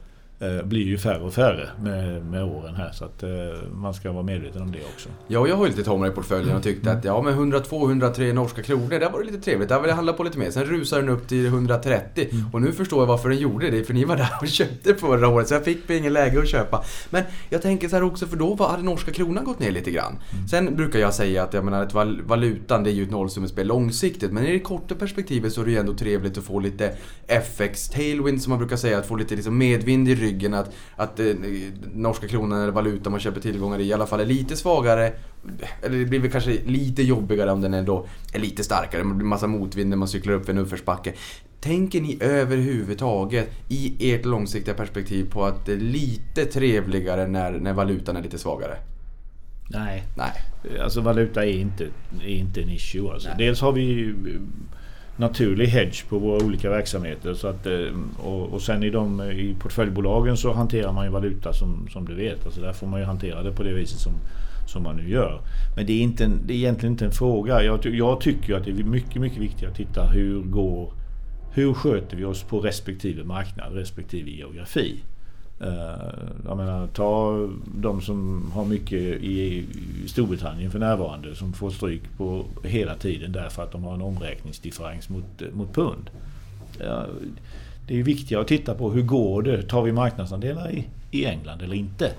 blir 0.65 0.85
ju 0.85 0.97
färre 0.97 1.23
och 1.23 1.33
färre 1.33 1.69
med, 1.83 2.25
med 2.25 2.43
åren 2.43 2.75
här. 2.75 2.91
Så 2.91 3.05
att 3.05 3.23
eh, 3.23 3.29
man 3.73 3.93
ska 3.93 4.11
vara 4.11 4.23
medveten 4.23 4.61
om 4.61 4.71
det 4.71 4.79
också. 4.95 5.09
Ja, 5.27 5.47
jag 5.47 5.55
har 5.55 5.65
ju 5.65 5.69
lite 5.71 5.83
Tomra 5.83 6.07
i 6.07 6.11
portföljen 6.11 6.55
och 6.55 6.63
tyckte 6.63 6.91
att 6.91 7.05
ja, 7.05 7.21
med 7.21 7.33
102-103 7.35 8.33
norska 8.33 8.63
kronor, 8.63 8.89
det 8.99 9.09
var 9.09 9.19
det 9.19 9.25
lite 9.25 9.41
trevligt. 9.41 9.69
Där 9.69 9.79
vill 9.79 9.89
jag 9.89 9.95
handla 9.95 10.13
på 10.13 10.23
lite 10.23 10.37
mer. 10.37 10.51
Sen 10.51 10.65
rusar 10.65 10.99
den 10.99 11.09
upp 11.09 11.27
till 11.27 11.45
130 11.45 12.27
och 12.53 12.61
nu 12.61 12.71
förstår 12.71 12.99
jag 13.01 13.07
varför 13.07 13.29
den 13.29 13.37
gjorde 13.37 13.69
det. 13.69 13.83
För 13.83 13.93
ni 13.93 14.05
var 14.05 14.15
där 14.17 14.29
och 14.41 14.47
köpte 14.47 14.95
förra 14.95 15.27
året 15.27 15.47
så 15.47 15.53
jag 15.53 15.65
fick 15.65 15.89
mig 15.89 15.97
ingen 15.97 16.13
läge 16.13 16.39
att 16.39 16.47
köpa. 16.49 16.83
Men 17.09 17.23
jag 17.49 17.61
tänker 17.61 17.89
så 17.89 17.95
här 17.95 18.03
också, 18.03 18.27
för 18.27 18.37
då 18.37 18.55
hade 18.55 18.83
norska 18.83 19.11
kronan 19.11 19.43
gått 19.43 19.59
ner 19.59 19.71
lite 19.71 19.91
grann. 19.91 20.13
Sen 20.51 20.75
brukar 20.75 20.99
jag 20.99 21.13
säga 21.13 21.43
att 21.43 21.53
jag 21.53 21.65
menar 21.65 21.83
att 21.83 21.93
val- 21.93 22.21
valutan 22.25 22.83
det 22.83 22.89
är 22.89 22.93
ju 22.93 23.03
ett 23.03 23.11
nollsummespel 23.11 23.67
långsiktigt. 23.67 24.31
Men 24.31 24.45
i 24.45 24.51
det 24.51 24.59
korta 24.59 24.95
perspektivet 24.95 25.53
så 25.53 25.61
är 25.61 25.65
det 25.65 25.71
ju 25.71 25.77
ändå 25.77 25.93
trevligt 25.93 26.37
att 26.37 26.43
få 26.43 26.59
lite 26.59 26.93
FX 27.27 27.89
tailwind 27.89 28.41
som 28.41 28.49
man 28.49 28.59
brukar 28.59 28.75
säga. 28.75 28.97
Att 28.99 29.05
få 29.07 29.15
lite 29.15 29.35
liksom 29.35 29.57
medvind 29.57 30.09
i 30.09 30.15
ryggen 30.15 30.30
ryggen 30.31 30.53
att, 30.53 30.73
att 30.95 31.19
eh, 31.19 31.25
norska 31.93 32.27
kronan 32.27 32.61
eller 32.61 32.71
valuta 32.71 33.09
man 33.09 33.19
köper 33.19 33.41
tillgångar 33.41 33.79
i 33.79 33.83
i 33.83 33.93
alla 33.93 34.07
fall 34.07 34.19
är 34.19 34.25
lite 34.25 34.55
svagare. 34.55 35.13
Eller 35.81 35.97
det 35.97 36.05
blir 36.05 36.19
väl 36.19 36.31
kanske 36.31 36.51
lite 36.65 37.03
jobbigare 37.03 37.51
om 37.51 37.61
den 37.61 37.73
ändå 37.73 38.07
är 38.33 38.39
lite 38.39 38.63
starkare. 38.63 39.03
Det 39.03 39.13
blir 39.13 39.25
massa 39.25 39.47
motvind 39.47 39.89
när 39.89 39.97
man 39.97 40.07
cyklar 40.07 40.33
upp 40.33 40.45
för 40.45 40.53
en 40.53 40.59
uppförsbacke. 40.59 41.13
Tänker 41.59 42.01
ni 42.01 42.17
överhuvudtaget 42.21 43.49
i 43.69 44.13
ert 44.13 44.25
långsiktiga 44.25 44.73
perspektiv 44.73 45.29
på 45.31 45.45
att 45.45 45.65
det 45.65 45.73
är 45.73 45.77
lite 45.77 46.45
trevligare 46.45 47.27
när, 47.27 47.51
när 47.51 47.73
valutan 47.73 48.17
är 48.17 48.23
lite 48.23 48.37
svagare? 48.37 48.77
Nej. 49.69 50.03
Nej. 50.17 50.31
Alltså 50.81 51.01
valuta 51.01 51.45
är 51.45 51.51
inte, 51.51 51.87
är 52.21 52.27
inte 52.27 52.61
en 52.61 52.69
issue. 52.69 53.11
Alltså. 53.13 53.29
Nej. 53.29 53.37
Dels 53.37 53.61
har 53.61 53.71
vi 53.71 53.81
ju 53.81 54.15
naturlig 55.17 55.67
hedge 55.67 56.05
på 56.09 56.19
våra 56.19 56.45
olika 56.45 56.69
verksamheter. 56.69 57.33
Så 57.33 57.47
att, 57.47 57.65
eh, 57.65 57.87
och, 58.17 58.53
och 58.53 58.61
sen 58.61 58.83
i, 58.83 58.89
de, 58.89 59.21
i 59.21 59.55
portföljbolagen 59.59 60.37
så 60.37 60.53
hanterar 60.53 60.91
man 60.91 61.05
ju 61.05 61.11
valuta 61.11 61.53
som, 61.53 61.87
som 61.89 62.05
du 62.05 62.15
vet. 62.15 62.45
Alltså 62.45 62.61
där 62.61 62.73
får 62.73 62.87
man 62.87 62.99
ju 62.99 63.05
hantera 63.05 63.43
det 63.43 63.51
på 63.51 63.63
det 63.63 63.73
viset 63.73 63.99
som, 63.99 64.13
som 64.67 64.83
man 64.83 64.95
nu 64.95 65.09
gör. 65.09 65.41
Men 65.75 65.85
det 65.85 65.93
är, 65.93 66.01
inte 66.01 66.23
en, 66.23 66.39
det 66.45 66.53
är 66.53 66.57
egentligen 66.57 66.93
inte 66.93 67.05
en 67.05 67.11
fråga. 67.11 67.63
Jag, 67.63 67.85
jag 67.85 68.21
tycker 68.21 68.55
att 68.55 68.63
det 68.65 68.71
är 68.71 68.83
mycket, 68.83 69.21
mycket 69.21 69.39
viktigare 69.39 69.71
att 69.71 69.77
titta 69.77 70.05
hur 70.05 70.41
går 70.41 70.93
hur 71.53 71.73
sköter 71.73 72.17
vi 72.17 72.25
oss 72.25 72.43
på 72.43 72.59
respektive 72.59 73.23
marknad, 73.23 73.73
respektive 73.73 74.31
geografi? 74.31 75.03
Eh, 75.63 76.13
jag 76.45 76.57
menar, 76.57 76.87
ta 76.87 77.47
de 77.75 78.01
som 78.01 78.51
har 78.53 78.65
mycket 78.65 79.01
i 79.23 79.65
Storbritannien 80.07 80.71
för 80.71 80.79
närvarande 80.79 81.35
som 81.35 81.53
får 81.53 81.69
stryk 81.71 82.01
på 82.17 82.45
hela 82.63 82.95
tiden 82.95 83.31
därför 83.31 83.63
att 83.63 83.71
de 83.71 83.83
har 83.83 83.93
en 83.93 84.01
omräkningsdifferens 84.01 85.09
mot, 85.09 85.41
mot 85.53 85.73
pund. 85.73 86.09
Det 87.87 87.99
är 87.99 88.03
viktigare 88.03 88.41
att 88.41 88.47
titta 88.47 88.75
på 88.75 88.91
hur 88.91 89.01
går 89.01 89.41
det? 89.41 89.63
Tar 89.63 89.81
vi 89.81 89.91
marknadsandelar 89.91 90.71
i, 90.71 90.87
i 91.11 91.25
England 91.25 91.61
eller 91.61 91.75
inte? 91.75 92.11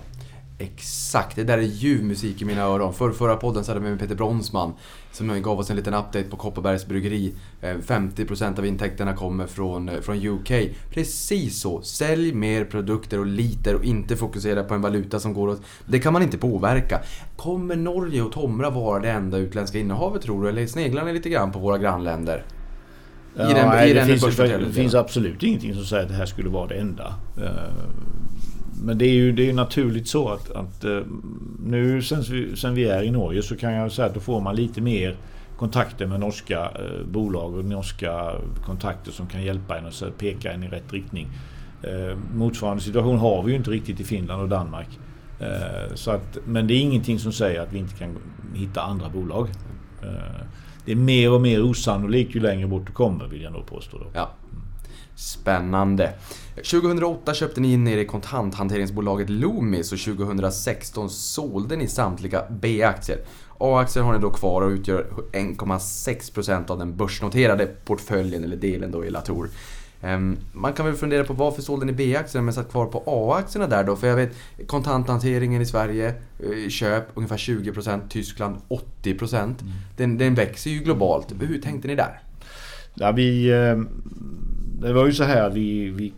Exakt, 0.59 1.37
det 1.37 1.45
där 1.45 1.59
är 1.59 1.63
ljuv 1.63 2.05
musik 2.05 2.43
i 2.43 2.45
mina 2.45 2.63
öron. 2.63 2.95
För 2.95 3.13
förra 3.13 3.37
podden 3.37 3.65
så 3.65 3.71
hade 3.71 3.85
vi 3.85 3.91
med 3.91 4.01
Peter 4.01 4.15
Bronsman 4.15 4.73
som 5.13 5.43
gav 5.43 5.59
oss 5.59 5.71
en 5.71 5.77
liten 5.77 5.95
update 5.95 6.25
på 6.31 6.37
Kopparbergs 6.37 6.87
bryggeri. 6.87 7.35
Eh, 7.61 7.77
50% 7.87 8.59
av 8.59 8.67
intäkterna 8.67 9.15
kommer 9.17 9.47
från, 9.47 9.89
eh, 9.89 10.01
från 10.01 10.27
UK. 10.27 10.53
Precis 10.91 11.61
så, 11.61 11.83
sälj 11.83 12.33
mer 12.35 12.65
produkter 12.65 13.19
och 13.19 13.27
liter 13.27 13.75
och 13.75 13.85
inte 13.85 14.17
fokusera 14.17 14.65
på 14.65 14.75
en 14.75 14.81
valuta 14.83 15.21
som 15.21 15.35
går 15.35 15.49
åt... 15.49 15.63
Det 15.87 15.99
kan 15.99 16.13
man 16.13 16.23
inte 16.23 16.39
påverka. 16.39 17.01
Kommer 17.37 17.77
Norge 17.77 18.23
och 18.23 18.33
Tomra 18.33 18.71
vara 18.71 19.01
det 19.01 19.11
enda 19.11 19.39
utländska 19.39 19.79
innehavet 19.79 20.23
tror 20.23 20.43
du? 20.43 20.49
Eller 20.49 20.67
sneglar 20.67 21.05
ni 21.05 21.13
lite 21.13 21.29
grann 21.29 21.53
på 21.53 21.59
våra 21.59 21.79
grannländer? 21.79 22.45
I 23.35 23.39
den- 23.39 23.69
nej, 23.69 23.89
det, 23.95 24.01
finns, 24.07 24.23
det 24.37 24.73
finns 24.73 24.95
absolut 24.95 25.43
ingenting 25.43 25.75
som 25.75 25.85
säger 25.85 26.03
att 26.03 26.09
det 26.09 26.15
här 26.15 26.27
skulle 26.27 26.49
vara 26.49 26.67
det 26.67 26.75
enda. 26.75 27.15
Men 28.85 28.99
det 28.99 29.05
är 29.05 29.13
ju 29.13 29.33
det 29.33 29.49
är 29.49 29.53
naturligt 29.53 30.09
så 30.09 30.29
att, 30.29 30.51
att 30.51 30.85
eh, 30.85 31.01
nu 31.65 32.03
sen 32.03 32.23
vi, 32.23 32.57
sen 32.57 32.75
vi 32.75 32.85
är 32.85 33.03
i 33.03 33.11
Norge 33.11 33.43
så 33.43 33.57
kan 33.57 33.73
jag 33.73 33.93
säga 33.93 34.09
att 34.09 34.15
då 34.15 34.21
får 34.21 34.41
man 34.41 34.57
lite 34.57 34.81
mer 34.81 35.17
kontakter 35.57 36.07
med 36.07 36.21
norska 36.21 36.61
eh, 36.61 37.07
bolag 37.07 37.55
och 37.55 37.65
norska 37.65 38.33
kontakter 38.67 39.13
som 39.13 39.27
kan 39.27 39.43
hjälpa 39.43 39.79
en 39.79 39.87
och 39.87 39.93
så 39.93 40.11
peka 40.11 40.53
en 40.53 40.63
i 40.63 40.69
rätt 40.69 40.93
riktning. 40.93 41.29
Eh, 41.83 42.19
motsvarande 42.35 42.83
situation 42.83 43.19
har 43.19 43.43
vi 43.43 43.51
ju 43.51 43.57
inte 43.57 43.71
riktigt 43.71 44.01
i 44.01 44.05
Finland 44.05 44.43
och 44.43 44.49
Danmark. 44.49 44.89
Så 45.95 46.11
att, 46.11 46.39
men 46.45 46.67
det 46.67 46.75
är 46.75 46.81
ingenting 46.81 47.19
som 47.19 47.33
säger 47.33 47.61
att 47.61 47.73
vi 47.73 47.79
inte 47.79 47.95
kan 47.95 48.19
hitta 48.55 48.83
andra 48.83 49.09
bolag. 49.09 49.49
Det 50.85 50.93
är 50.93 50.97
mer 50.97 51.33
och 51.33 51.41
mer 51.41 51.63
osannolikt 51.63 52.35
ju 52.35 52.41
längre 52.41 52.67
bort 52.67 52.87
du 52.87 52.93
kommer 52.93 53.27
vill 53.27 53.43
jag 53.43 53.53
nog 53.53 53.67
påstå. 53.67 53.99
Då. 53.99 54.07
Ja. 54.15 54.31
Spännande. 55.15 56.13
2008 56.55 57.35
köpte 57.35 57.61
ni 57.61 57.73
in 57.73 57.89
er 57.89 57.99
i 57.99 58.05
kontanthanteringsbolaget 58.05 59.31
Loomis 59.31 59.93
och 59.93 59.99
2016 59.99 61.11
sålde 61.11 61.77
ni 61.77 61.89
samtliga 61.89 62.45
B-aktier. 62.51 63.19
A-aktier 63.59 64.03
har 64.03 64.13
ni 64.13 64.19
då 64.19 64.31
kvar 64.31 64.63
och 64.63 64.71
utgör 64.71 65.07
1,6% 65.33 66.71
av 66.71 66.79
den 66.79 66.97
börsnoterade 66.97 67.67
portföljen 67.67 68.45
eller 68.45 68.57
delen 68.57 68.91
då 68.91 69.05
i 69.05 69.11
Latour. 69.11 69.49
Ehm, 70.03 70.37
Man 70.53 70.73
kan 70.73 70.87
väl 70.87 70.95
fundera 70.95 71.25
på 71.25 71.33
varför 71.33 71.63
sålde 71.63 71.87
ni 71.87 71.93
B-aktierna 71.93 72.45
men 72.45 72.55
satt 72.55 72.71
kvar 72.71 72.87
på 72.87 73.03
A-aktierna 73.07 73.67
där 73.67 73.85
då? 73.85 73.97
För 73.97 74.07
jag 74.07 74.17
vet 74.17 74.37
kontanthanteringen 74.67 75.63
i 75.63 75.67
Sverige, 75.67 76.15
eh, 76.39 76.69
köp 76.69 77.05
ungefär 77.15 77.37
20%, 77.37 78.09
Tyskland 78.09 78.57
80%. 78.69 79.55
Den, 79.97 80.19
den 80.19 80.35
växer 80.35 80.71
ju 80.71 80.79
globalt. 80.79 81.27
Hur 81.41 81.61
tänkte 81.61 81.89
ni 81.89 81.95
där? 81.95 82.21
Ja, 82.95 83.13
vi, 83.13 83.51
eh, 83.51 83.77
det 84.83 84.93
var 84.93 85.07
ju 85.07 85.13
så 85.13 85.25
här 85.25 85.51
vi, 85.51 85.91
vi, 85.91 86.13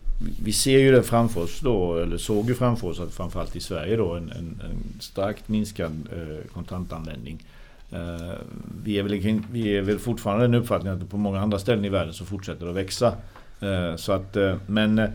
vi 0.44 0.52
ser 0.52 0.78
ju 0.78 0.92
det 0.92 1.02
framför 1.02 1.40
oss 1.40 1.60
då, 1.60 1.98
eller 1.98 2.16
såg 2.16 2.48
ju 2.48 2.54
framför 2.54 2.88
oss 2.88 3.00
att 3.00 3.14
framförallt 3.14 3.56
i 3.56 3.60
Sverige 3.60 3.96
då 3.96 4.14
en, 4.14 4.30
en, 4.30 4.60
en 4.64 5.00
starkt 5.00 5.48
minskad 5.48 6.08
eh, 6.12 6.52
kontantanvändning. 6.52 7.44
Eh, 7.90 8.32
vi, 8.84 8.98
är 8.98 9.02
väl, 9.02 9.40
vi 9.52 9.76
är 9.76 9.82
väl 9.82 9.98
fortfarande 9.98 10.44
den 10.44 10.54
uppfattningen 10.54 11.02
att 11.02 11.10
på 11.10 11.16
många 11.16 11.40
andra 11.40 11.58
ställen 11.58 11.84
i 11.84 11.88
världen 11.88 12.14
så 12.14 12.24
fortsätter 12.24 12.64
det 12.64 12.70
att 12.70 12.76
växa. 12.76 13.14
Eh, 13.60 13.96
så 13.96 14.12
att, 14.12 14.36
eh, 14.36 14.56
men 14.66 14.98
eh, 14.98 15.10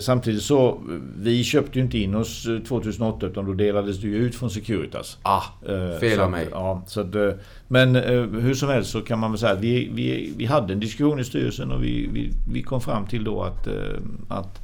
samtidigt 0.00 0.42
så, 0.42 0.80
vi 1.18 1.44
köpte 1.44 1.78
ju 1.78 1.84
inte 1.84 1.98
in 1.98 2.14
oss 2.14 2.46
eh, 2.46 2.58
2008 2.58 3.26
utan 3.26 3.46
då 3.46 3.52
delades 3.52 4.00
det 4.00 4.06
ju 4.06 4.16
ut 4.16 4.34
från 4.34 4.50
Securitas. 4.50 5.18
Ah, 5.22 5.42
Eh, 5.68 5.98
fel 5.98 6.20
av 6.20 6.30
mig. 6.30 6.48
Ja, 6.50 6.82
så 6.86 7.00
att, 7.00 7.14
eh, 7.14 7.30
men 7.68 7.96
eh, 7.96 8.22
hur 8.22 8.54
som 8.54 8.68
helst 8.68 8.90
så 8.90 9.00
kan 9.00 9.18
man 9.18 9.30
väl 9.30 9.38
säga 9.38 9.52
att 9.52 9.60
vi, 9.60 9.90
vi, 9.92 10.32
vi 10.36 10.44
hade 10.44 10.72
en 10.72 10.80
diskussion 10.80 11.20
i 11.20 11.24
styrelsen 11.24 11.72
och 11.72 11.84
vi, 11.84 12.08
vi, 12.12 12.32
vi 12.52 12.62
kom 12.62 12.80
fram 12.80 13.06
till 13.06 13.24
då 13.24 13.42
att, 13.42 13.66
eh, 13.66 13.98
att 14.28 14.60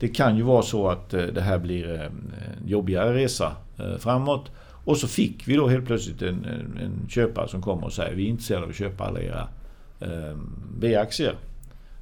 det 0.00 0.08
kan 0.08 0.36
ju 0.36 0.42
vara 0.42 0.62
så 0.62 0.88
att 0.88 1.14
eh, 1.14 1.22
det 1.22 1.40
här 1.40 1.58
blir 1.58 1.94
eh, 1.94 2.00
en 2.00 2.32
jobbigare 2.66 3.14
resa 3.14 3.52
eh, 3.78 3.98
framåt. 3.98 4.50
Och 4.84 4.96
så 4.96 5.08
fick 5.08 5.48
vi 5.48 5.56
då 5.56 5.68
helt 5.68 5.86
plötsligt 5.86 6.22
en, 6.22 6.44
en, 6.44 6.78
en 6.82 7.08
köpare 7.08 7.48
som 7.48 7.62
kommer 7.62 7.84
och 7.84 7.92
säger 7.92 8.14
vi 8.14 8.24
är 8.24 8.28
intresserade 8.28 8.64
av 8.64 8.70
att 8.70 8.76
köpa 8.76 9.04
alla 9.04 9.20
era 9.20 9.48
eh, 10.00 10.36
B-aktier. 10.78 11.34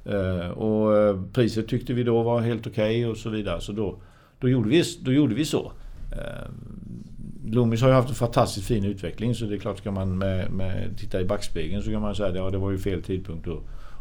Eh, 0.05 0.49
och 0.49 0.97
eh, 0.97 1.21
priset 1.33 1.67
tyckte 1.67 1.93
vi 1.93 2.03
då 2.03 2.23
var 2.23 2.41
helt 2.41 2.67
okej 2.67 3.07
och 3.07 3.17
så 3.17 3.29
vidare. 3.29 3.61
Så 3.61 3.71
då, 3.71 3.95
då, 4.39 4.49
gjorde, 4.49 4.69
vi, 4.69 4.83
då 5.01 5.13
gjorde 5.13 5.35
vi 5.35 5.45
så. 5.45 5.71
Eh, 6.11 6.49
Loomis 7.45 7.81
har 7.81 7.87
ju 7.87 7.95
haft 7.95 8.09
en 8.09 8.15
fantastiskt 8.15 8.67
fin 8.67 8.85
utveckling 8.85 9.35
så 9.35 9.45
det 9.45 9.55
är 9.55 9.59
klart 9.59 9.77
ska 9.77 9.91
man 9.91 10.17
med, 10.17 10.51
med, 10.51 10.97
titta 10.97 11.21
i 11.21 11.25
backspegeln 11.25 11.83
så 11.83 11.91
kan 11.91 12.01
man 12.01 12.15
säga 12.15 12.29
att 12.29 12.35
ja, 12.35 12.49
det 12.49 12.57
var 12.57 12.71
ju 12.71 12.77
fel 12.77 13.03
tidpunkt 13.03 13.47
att, 13.47 13.59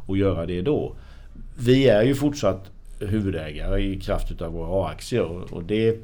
att 0.09 0.19
göra 0.19 0.47
det 0.47 0.63
då. 0.63 0.97
Vi 1.59 1.89
är 1.89 2.03
ju 2.03 2.15
fortsatt 2.15 2.71
huvudägare 3.01 3.83
i 3.83 4.01
kraft 4.01 4.43
av 4.43 4.53
våra 4.53 4.85
A-aktier 4.85 5.55
och, 5.55 5.63
det 5.63 5.99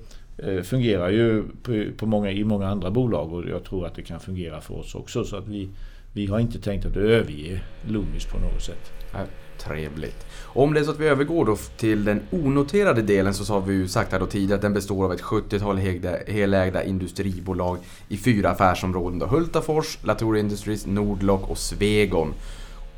fungerar 0.62 1.08
ju 1.08 1.42
på, 1.62 1.84
på 1.96 2.06
många, 2.06 2.30
i 2.30 2.44
många 2.44 2.68
andra 2.68 2.90
bolag 2.90 3.32
och 3.32 3.48
jag 3.48 3.64
tror 3.64 3.86
att 3.86 3.94
det 3.94 4.02
kan 4.02 4.20
fungera 4.20 4.60
för 4.60 4.74
oss 4.74 4.94
också. 4.94 5.24
Så 5.24 5.36
att 5.36 5.48
vi, 5.48 5.68
vi 6.12 6.26
har 6.26 6.38
inte 6.40 6.58
tänkt 6.58 6.86
att 6.86 6.96
överge 6.96 7.60
Loomis 7.88 8.26
på 8.26 8.38
något 8.38 8.62
sätt. 8.62 8.92
Nej. 9.14 9.26
Trevligt. 9.58 10.26
Om 10.42 10.74
det 10.74 10.80
är 10.80 10.84
så 10.84 10.90
att 10.90 11.00
vi 11.00 11.06
övergår 11.06 11.44
då 11.44 11.56
till 11.76 12.04
den 12.04 12.20
onoterade 12.30 13.02
delen 13.02 13.34
så 13.34 13.54
har 13.54 13.60
vi 13.60 13.74
ju 13.74 13.88
sagt 13.88 14.12
här 14.12 14.20
då 14.20 14.26
tidigare 14.26 14.54
att 14.54 14.62
den 14.62 14.74
består 14.74 15.04
av 15.04 15.12
ett 15.12 15.22
70-tal 15.22 15.78
helägda 16.26 16.84
industribolag 16.84 17.78
i 18.08 18.16
fyra 18.16 18.50
affärsområden. 18.50 19.18
Då 19.18 19.26
Hultafors, 19.26 19.98
Latour 20.02 20.36
Industries, 20.36 20.86
Nordlock 20.86 21.50
och 21.50 21.58
Svegon. 21.58 22.34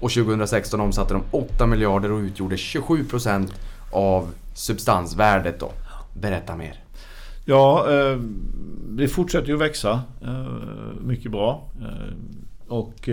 Och 0.01 0.11
2016 0.11 0.81
omsatte 0.81 1.15
de 1.15 1.23
8 1.31 1.67
miljarder 1.67 2.13
och 2.13 2.19
utgjorde 2.19 2.57
27% 2.57 3.53
av 3.93 4.29
substansvärdet 4.55 5.61
då. 5.61 5.73
Berätta 6.21 6.57
mer. 6.57 6.85
Ja, 7.45 7.87
eh, 7.91 8.19
det 8.89 9.09
fortsätter 9.09 9.49
ju 9.49 9.55
att 9.55 9.61
växa 9.61 10.03
eh, 10.23 11.01
mycket 11.01 11.33
bra. 11.33 11.69
Eh, 11.81 12.15
och 12.69 13.09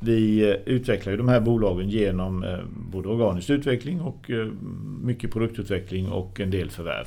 vi 0.00 0.50
eh, 0.50 0.54
utvecklar 0.66 1.10
ju 1.10 1.16
de 1.16 1.28
här 1.28 1.40
bolagen 1.40 1.90
genom 1.90 2.44
eh, 2.44 2.58
både 2.92 3.08
organisk 3.08 3.50
utveckling 3.50 4.00
och 4.00 4.30
eh, 4.30 4.46
mycket 5.02 5.32
produktutveckling 5.32 6.08
och 6.08 6.40
en 6.40 6.50
del 6.50 6.70
förvärv. 6.70 7.06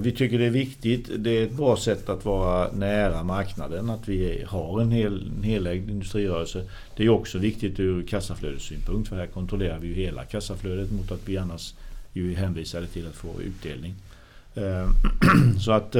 Vi 0.00 0.12
tycker 0.12 0.38
det 0.38 0.46
är 0.46 0.50
viktigt. 0.50 1.10
Det 1.16 1.30
är 1.30 1.44
ett 1.44 1.56
bra 1.56 1.76
sätt 1.76 2.08
att 2.08 2.24
vara 2.24 2.72
nära 2.72 3.22
marknaden. 3.22 3.90
Att 3.90 4.08
vi 4.08 4.44
har 4.46 4.80
en, 4.80 4.90
hel, 4.90 5.32
en 5.36 5.42
helägd 5.42 5.90
industrirörelse. 5.90 6.64
Det 6.96 7.04
är 7.04 7.08
också 7.08 7.38
viktigt 7.38 7.80
ur 7.80 8.02
kassaflödessynpunkt. 8.02 9.08
För 9.08 9.16
här 9.16 9.26
kontrollerar 9.26 9.78
vi 9.78 9.88
ju 9.88 9.94
hela 9.94 10.24
kassaflödet 10.24 10.92
mot 10.92 11.12
att 11.12 11.28
vi 11.28 11.36
annars 11.36 11.74
ju 12.12 12.32
är 12.32 12.36
hänvisade 12.36 12.86
till 12.86 13.06
att 13.06 13.14
få 13.14 13.28
utdelning. 13.42 13.94
Så 15.60 15.72
att 15.72 15.96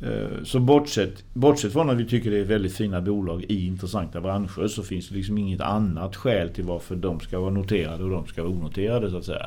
Eh, 0.00 0.42
så 0.44 0.60
bortsett, 0.60 1.24
bortsett 1.32 1.72
från 1.72 1.90
att 1.90 1.96
vi 1.96 2.04
tycker 2.04 2.30
det 2.30 2.38
är 2.38 2.44
väldigt 2.44 2.74
fina 2.74 3.00
bolag 3.00 3.44
i 3.48 3.66
intressanta 3.66 4.20
branscher 4.20 4.66
så 4.68 4.82
finns 4.82 5.08
det 5.08 5.14
liksom 5.14 5.38
inget 5.38 5.60
annat 5.60 6.16
skäl 6.16 6.48
till 6.48 6.64
varför 6.64 6.96
de 6.96 7.20
ska 7.20 7.40
vara 7.40 7.50
noterade 7.50 8.04
och 8.04 8.10
de 8.10 8.26
ska 8.26 8.42
vara 8.42 8.52
onoterade 8.52 9.10
så 9.10 9.16
att 9.16 9.24
säga. 9.24 9.46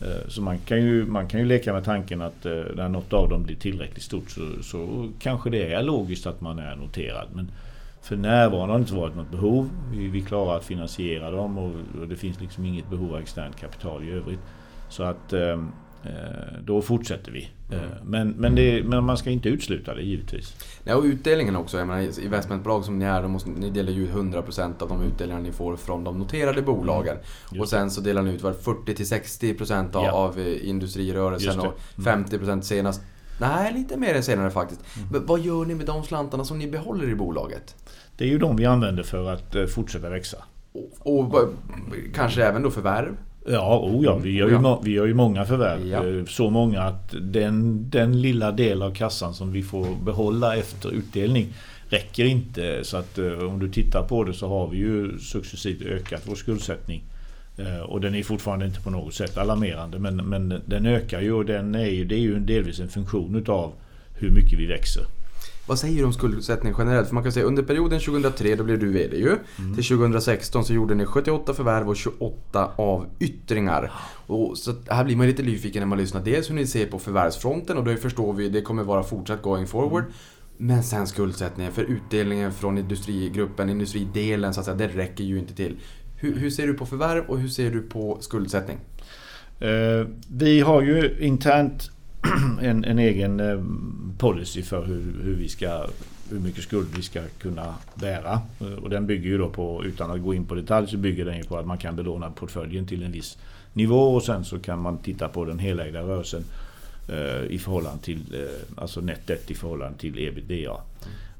Eh, 0.00 0.28
så 0.28 0.42
man 0.42 0.58
kan, 0.58 0.82
ju, 0.82 1.06
man 1.06 1.28
kan 1.28 1.40
ju 1.40 1.46
leka 1.46 1.72
med 1.72 1.84
tanken 1.84 2.22
att 2.22 2.46
eh, 2.46 2.62
när 2.76 2.88
något 2.88 3.12
av 3.12 3.28
dem 3.28 3.42
blir 3.42 3.56
tillräckligt 3.56 4.02
stort 4.02 4.30
så, 4.30 4.62
så 4.62 5.08
kanske 5.18 5.50
det 5.50 5.72
är 5.72 5.82
logiskt 5.82 6.26
att 6.26 6.40
man 6.40 6.58
är 6.58 6.76
noterad. 6.76 7.28
Men 7.34 7.50
för 8.02 8.16
närvarande 8.16 8.72
har 8.72 8.78
det 8.78 8.82
inte 8.82 8.94
varit 8.94 9.16
något 9.16 9.30
behov. 9.30 9.70
Vi, 9.92 10.08
vi 10.08 10.20
klarar 10.20 10.56
att 10.56 10.64
finansiera 10.64 11.30
dem 11.30 11.58
och, 11.58 11.72
och 12.00 12.08
det 12.08 12.16
finns 12.16 12.40
liksom 12.40 12.64
inget 12.64 12.90
behov 12.90 13.14
av 13.14 13.20
externt 13.20 13.56
kapital 13.56 14.04
i 14.04 14.10
övrigt. 14.10 14.40
Så 14.88 15.02
att, 15.02 15.32
Eh, 15.32 15.64
då 16.64 16.82
fortsätter 16.82 17.32
vi. 17.32 17.50
Eh, 17.70 17.78
men, 18.04 18.30
men, 18.30 18.54
det, 18.54 18.84
men 18.84 19.04
man 19.04 19.16
ska 19.16 19.30
inte 19.30 19.48
utesluta 19.48 19.94
det 19.94 20.02
givetvis. 20.02 20.54
Ja, 20.84 20.96
och 20.96 21.04
utdelningen 21.04 21.56
också. 21.56 21.78
Jag 21.78 21.86
menar, 21.86 22.20
investmentbolag 22.20 22.84
som 22.84 22.98
ni 22.98 23.04
är, 23.04 23.22
måste, 23.28 23.50
ni 23.50 23.70
delar 23.70 23.92
ju 23.92 24.04
ut 24.04 24.10
100% 24.10 24.82
av 24.82 24.88
de 24.88 25.02
utdelningar 25.02 25.42
ni 25.42 25.52
får 25.52 25.76
från 25.76 26.04
de 26.04 26.18
noterade 26.18 26.62
bolagen. 26.62 27.16
Mm. 27.50 27.60
och 27.60 27.68
sen 27.68 27.90
så 27.90 28.00
delar 28.00 28.22
ni 28.22 28.30
ut 28.30 28.42
var 28.42 28.52
40-60% 28.52 29.96
av, 29.96 30.04
Ja. 30.04 30.12
av 30.12 30.38
eh, 30.38 30.68
industrirörelsen 30.68 31.60
och 31.60 31.80
50% 31.96 32.60
senast. 32.60 33.00
Nej, 33.40 33.72
lite 33.72 33.96
mer 33.96 34.14
än 34.14 34.22
senare 34.22 34.50
faktiskt. 34.50 34.80
Mm. 34.96 35.08
Men 35.12 35.26
vad 35.26 35.40
gör 35.40 35.64
ni 35.64 35.74
med 35.74 35.86
de 35.86 36.02
slantarna 36.02 36.44
som 36.44 36.58
ni 36.58 36.66
behåller 36.66 37.08
i 37.08 37.14
bolaget? 37.14 37.76
Det 38.16 38.24
är 38.24 38.28
ju 38.28 38.38
de 38.38 38.56
vi 38.56 38.66
använder 38.66 39.02
för 39.02 39.32
att 39.32 39.54
eh, 39.54 39.66
fortsätta 39.66 40.08
växa. 40.08 40.36
Och, 40.72 41.32
och 41.32 41.54
kanske 42.14 42.44
även 42.44 42.62
då 42.62 42.70
förvärv? 42.70 43.16
Ja, 43.48 43.78
oh 43.78 44.04
ja, 44.04 44.16
vi 44.16 44.30
gör 44.36 44.48
ju, 44.48 44.54
Ja. 44.54 44.80
vi 44.84 44.90
gör 44.90 45.06
ju 45.06 45.14
många 45.14 45.44
förvärv. 45.44 45.86
Ja. 45.86 46.06
Eh, 46.06 46.24
Så 46.24 46.50
många 46.50 46.82
att 46.82 47.14
den, 47.20 47.86
den 47.90 48.20
lilla 48.22 48.52
del 48.52 48.82
av 48.82 48.94
kassan 48.94 49.34
som 49.34 49.52
vi 49.52 49.62
får 49.62 49.86
behålla 50.04 50.56
efter 50.56 50.90
utdelning 50.92 51.46
räcker 51.88 52.24
inte. 52.24 52.84
Så 52.84 52.96
att 52.96 53.18
eh, 53.18 53.32
om 53.32 53.58
du 53.58 53.68
tittar 53.68 54.02
på 54.02 54.24
det 54.24 54.32
så 54.32 54.48
har 54.48 54.68
vi 54.68 54.76
ju 54.78 55.18
successivt 55.18 55.82
ökat 55.82 56.22
vår 56.24 56.34
skuldsättning. 56.34 57.02
Eh, 57.58 57.80
Och 57.80 58.00
den 58.00 58.14
är 58.14 58.22
fortfarande 58.22 58.66
inte 58.66 58.80
på 58.80 58.90
något 58.90 59.14
sätt 59.14 59.38
alarmerande 59.38 59.98
men, 59.98 60.16
men 60.16 60.60
den 60.66 60.86
ökar 60.86 61.20
ju 61.20 61.32
och 61.32 61.44
den 61.44 61.74
är 61.74 61.86
ju, 61.86 62.04
det 62.04 62.14
är 62.14 62.18
ju 62.20 62.38
delvis 62.40 62.80
en 62.80 62.88
funktion 62.88 63.36
utav 63.36 63.72
hur 64.18 64.30
mycket 64.30 64.58
vi 64.58 64.66
växer. 64.66 65.02
Vad 65.70 65.78
säger 65.78 65.98
du 65.98 66.04
om 66.04 66.12
skuldsättning 66.12 66.74
generellt? 66.78 67.08
För 67.08 67.14
man 67.14 67.22
kan 67.22 67.32
säga 67.32 67.46
under 67.46 67.62
perioden 67.62 68.00
2003, 68.00 68.54
då 68.54 68.64
blev 68.64 68.78
du 68.78 68.92
VD 68.92 69.16
ju. 69.16 69.36
Mm. 69.58 69.74
Till 69.74 69.84
2016 69.84 70.64
så 70.64 70.72
gjorde 70.72 70.94
ni 70.94 71.06
78 71.06 71.54
förvärv 71.54 71.88
och 71.88 71.96
28 71.96 72.70
avyttringar. 72.76 73.92
Och 74.26 74.58
så 74.58 74.74
här 74.88 75.04
blir 75.04 75.16
man 75.16 75.26
lite 75.26 75.42
nyfiken 75.42 75.80
när 75.80 75.86
man 75.86 75.98
lyssnar. 75.98 76.22
Dels 76.22 76.50
hur 76.50 76.54
ni 76.54 76.66
ser 76.66 76.86
på 76.86 76.98
förvärvsfronten 76.98 77.78
och 77.78 77.84
då 77.84 77.96
förstår 77.96 78.32
vi 78.32 78.48
det 78.48 78.62
kommer 78.62 78.82
vara 78.82 79.02
fortsatt 79.02 79.42
going 79.42 79.66
forward. 79.66 80.02
Mm. 80.02 80.12
Men 80.56 80.82
sen 80.82 81.06
skuldsättningen, 81.06 81.72
för 81.72 81.82
utdelningen 81.82 82.52
från 82.52 82.78
industrigruppen, 82.78 83.70
industridelen 83.70 84.54
så 84.54 84.60
att 84.60 84.66
säga, 84.66 84.76
det 84.76 84.88
räcker 84.88 85.24
ju 85.24 85.38
inte 85.38 85.54
till. 85.54 85.76
Hur, 86.16 86.36
hur 86.36 86.50
ser 86.50 86.66
du 86.66 86.74
på 86.74 86.86
förvärv 86.86 87.24
och 87.28 87.38
hur 87.38 87.48
ser 87.48 87.70
du 87.70 87.82
på 87.82 88.18
skuldsättning? 88.20 88.78
Eh, 89.60 90.06
Vi 90.28 90.60
har 90.60 90.82
ju 90.82 91.16
internt 91.20 91.90
en, 92.62 92.84
en 92.84 92.98
egen 92.98 93.40
eh, 93.40 93.60
policy 94.18 94.62
för 94.62 94.84
hur, 94.84 95.22
hur, 95.22 95.34
vi 95.34 95.48
ska, 95.48 95.86
hur 96.30 96.40
mycket 96.40 96.64
skuld 96.64 96.88
vi 96.96 97.02
ska 97.02 97.20
kunna 97.38 97.74
bära. 97.94 98.40
Eh, 98.60 98.72
och 98.72 98.90
den 98.90 99.06
bygger 99.06 99.30
ju 99.30 99.38
då 99.38 99.48
på, 99.48 99.84
utan 99.84 100.10
att 100.10 100.22
gå 100.22 100.34
in 100.34 100.44
på 100.44 100.54
detalj, 100.54 100.86
så 100.88 100.96
bygger 100.96 101.24
den 101.24 101.36
ju 101.36 101.42
på 101.42 101.58
att 101.58 101.66
man 101.66 101.78
kan 101.78 101.96
belåna 101.96 102.30
portföljen 102.30 102.86
till 102.86 103.02
en 103.02 103.12
viss 103.12 103.38
nivå 103.72 104.14
och 104.14 104.22
sen 104.22 104.44
så 104.44 104.58
kan 104.58 104.82
man 104.82 104.98
titta 104.98 105.28
på 105.28 105.44
den 105.44 105.58
helägda 105.58 106.02
rörelsen 106.02 106.44
eh, 107.08 107.44
i 107.50 107.58
förhållande 107.58 108.02
till, 108.02 108.34
eh, 108.34 108.82
alltså 108.82 109.00
net 109.00 109.26
debt 109.26 109.50
i 109.50 109.54
förhållande 109.54 109.98
till 109.98 110.18
ebitda. 110.18 110.76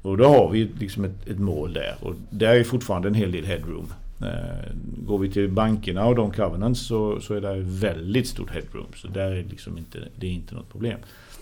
Och 0.01 0.17
då 0.17 0.27
har 0.27 0.49
vi 0.51 0.69
liksom 0.79 1.05
ett, 1.05 1.27
ett 1.27 1.39
mål 1.39 1.73
där 1.73 1.95
och 1.99 2.15
där 2.29 2.55
är 2.55 2.63
fortfarande 2.63 3.07
en 3.07 3.13
hel 3.13 3.31
del 3.31 3.45
headroom. 3.45 3.93
Eh, 4.21 4.71
Går 5.11 5.19
vi 5.19 5.29
till 5.29 5.49
bankerna 5.49 6.05
och 6.05 6.15
de 6.15 6.31
covenants 6.31 6.87
så, 6.87 7.19
så 7.19 7.33
är 7.33 7.41
det 7.41 7.55
väldigt 7.61 8.27
stort 8.27 8.49
headroom. 8.49 8.87
Så 8.95 9.07
där 9.07 9.31
är 9.31 9.43
liksom 9.43 9.77
inte, 9.77 9.99
det 10.15 10.27
är 10.27 10.31
inte 10.31 10.55
något 10.55 10.69
problem. 10.69 10.99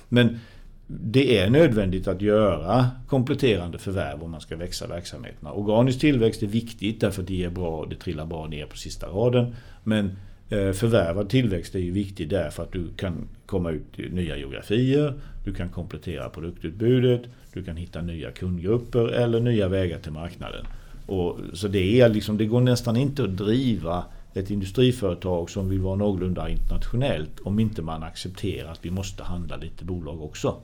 Men 0.10 0.40
det 0.88 1.38
är 1.38 1.50
nödvändigt 1.50 2.08
att 2.08 2.22
göra 2.22 2.88
kompletterande 3.08 3.78
förvärv 3.78 4.24
om 4.24 4.32
man 4.32 4.42
ska 4.42 4.56
växa 4.56 4.88
verksamheterna. 4.88 5.52
Organisk 5.52 6.00
tillväxt 6.00 6.44
är 6.44 6.48
viktigt 6.48 7.02
därför 7.02 7.22
att 7.22 7.28
det 7.28 7.44
är 7.44 7.50
bra, 7.50 7.86
det 7.90 7.96
trillar 7.96 8.26
bra 8.26 8.48
ner 8.48 8.66
på 8.66 8.78
sista 8.78 9.08
raden. 9.08 9.56
Men 9.84 10.06
eh, 10.50 10.72
förvärvad 10.72 11.30
tillväxt 11.30 11.76
är 11.76 11.80
ju 11.80 11.92
viktig 11.92 12.30
därför 12.30 12.64
att 12.64 12.72
du 12.72 12.88
kan 12.98 13.28
komma 13.46 13.72
ut 13.72 14.00
i 14.00 14.10
nya 14.10 14.38
geografier, 14.38 15.14
du 15.46 15.54
kan 15.54 15.70
komplettera 15.70 16.30
produktutbudet, 16.30 17.22
du 17.54 17.64
kan 17.64 17.78
hitta 17.78 18.02
nya 18.02 18.32
kundgrupper 18.32 19.08
eller 19.08 19.40
nya 19.40 19.68
vägar 19.68 20.00
till 20.00 20.12
marknaden. 20.12 20.66
Och, 21.10 21.38
så 21.54 21.68
det, 21.68 22.02
är 22.02 22.10
liksom, 22.10 22.38
det 22.38 22.46
går 22.46 22.62
nästan 22.62 22.98
inte 22.98 23.24
att 23.24 23.38
driva 23.38 24.04
ett 24.34 24.50
industriföretag 24.50 25.50
som 25.50 25.70
vill 25.70 25.82
vara 25.82 25.96
någorlunda 25.96 26.50
internationellt 26.50 27.40
om 27.40 27.60
inte 27.60 27.82
man 27.82 28.04
accepterar 28.04 28.72
att 28.72 28.86
vi 28.86 28.92
måste 28.92 29.24
handla 29.24 29.56
lite 29.56 29.86
bolag 29.86 30.24
också. 30.24 30.56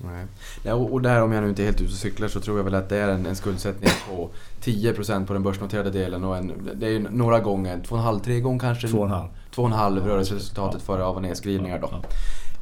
Nej. 0.00 0.72
Och, 0.72 1.02
där 1.02 1.22
om 1.22 1.32
jag 1.32 1.42
nu 1.42 1.48
inte 1.48 1.62
är 1.62 1.64
helt 1.64 1.80
ute 1.80 1.92
och 1.92 1.98
cyklar 1.98 2.28
så 2.28 2.40
tror 2.40 2.56
jag 2.56 2.64
väl 2.64 2.74
att 2.74 2.88
det 2.88 2.96
är 2.96 3.08
en, 3.08 3.26
en 3.26 3.36
skuldsättning 3.36 3.90
på 4.10 4.28
10% 4.62 5.26
på 5.26 5.32
den 5.32 5.42
börsnoterade 5.42 5.90
delen 5.90 6.24
och 6.24 6.36
en, 6.36 6.70
det 6.74 6.86
är 6.86 6.90
ju 6.90 6.98
några 7.10 7.40
gånger, 7.40 7.76
2,5-3 7.76 8.40
gånger 8.40 8.60
kanske? 8.60 8.88
Två 8.88 8.98
och 8.98 9.04
en 9.04 9.10
halv. 9.10 9.28
2,5 9.54 10.06
rörelseresultatet 10.06 10.82
före 10.82 11.04
av 11.04 11.16
och 11.16 11.22
nedskrivningar 11.22 11.78
då. 11.78 11.88
Ja. 11.92 12.02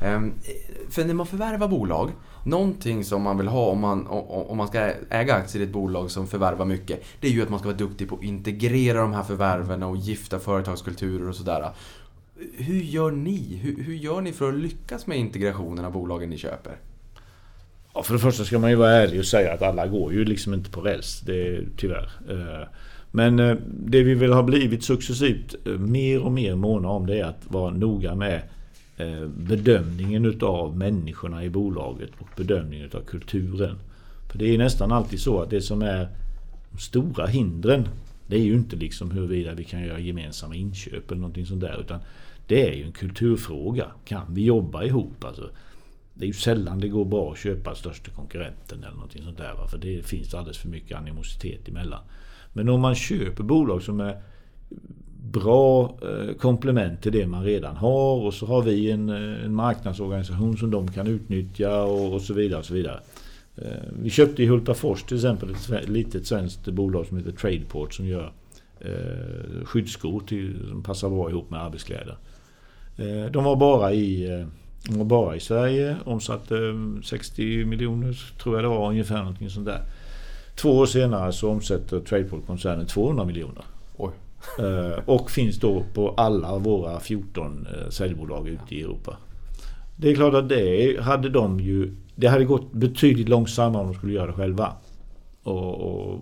Ehm, 0.07 0.33
För 0.91 1.05
när 1.05 1.15
man 1.15 1.27
förvärvar 1.27 1.69
bolag, 1.69 2.11
någonting 2.45 3.05
som 3.05 3.23
man 3.23 3.39
vill 3.39 3.49
ha 3.49 3.67
om 3.67 3.81
man, 3.81 4.07
om 4.07 4.57
man 4.57 4.69
ska 4.69 4.93
äga 5.11 5.35
aktier 5.35 5.63
i 5.63 5.65
ett 5.65 5.73
bolag 5.73 6.11
som 6.11 6.27
förvärvar 6.27 6.65
mycket, 6.65 7.05
det 7.21 7.27
är 7.27 7.31
ju 7.31 7.43
att 7.43 7.49
man 7.49 7.59
ska 7.59 7.69
vara 7.69 7.79
duktig 7.79 8.09
på 8.09 8.15
att 8.15 8.23
integrera 8.23 9.01
de 9.01 9.13
här 9.13 9.23
förvärven 9.23 9.83
och 9.83 9.97
gifta 9.97 10.39
företagskulturer 10.39 11.29
och 11.29 11.37
sådär. 11.37 11.71
Hur 12.57 12.81
gör 12.81 13.11
ni? 13.11 13.61
Hur, 13.63 13.85
hur 13.85 13.95
gör 13.95 14.21
ni 14.21 14.33
för 14.33 14.49
att 14.49 14.55
lyckas 14.55 15.07
med 15.07 15.19
integrationen 15.19 15.85
av 15.85 15.93
bolagen 15.93 16.31
ni 16.31 16.39
köper? 16.39 16.77
Ja, 17.95 18.03
för 18.03 18.13
det 18.13 18.21
första 18.21 18.45
ska 18.45 18.59
man 18.59 18.71
ju 18.71 18.77
vara 18.77 18.91
ärlig 18.91 19.21
och 19.21 19.27
säga 19.27 19.53
att 19.53 19.63
alla 19.63 19.87
går 19.87 20.13
ju 20.13 20.25
liksom 20.25 20.55
inte 20.55 20.71
på 20.71 20.81
räls. 20.81 21.21
Det 21.21 21.47
är 21.47 21.65
tyvärr. 21.77 22.11
Eh, 22.31 22.69
men 23.11 23.39
eh, 23.39 23.57
det 23.67 24.03
vi 24.03 24.15
väl 24.15 24.33
har 24.33 24.43
blivit 24.43 24.85
successivt 24.85 25.55
eh, 25.67 25.73
mer 25.73 26.23
och 26.23 26.33
mer 26.33 26.55
måna 26.55 26.89
om 26.89 27.07
det 27.07 27.21
är 27.21 27.25
att 27.25 27.43
vara 27.49 27.71
noga 27.71 28.15
med 28.15 28.43
Eh, 28.97 29.27
bedömningen 29.27 30.25
utav 30.25 30.77
människorna 30.77 31.45
i 31.45 31.51
bolaget 31.51 32.11
och 32.19 32.29
bedömningen 32.37 32.87
utav 32.87 33.01
kulturen. 33.01 33.79
För 34.31 34.39
det 34.39 34.55
är 34.55 34.59
nästan 34.59 34.93
alltid 34.93 35.21
så 35.21 35.43
att 35.43 35.51
det 35.51 35.63
som 35.63 35.83
är 35.83 36.09
de 36.71 36.79
stora 36.79 37.27
hindren 37.27 37.89
det 38.27 38.37
är 38.37 38.41
ju 38.41 38.55
inte 38.55 38.77
liksom 38.77 39.11
huruvida 39.11 39.55
vi 39.55 39.65
kan 39.65 39.83
göra 39.83 39.99
gemensamma 39.99 40.55
inköp 40.55 41.11
eller 41.11 41.21
någonting 41.21 41.47
sånt 41.47 41.61
där. 41.61 41.81
Utan 41.81 42.01
det 42.47 42.69
är 42.69 42.73
ju 42.73 42.85
en 42.85 42.93
kulturfråga. 42.93 43.87
Kan 44.05 44.35
vi 44.35 44.45
jobba 44.45 44.85
ihop? 44.85 45.25
Alltså, 45.25 45.51
det 46.15 46.25
är 46.25 46.27
ju 46.27 46.33
sällan 46.33 46.81
det 46.81 46.89
går 46.89 47.05
bra 47.05 47.33
att 47.33 47.39
köpa 47.39 47.75
största 47.75 48.11
konkurrenten 48.11 48.79
eller 48.79 48.95
någonting 48.95 49.23
sånt 49.23 49.39
där. 49.39 49.55
va? 49.55 49.67
För 49.69 49.79
det 49.79 50.07
finns 50.07 50.35
alldeles 50.35 50.59
för 50.59 50.69
mycket 50.69 50.99
animositet 50.99 51.69
emellan. 51.69 52.01
Men 52.53 52.69
om 52.69 52.81
man 52.81 52.95
köper 52.95 53.45
bolag 53.45 53.83
som 53.83 54.01
är 54.01 54.23
bra 55.33 55.99
eh, 56.03 56.35
komplement 56.35 57.03
till 57.03 57.13
det 57.13 57.27
man 57.27 57.45
redan 57.45 57.77
har 57.77 58.17
och 58.27 58.35
så 58.35 58.47
har 58.47 58.63
vi 58.63 58.91
en, 58.91 59.09
eh, 59.09 59.45
en 59.45 59.55
marknadsorganisation 59.55 60.57
som 60.57 60.71
de 60.71 60.89
kan 60.93 61.07
utnyttja 61.07 61.83
och, 61.83 62.15
och 62.15 62.23
så 62.23 62.35
vidare. 62.35 62.59
Och 62.59 62.65
så 62.67 62.75
vidare. 62.75 63.01
Eh, 63.57 63.69
vi 64.03 64.11
köpte 64.11 64.43
i 64.43 64.47
Hultafors 64.47 65.03
till 65.03 65.17
exempel 65.17 65.51
ett 65.51 65.89
litet 65.89 66.27
svenskt 66.27 66.69
bolag 66.69 67.07
som 67.07 67.17
heter 67.17 67.33
Tradeport 67.33 67.95
som 67.95 68.07
gör 68.07 68.33
eh, 68.81 69.65
skyddsskor 69.65 70.21
till, 70.21 70.67
som 70.69 70.83
passar 70.83 71.11
bra 71.11 71.31
ihop 71.31 71.51
med 71.51 71.63
arbetskläder. 71.63 72.17
Eh, 72.97 73.31
De 73.33 73.45
var 73.45 73.57
bara 73.57 73.93
i, 73.93 74.45
de 74.89 74.99
var 74.99 75.05
bara 75.05 75.37
i 75.37 75.41
Sverige, 75.41 75.97
omsatte 76.05 76.57
eh, 76.57 77.03
60 77.03 77.65
miljoner 77.65 78.33
tror 78.43 78.55
jag 78.57 78.65
det 78.65 78.69
var 78.69 78.89
ungefär 78.91 79.19
någonting 79.19 79.51
sånt 79.51 79.67
där. 79.67 79.81
Två 80.57 80.79
år 80.79 80.87
senare 80.87 81.33
så 81.33 81.51
omsätter 81.51 82.01
Tradeport-koncernen 82.01 82.87
200 82.87 83.25
miljoner. 83.25 83.65
Eh, 84.59 84.99
och 85.07 85.31
finns 85.31 85.61
då 85.61 85.85
på 85.95 86.11
alla 86.11 86.59
våra 86.59 87.01
14 87.01 87.67
eh, 87.67 87.91
säljbolag 87.91 88.49
ute 88.49 88.75
i 88.75 88.83
Europa. 88.83 89.17
Det 89.97 90.11
är 90.11 90.15
klart 90.15 90.35
att 90.35 90.49
det 90.49 91.01
hade 91.03 91.29
de 91.29 91.61
ju... 91.61 91.95
Det 92.17 92.27
hade 92.27 92.45
gått 92.45 92.73
betydligt 92.73 93.29
långsammare 93.29 93.83
om 93.83 93.89
de 93.89 93.95
skulle 93.95 94.13
göra 94.13 94.27
det 94.27 94.33
själva. 94.33 94.73
Och, 95.43 95.75
och 95.75 96.21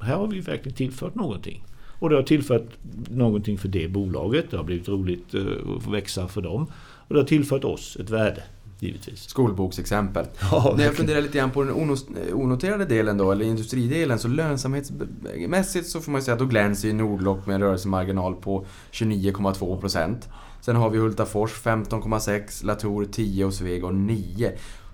här 0.00 0.16
har 0.16 0.26
vi 0.26 0.40
verkligen 0.40 0.76
tillfört 0.76 1.14
någonting. 1.14 1.64
Och 1.98 2.10
det 2.10 2.16
har 2.16 2.22
tillfört 2.22 2.68
någonting 3.10 3.58
för 3.58 3.68
det 3.68 3.88
bolaget. 3.88 4.50
Det 4.50 4.56
har 4.56 4.64
blivit 4.64 4.88
roligt 4.88 5.34
eh, 5.34 5.42
att 5.76 5.82
få 5.82 5.90
växa 5.90 6.28
för 6.28 6.42
dem. 6.42 6.66
Och 7.08 7.14
det 7.14 7.20
har 7.20 7.26
tillfört 7.26 7.64
oss 7.64 7.96
ett 8.00 8.10
värde, 8.10 8.42
givetvis. 8.82 9.28
Skolboksexempel. 9.28 10.26
Ja, 10.50 10.74
När 10.76 10.84
jag 10.84 10.94
funderar 10.94 11.20
lite 11.20 11.38
grann 11.38 11.50
på 11.50 11.62
den 11.62 11.96
onoterade 12.32 12.84
delen 12.84 13.18
då, 13.18 13.32
eller 13.32 13.44
industridelen, 13.44 14.18
så 14.18 14.28
lönsamhetsmässigt 14.28 15.86
så 15.86 16.00
får 16.00 16.12
man 16.12 16.22
säga 16.22 16.32
att 16.32 16.38
då 16.38 16.46
glänser 16.46 16.88
ju 16.88 16.94
Nordlock 16.94 17.46
med 17.46 17.54
en 17.54 17.60
rörelsemarginal 17.60 18.34
på 18.34 18.66
29,2%. 18.92 20.16
Sen 20.60 20.76
har 20.76 20.90
vi 20.90 20.98
Hultafors 20.98 21.50
15,6, 21.62 22.66
Latour 22.66 23.04
10 23.04 23.44
och 23.44 23.54
Swegon 23.54 24.06
9. 24.06 24.46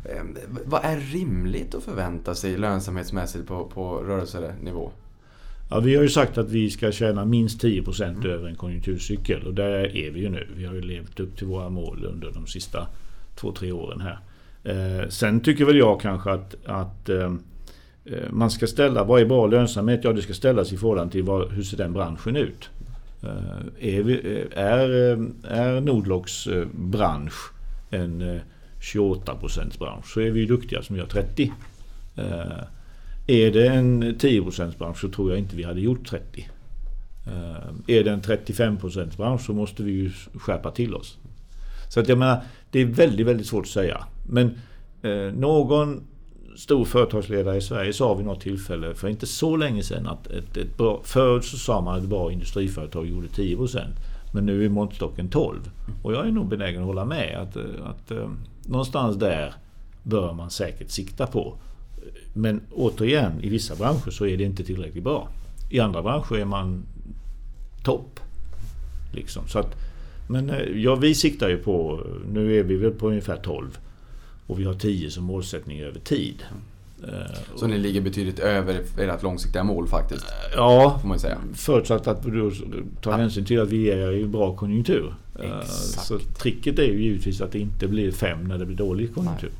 Eh, 0.05 0.23
Vad 0.65 0.85
är 0.85 0.97
rimligt 0.97 1.75
att 1.75 1.83
förvänta 1.83 2.35
sig 2.35 2.57
lönsamhetsmässigt 2.57 3.47
på, 3.47 3.65
på 3.65 3.97
rörelsenivå? 3.97 4.91
Ja, 5.71 5.81
vi 5.81 5.97
har 5.97 6.03
ju 6.03 6.09
sagt 6.09 6.39
att 6.39 6.51
vi 6.51 6.71
ska 6.71 6.93
tjäna 6.93 7.25
minst 7.25 7.63
10% 7.63 8.27
över 8.27 8.49
en 8.49 8.57
konjunkturcykel 8.57 9.47
och 9.47 9.55
där 9.55 9.97
är 9.97 10.11
vi 10.11 10.21
ju 10.21 10.29
nu. 10.29 10.49
Vi 10.57 10.65
har 10.65 10.75
ju 10.75 10.81
levt 10.83 11.21
upp 11.21 11.37
till 11.39 11.47
våra 11.47 11.69
mål 11.69 12.05
under 12.05 12.31
de 12.33 12.47
sista 12.47 12.87
två, 13.41 13.53
tre 13.53 13.73
åren 13.73 14.01
här. 14.01 14.19
Eh, 14.65 15.09
sen 15.09 15.41
tycker 15.41 15.65
väl 15.65 15.77
jag 15.77 16.01
kanske 16.01 16.31
att, 16.31 16.57
att 16.65 17.09
eh, 17.09 17.33
eh, 18.05 18.31
man 18.31 18.51
ska 18.51 18.67
ställa, 18.67 19.05
vad 19.05 19.21
är 19.21 19.27
bra 19.27 19.47
lönsamhet? 19.47 20.01
Ja, 20.05 20.13
det 20.13 20.23
ska 20.23 20.35
ställas 20.35 20.73
i 20.73 20.77
förhållande 20.77 21.13
till 21.13 21.23
vad, 21.23 21.53
hur 21.53 21.63
ser 21.63 21.77
den 21.77 21.93
branschen 21.93 22.37
ut? 22.37 22.71
Eh, 23.23 23.97
är, 23.97 24.03
vi, 24.03 24.13
eh, 24.53 24.65
är, 24.65 25.11
eh, 25.13 25.19
är 25.59 25.81
Nordlocks 25.81 26.49
bransch 26.73 27.53
en 27.91 28.23
eh, 28.23 28.41
28 28.81 29.37
bransch 29.79 30.07
så 30.07 30.21
är 30.21 30.31
vi 30.31 30.41
ju 30.41 30.47
duktiga 30.47 30.83
som 30.83 30.97
gör 30.97 31.07
30. 31.07 31.53
Eh, 32.17 32.65
är 33.27 33.51
det 33.51 33.69
en 33.69 34.19
10 34.19 34.43
procents 34.43 34.79
bransch 34.79 35.01
så 35.01 35.09
tror 35.09 35.31
jag 35.31 35.39
inte 35.39 35.57
vi 35.57 35.63
hade 35.63 35.81
gjort 35.81 36.07
30. 36.07 36.49
Eh, 37.27 37.97
är 37.97 38.05
det 38.05 38.11
en 38.11 38.21
35 38.21 38.77
procents 38.77 39.17
bransch 39.17 39.41
så 39.41 39.53
måste 39.53 39.83
vi 39.83 39.93
ju 39.93 40.11
skärpa 40.35 40.71
till 40.71 40.95
oss. 40.95 41.19
Så 41.89 42.01
att 42.01 42.09
jag 42.09 42.19
menar, 42.19 42.43
det 42.71 42.81
är 42.81 42.87
väldigt, 42.87 43.27
väldigt 43.27 43.47
svårt 43.47 43.65
att 43.65 43.71
säga. 43.71 44.05
Men 44.29 44.59
eh, 45.03 45.33
någon 45.35 46.03
stor 46.57 46.85
företagsledare 46.85 47.57
i 47.57 47.61
Sverige 47.61 47.93
sa 47.93 48.15
vid 48.15 48.27
något 48.27 48.41
tillfälle 48.41 48.95
för 48.95 49.09
inte 49.09 49.27
så 49.27 49.57
länge 49.57 49.83
sedan 49.83 50.07
att 50.07 50.27
ett, 50.27 50.57
ett 50.57 50.77
bra, 50.77 51.01
förut 51.05 51.45
så 51.45 51.57
sa 51.57 51.81
man 51.81 51.97
att 51.97 52.03
ett 52.03 52.09
bra 52.09 52.33
industriföretag 52.33 53.07
gjorde 53.07 53.29
10 53.29 53.69
Men 54.33 54.47
nu 54.47 54.65
är 54.65 54.69
måttstocken 54.69 55.29
12. 55.29 55.71
Och 56.03 56.13
jag 56.13 56.27
är 56.27 56.31
nog 56.31 56.49
benägen 56.49 56.81
att 56.81 56.87
hålla 56.87 57.05
med. 57.05 57.39
Att, 57.41 57.57
eh, 57.57 57.63
att 57.85 58.11
eh, 58.11 58.31
någonstans 58.67 59.17
där 59.17 59.55
bör 60.03 60.33
man 60.33 60.51
säkert 60.51 60.91
sikta 60.91 61.27
på. 61.27 61.55
Men 62.35 62.61
återigen, 62.73 63.41
i 63.43 63.49
vissa 63.49 63.77
branscher 63.77 64.11
så 64.11 64.27
är 64.27 64.37
det 64.37 64.45
inte 64.45 64.65
tillräckligt 64.65 65.05
bra. 65.05 65.29
I 65.71 65.81
andra 65.81 66.03
branscher 66.03 66.39
är 66.39 66.45
man 66.45 66.83
topp. 67.85 68.21
Liksom. 69.13 69.49
Så 69.49 69.59
att, 69.59 69.77
men 70.29 70.51
eh, 70.51 70.83
ja, 70.83 70.95
vi 70.95 71.15
siktar 71.15 71.49
ju 71.49 71.59
på, 71.59 72.01
nu 72.33 72.59
är 72.59 72.63
vi 72.63 72.77
väl 72.77 72.91
på 72.91 73.09
ungefär 73.09 73.37
12. 73.37 73.79
Och 74.47 74.61
vi 74.61 74.65
har 74.65 74.75
10 74.75 75.11
som 75.11 75.25
målsättning 75.25 75.81
över 75.81 76.01
tid. 76.01 76.43
Så 77.57 77.67
ni 77.67 77.79
ligger 77.79 78.01
betydligt 78.01 78.39
över 78.39 78.81
ert 78.99 79.23
långsiktiga 79.23 79.65
mål 79.65 79.89
faktiskt? 79.89 80.27
Ja, 80.57 80.99
får 81.01 81.09
man 81.09 81.19
säga. 81.19 81.39
förutsatt 81.55 82.07
att 82.07 82.23
du 82.23 82.53
tar 83.03 83.13
hänsyn 83.13 83.45
till 83.45 83.61
att 83.61 83.69
vi 83.69 83.91
är 83.91 84.13
i 84.13 84.25
bra 84.25 84.57
konjunktur. 84.57 85.15
Exakt. 85.35 86.07
Så 86.07 86.19
tricket 86.19 86.79
är 86.79 86.85
ju 86.85 87.03
givetvis 87.03 87.41
att 87.41 87.53
det 87.53 87.59
inte 87.59 87.89
blir 87.89 88.13
5 88.13 88.45
när 88.45 88.59
det 88.59 88.67
blir 88.67 88.77
dålig 88.77 89.15
konjunktur. 89.15 89.51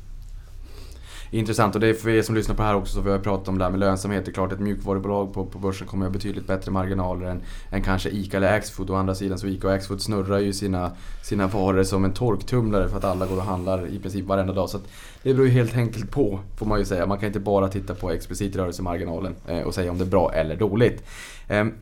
Intressant 1.31 1.75
och 1.75 1.81
det 1.81 1.87
är 1.87 1.93
för 1.93 2.09
er 2.09 2.21
som 2.21 2.35
lyssnar 2.35 2.55
på 2.55 2.61
det 2.61 2.67
här 2.67 2.75
också 2.75 2.93
så 2.93 3.01
vi 3.01 3.11
har 3.11 3.19
pratat 3.19 3.47
om 3.47 3.57
det 3.57 3.63
här 3.63 3.71
med 3.71 3.79
lönsamhet. 3.79 4.25
Det 4.25 4.31
är 4.31 4.33
klart 4.33 4.51
ett 4.51 4.59
mjukvarubolag 4.59 5.33
på, 5.33 5.45
på 5.45 5.59
börsen 5.59 5.87
kommer 5.87 6.05
ha 6.05 6.13
betydligt 6.13 6.47
bättre 6.47 6.71
marginaler 6.71 7.25
än, 7.25 7.41
än 7.71 7.81
kanske 7.81 8.09
ICA 8.09 8.37
eller 8.37 8.53
Axfood. 8.53 8.89
Å 8.89 8.95
andra 8.95 9.15
sidan 9.15 9.39
så 9.39 9.47
ICA 9.47 9.67
och 9.67 9.73
Axfood 9.73 10.01
snurrar 10.01 10.39
ju 10.39 10.53
sina, 10.53 10.91
sina 11.23 11.47
varor 11.47 11.83
som 11.83 12.05
en 12.05 12.13
torktumlare 12.13 12.89
för 12.89 12.97
att 12.97 13.03
alla 13.03 13.25
går 13.25 13.37
och 13.37 13.43
handlar 13.43 13.87
i 13.87 13.99
princip 13.99 14.25
varenda 14.25 14.53
dag. 14.53 14.69
Så 14.69 14.77
att 14.77 14.87
det 15.23 15.33
beror 15.33 15.47
ju 15.47 15.53
helt 15.53 15.77
enkelt 15.77 16.11
på, 16.11 16.39
får 16.57 16.65
man 16.65 16.79
ju 16.79 16.85
säga. 16.85 17.05
Man 17.05 17.17
kan 17.17 17.27
inte 17.27 17.39
bara 17.39 17.67
titta 17.67 17.95
på 17.95 18.11
explicit 18.11 18.55
rörelsemarginalen 18.55 19.35
eh, 19.47 19.61
och 19.61 19.73
säga 19.73 19.91
om 19.91 19.97
det 19.97 20.03
är 20.03 20.09
bra 20.09 20.33
eller 20.33 20.55
dåligt. 20.55 21.03
Ehm, 21.47 21.73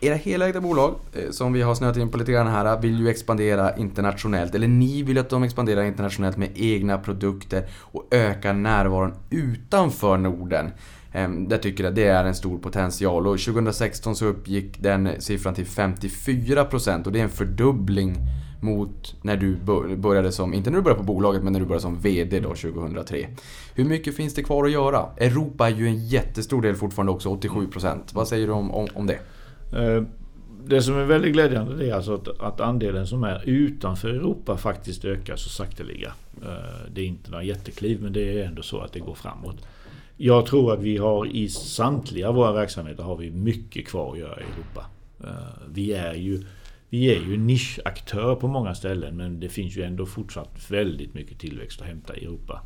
era 0.00 0.14
helägda 0.14 0.60
bolag, 0.60 0.94
eh, 1.12 1.30
som 1.30 1.52
vi 1.52 1.62
har 1.62 1.74
snöat 1.74 1.96
in 1.96 2.10
på 2.10 2.18
lite 2.18 2.32
grann 2.32 2.46
här, 2.46 2.80
vill 2.80 2.98
ju 2.98 3.08
expandera 3.08 3.76
internationellt. 3.76 4.54
Eller 4.54 4.68
ni 4.68 5.02
vill 5.02 5.18
att 5.18 5.30
de 5.30 5.42
expanderar 5.42 5.84
internationellt 5.84 6.36
med 6.36 6.48
egna 6.54 6.98
produkter 6.98 7.64
och 7.78 8.06
ökar 8.10 8.52
närvaron 8.52 9.14
utanför 9.30 10.16
Norden. 10.16 10.70
Ehm, 11.12 11.46
jag 11.50 11.62
tycker 11.62 11.84
jag 11.84 11.94
det 11.94 12.06
är 12.06 12.24
en 12.24 12.34
stor 12.34 12.58
potential 12.58 13.26
och 13.26 13.38
2016 13.38 14.16
så 14.16 14.26
uppgick 14.26 14.82
den 14.82 15.08
siffran 15.18 15.54
till 15.54 15.66
54% 15.66 17.06
och 17.06 17.12
det 17.12 17.18
är 17.18 17.24
en 17.24 17.28
fördubbling 17.28 18.16
mot 18.60 19.14
när 19.22 19.36
du 19.36 19.56
började 19.96 20.32
som, 20.32 20.54
inte 20.54 20.70
när 20.70 20.76
du 20.76 20.82
började 20.82 21.00
på 21.00 21.06
bolaget, 21.06 21.42
men 21.42 21.52
när 21.52 21.60
du 21.60 21.66
började 21.66 21.82
som 21.82 21.98
VD 21.98 22.40
då 22.40 22.48
2003. 22.48 23.26
Hur 23.74 23.84
mycket 23.84 24.16
finns 24.16 24.34
det 24.34 24.42
kvar 24.42 24.64
att 24.64 24.72
göra? 24.72 25.06
Europa 25.16 25.66
är 25.66 25.74
ju 25.74 25.86
en 25.86 26.06
jättestor 26.06 26.62
del 26.62 26.74
fortfarande 26.74 27.12
också, 27.12 27.28
87%. 27.28 27.98
Vad 28.12 28.28
säger 28.28 28.46
du 28.46 28.52
om, 28.52 28.70
om, 28.70 28.88
om 28.94 29.06
det? 29.06 29.18
Eh, 29.76 30.02
det 30.68 30.82
som 30.82 30.98
är 30.98 31.04
väldigt 31.04 31.32
glädjande 31.32 31.76
det 31.76 31.90
är 31.90 31.94
alltså 31.94 32.14
att, 32.14 32.40
att 32.40 32.60
andelen 32.60 33.06
som 33.06 33.24
är 33.24 33.42
utanför 33.44 34.08
Europa 34.08 34.56
faktiskt 34.56 35.04
ökar 35.04 35.36
så 35.36 35.48
sakteliga. 35.48 36.14
Eh, 36.42 36.90
det 36.92 37.00
är 37.00 37.04
inte 37.04 37.30
några 37.30 37.44
jättekliv 37.44 38.02
men 38.02 38.12
det 38.12 38.40
är 38.40 38.46
ändå 38.46 38.62
så 38.62 38.80
att 38.80 38.92
det 38.92 39.00
går 39.00 39.14
framåt. 39.14 39.66
Jag 40.16 40.46
tror 40.46 40.72
att 40.72 40.80
vi 40.80 40.96
har 40.96 41.26
i 41.26 41.48
samtliga 41.48 42.32
våra 42.32 42.52
verksamheter 42.52 43.02
har 43.02 43.16
vi 43.16 43.30
mycket 43.30 43.88
kvar 43.88 44.12
att 44.12 44.18
göra 44.18 44.40
i 44.40 44.44
Europa. 44.44 44.86
Eh, 45.24 45.68
vi 45.72 45.92
är 45.92 46.14
ju, 46.14 46.44
vi 46.88 47.16
är 47.16 47.20
ju 47.20 47.34
en 47.34 47.46
nischaktör 47.46 48.34
på 48.34 48.48
många 48.48 48.74
ställen 48.74 49.16
men 49.16 49.40
det 49.40 49.48
finns 49.48 49.76
ju 49.76 49.82
ändå 49.82 50.06
fortsatt 50.06 50.70
väldigt 50.70 51.14
mycket 51.14 51.38
tillväxt 51.38 51.80
att 51.80 51.86
hämta 51.86 52.16
i 52.16 52.24
Europa. 52.24 52.62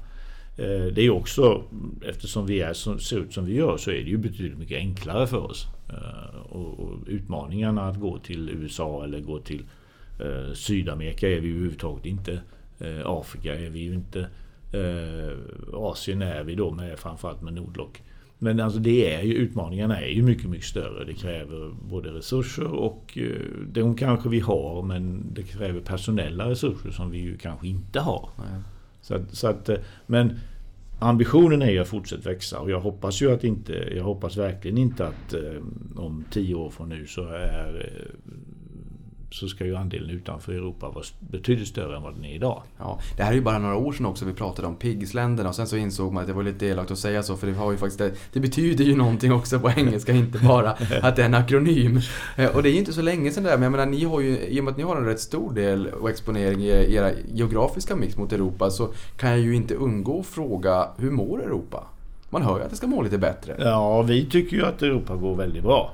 Eh, 0.57 0.92
det 0.92 1.03
är 1.03 1.11
också, 1.11 1.64
eftersom 2.05 2.46
vi 2.46 2.61
är 2.61 2.98
ser 2.98 3.18
ut 3.18 3.32
som 3.32 3.44
vi 3.44 3.55
gör, 3.55 3.76
så 3.76 3.90
är 3.90 3.94
det 4.05 4.11
ju 4.11 4.18
betydligt 4.18 4.59
mycket 4.59 4.78
enklare 4.78 5.26
för 5.26 5.38
oss. 5.38 5.66
Eh, 5.88 6.36
och, 6.51 6.80
och 6.80 6.98
utmaningarna 7.07 7.88
att 7.88 8.01
gå 8.01 8.18
till 8.18 8.51
USA 8.51 9.05
eller 9.05 9.20
gå 9.20 9.38
till 9.38 9.64
eh, 10.20 10.53
Sydamerika 10.55 11.28
är 11.28 11.40
vi 11.40 11.48
ju 11.48 11.55
överhuvudtaget 11.55 12.07
inte. 12.07 12.40
Eh, 12.78 13.01
Afrika 13.05 13.55
är 13.55 13.70
vi 13.70 13.78
ju 13.78 13.94
inte. 13.94 14.20
Eh, 14.72 15.36
Asien 15.74 16.22
är 16.22 16.44
vi 16.44 16.55
då 16.55 16.70
med 16.70 16.98
framförallt 16.98 17.42
med 17.42 17.53
Nordlock. 17.53 18.03
Men 18.42 18.61
alltså 18.61 18.78
det 18.78 19.14
är 19.14 19.22
ju, 19.22 19.34
utmaningarna 19.34 20.01
är 20.01 20.09
ju 20.09 20.22
mycket, 20.22 20.51
mycket 20.51 20.66
större. 20.66 21.05
Det 21.05 21.14
kräver 21.14 21.74
både 21.88 22.11
resurser 22.11 22.66
och 22.66 23.18
eh, 23.18 23.66
de 23.66 23.96
kanske 23.96 24.28
vi 24.28 24.40
har 24.40 24.82
men 24.82 25.34
det 25.34 25.42
kräver 25.42 25.80
personella 25.80 26.51
resurser 26.51 26.90
som 26.90 27.11
vi 27.11 27.18
ju 27.18 27.38
kanske 27.38 27.68
inte 27.68 28.01
har. 28.01 28.28
Så 29.11 29.17
att, 29.17 29.35
så 29.35 29.47
att, 29.47 29.69
eh, 29.69 29.77
men 30.07 30.39
ambitionen 30.99 31.63
är 31.63 31.71
ju 31.71 31.79
att 31.79 31.89
fortsätta 31.89 32.29
växa. 32.29 32.61
Och 32.61 32.71
jag 32.71 32.81
hoppas 32.81 33.23
ju 33.23 33.33
att 33.33 33.45
inte, 33.45 33.73
jag 33.73 34.05
hoppas 34.05 34.37
verkligen 34.37 34.79
inte 34.79 35.07
att 35.07 35.35
eh, 35.35 35.63
om 35.97 36.25
tio 36.31 36.55
år 36.55 36.71
från 36.71 36.89
nu 36.89 37.07
så 37.07 37.29
är 37.29 37.93
eh, 37.95 38.33
så 39.31 39.49
ska 39.49 39.64
ju 39.64 39.76
andelen 39.76 40.11
utanför 40.11 40.53
Europa 40.53 40.89
vara 40.89 41.05
betydligt 41.20 41.68
större 41.68 41.97
än 41.97 42.03
vad 42.03 42.14
den 42.14 42.24
är 42.24 42.35
idag. 42.35 42.62
Ja, 42.78 42.99
det 43.16 43.22
här 43.22 43.31
är 43.31 43.35
ju 43.35 43.41
bara 43.43 43.59
några 43.59 43.76
år 43.76 43.93
sedan 43.93 44.07
också 44.07 44.24
vi 44.24 44.33
pratade 44.33 44.68
om 44.68 44.76
pigsländerna 44.76 45.49
och 45.49 45.55
sen 45.55 45.66
så 45.66 45.76
insåg 45.76 46.12
man 46.12 46.20
att 46.20 46.26
det 46.26 46.33
var 46.33 46.43
lite 46.43 46.66
elakt 46.66 46.91
att 46.91 46.99
säga 46.99 47.22
så 47.22 47.37
för 47.37 47.47
det 47.47 47.53
har 47.53 47.72
ju 47.72 47.76
faktiskt 47.78 47.99
det, 47.99 48.12
det 48.33 48.41
betyder 48.41 48.85
ju 48.85 48.97
någonting 48.97 49.33
också 49.33 49.61
på 49.61 49.70
engelska, 49.70 50.12
inte 50.12 50.39
bara 50.39 50.70
att 51.03 51.16
det 51.16 51.22
är 51.22 51.26
en 51.26 51.35
akronym. 51.35 52.01
Eh, 52.37 52.57
Och 52.57 52.62
det 52.62 52.68
är 52.68 52.72
ju 52.72 52.78
inte 52.78 52.93
så 52.93 53.03
länge 53.03 53.31
sedan 53.31 53.45
det 53.45 53.51
där, 53.51 53.57
men 53.57 53.62
jag 53.62 53.72
menar 53.72 53.87
ni 53.87 54.05
har 54.05 54.20
ju, 54.20 54.39
i 54.39 54.61
och 54.61 54.64
med 54.64 54.70
att 54.72 54.76
ni 54.76 54.83
har 54.83 54.97
en 54.97 55.05
rätt 55.05 55.20
stor 55.20 55.53
del 55.55 55.87
och 55.87 56.11
exponering 56.11 56.61
i 56.61 56.95
era 56.95 57.11
geografiska 57.33 57.97
mix 57.97 58.16
mot 58.16 58.33
Europa 58.33 58.70
så 58.70 58.89
kan 59.16 59.31
jag 59.31 59.41
ju 59.41 59.55
inte 59.57 59.74
undgå 59.74 60.20
att 60.20 60.26
fråga, 60.26 60.89
hur 60.97 61.11
mår 61.11 61.43
Europa? 61.43 61.87
Man 62.31 62.43
hör 62.43 62.59
ju 62.59 62.64
att 62.64 62.70
det 62.70 62.76
ska 62.76 62.87
må 62.87 63.03
lite 63.03 63.18
bättre. 63.18 63.57
Ja, 63.59 64.03
vi 64.03 64.26
tycker 64.26 64.57
ju 64.57 64.66
att 64.66 64.83
Europa 64.83 65.16
går 65.16 65.35
väldigt 65.35 65.62
bra. 65.62 65.93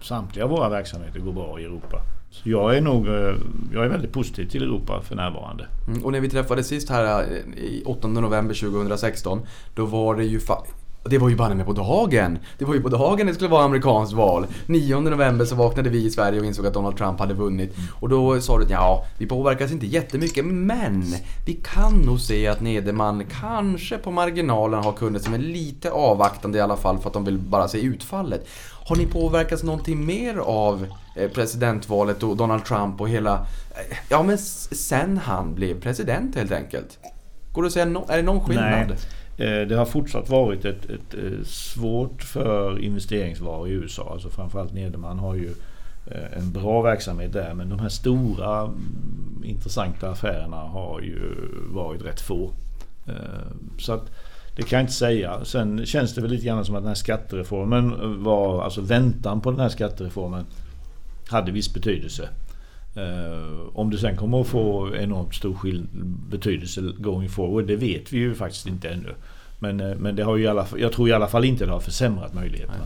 Samtliga 0.00 0.46
våra 0.46 0.68
verksamheter 0.68 1.20
går 1.20 1.32
bra 1.32 1.60
i 1.60 1.64
Europa. 1.64 2.00
Så 2.30 2.48
jag 2.50 2.76
är 2.76 2.80
nog 2.80 3.06
eh, 3.08 3.34
jag 3.72 3.84
är 3.84 3.88
väldigt 3.88 4.12
positiv 4.12 4.48
till 4.48 4.62
Europa 4.62 5.00
för 5.02 5.16
närvarande. 5.16 5.66
Mm, 5.88 6.04
Och 6.04 6.12
när 6.12 6.20
vi 6.20 6.28
träffades 6.30 6.66
sist 6.68 6.88
här 6.90 7.22
eh, 7.22 7.62
i 7.64 7.82
8 7.86 8.08
november 8.08 8.54
2016 8.54 9.40
Då 9.74 9.84
var 9.86 10.14
det 10.14 10.24
ju 10.24 10.38
fa- 10.38 10.64
det 11.10 11.18
var 11.18 11.28
ju 11.28 11.36
banne 11.36 11.54
med 11.54 11.66
på 11.66 11.72
dagen! 11.72 12.38
Det 12.58 12.64
var 12.64 12.74
ju 12.74 12.82
på 12.82 12.88
dagen 12.88 13.26
det 13.26 13.34
skulle 13.34 13.50
vara 13.50 13.64
amerikanskt 13.64 14.14
val. 14.14 14.46
9 14.66 15.00
november 15.00 15.44
så 15.44 15.54
vaknade 15.54 15.90
vi 15.90 16.04
i 16.04 16.10
Sverige 16.10 16.40
och 16.40 16.46
insåg 16.46 16.66
att 16.66 16.74
Donald 16.74 16.96
Trump 16.96 17.18
hade 17.20 17.34
vunnit. 17.34 17.74
Och 18.00 18.08
då 18.08 18.40
sa 18.40 18.58
du 18.58 18.64
att 18.64 18.70
ja, 18.70 19.04
vi 19.18 19.26
påverkas 19.26 19.72
inte 19.72 19.86
jättemycket 19.86 20.44
men 20.44 21.04
vi 21.46 21.52
kan 21.52 21.92
nog 22.00 22.20
se 22.20 22.46
att 22.48 22.60
Nederman 22.60 23.24
kanske 23.40 23.98
på 23.98 24.10
marginalen 24.10 24.84
har 24.84 24.92
kunder 24.92 25.20
som 25.20 25.34
är 25.34 25.38
lite 25.38 25.90
avvaktande 25.90 26.58
i 26.58 26.60
alla 26.60 26.76
fall 26.76 26.98
för 26.98 27.08
att 27.08 27.14
de 27.14 27.24
vill 27.24 27.38
bara 27.38 27.68
se 27.68 27.80
utfallet. 27.80 28.46
Har 28.88 28.96
ni 28.96 29.06
påverkats 29.06 29.62
någonting 29.62 30.06
mer 30.06 30.36
av 30.36 30.86
eh, 31.16 31.28
presidentvalet 31.30 32.22
och 32.22 32.36
Donald 32.36 32.64
Trump 32.64 33.00
och 33.00 33.08
hela... 33.08 33.34
eh, 33.34 33.96
Ja 34.08 34.22
men 34.22 34.38
sen 34.38 35.18
han 35.24 35.54
blev 35.54 35.80
president 35.80 36.36
helt 36.36 36.52
enkelt. 36.52 36.98
Går 37.52 37.62
det 37.62 37.66
att 37.66 37.72
säga 37.72 37.84
no- 37.84 38.10
är 38.10 38.16
det 38.16 38.22
någon 38.22 38.40
skillnad? 38.44 38.86
Nej. 38.88 38.96
Eh, 39.36 39.68
det 39.68 39.76
har 39.76 39.84
fortsatt 39.84 40.28
varit 40.28 40.64
ett, 40.64 40.84
ett 40.84 41.14
eh, 41.14 41.44
svårt 41.44 42.22
för 42.22 42.78
investeringsvaror 42.78 43.68
i 43.68 43.72
USA. 43.72 44.12
Alltså 44.12 44.30
framförallt 44.30 44.72
Nederman 44.72 45.18
har 45.18 45.34
ju 45.34 45.50
eh, 46.06 46.38
en 46.38 46.52
bra 46.52 46.82
verksamhet 46.82 47.32
där 47.32 47.54
men 47.54 47.68
de 47.68 47.78
här 47.78 47.88
stora 47.88 48.60
mm, 48.60 49.42
intressanta 49.44 50.10
affärerna 50.10 50.56
har 50.56 51.00
ju 51.00 51.20
varit 51.70 52.04
rätt 52.04 52.20
få. 52.20 52.50
Så 53.78 53.92
att 53.92 54.10
det 54.56 54.62
kan 54.62 54.76
jag 54.76 54.82
inte 54.82 54.92
säga. 54.92 55.44
Sen 55.44 55.86
känns 55.86 56.14
det 56.14 56.20
väl 56.20 56.30
lite 56.30 56.46
grann 56.46 56.64
som 56.64 56.74
att 56.74 56.82
den 56.82 56.88
här 56.88 56.94
skattereformen 56.94 57.94
var, 58.22 58.64
alltså 58.64 58.80
väntan 58.80 59.40
på 59.40 59.50
den 59.50 59.60
här 59.60 59.68
skattereformen 59.68 60.44
hade 61.28 61.52
viss 61.52 61.74
betydelse. 61.74 62.28
Eh, 62.96 63.68
om 63.74 63.90
det 63.90 63.98
sen 63.98 64.16
kommer 64.16 64.40
att 64.40 64.46
få 64.46 64.94
enormt 64.96 65.34
stor 65.34 65.54
skill- 65.54 65.86
betydelse 66.30 66.80
going 66.98 67.28
forward, 67.28 67.66
det 67.66 67.76
vet 67.76 68.12
vi 68.12 68.18
ju 68.18 68.34
faktiskt 68.34 68.66
inte 68.66 68.88
ännu. 68.88 69.14
Men, 69.58 69.80
eh, 69.80 69.96
men 69.96 70.16
det 70.16 70.22
har 70.22 70.36
ju 70.36 70.44
i 70.44 70.46
alla 70.46 70.64
fall, 70.64 70.80
jag 70.80 70.92
tror 70.92 71.08
i 71.08 71.12
alla 71.12 71.26
fall 71.26 71.44
inte 71.44 71.66
det 71.66 71.72
har 71.72 71.80
försämrat 71.80 72.34
möjligheterna. 72.34 72.84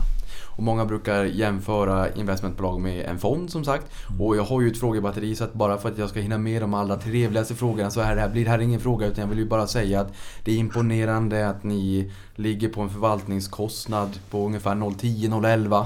Och 0.57 0.63
många 0.63 0.85
brukar 0.85 1.23
jämföra 1.23 2.09
investmentbolag 2.13 2.81
med 2.81 3.05
en 3.05 3.17
fond 3.19 3.49
som 3.49 3.63
sagt. 3.63 3.85
Och 4.19 4.37
jag 4.37 4.43
har 4.43 4.61
ju 4.61 4.67
ett 4.67 4.77
frågebatteri 4.79 5.35
så 5.35 5.43
att 5.43 5.53
bara 5.53 5.77
för 5.77 5.89
att 5.89 5.97
jag 5.97 6.09
ska 6.09 6.19
hinna 6.19 6.37
med 6.37 6.61
de 6.61 6.73
allra 6.73 6.95
trevligaste 6.95 7.55
frågorna 7.55 7.89
så 7.89 8.01
här, 8.01 8.15
det 8.15 8.21
här 8.21 8.29
blir 8.29 8.43
det 8.43 8.49
här 8.51 8.59
ingen 8.59 8.79
fråga 8.79 9.07
utan 9.07 9.21
jag 9.21 9.29
vill 9.29 9.39
ju 9.39 9.45
bara 9.45 9.67
säga 9.67 10.01
att 10.01 10.13
det 10.43 10.51
är 10.51 10.57
imponerande 10.57 11.49
att 11.49 11.63
ni 11.63 12.11
ligger 12.35 12.69
på 12.69 12.81
en 12.81 12.89
förvaltningskostnad 12.89 14.09
på 14.29 14.45
ungefär 14.45 14.75
010-011. 14.75 15.85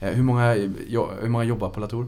Eh, 0.00 0.08
Hur 0.10 0.22
många, 0.22 0.52
hur 1.22 1.28
många 1.28 1.44
jobbar 1.44 1.68
på 1.70 1.80
Latour? 1.80 2.06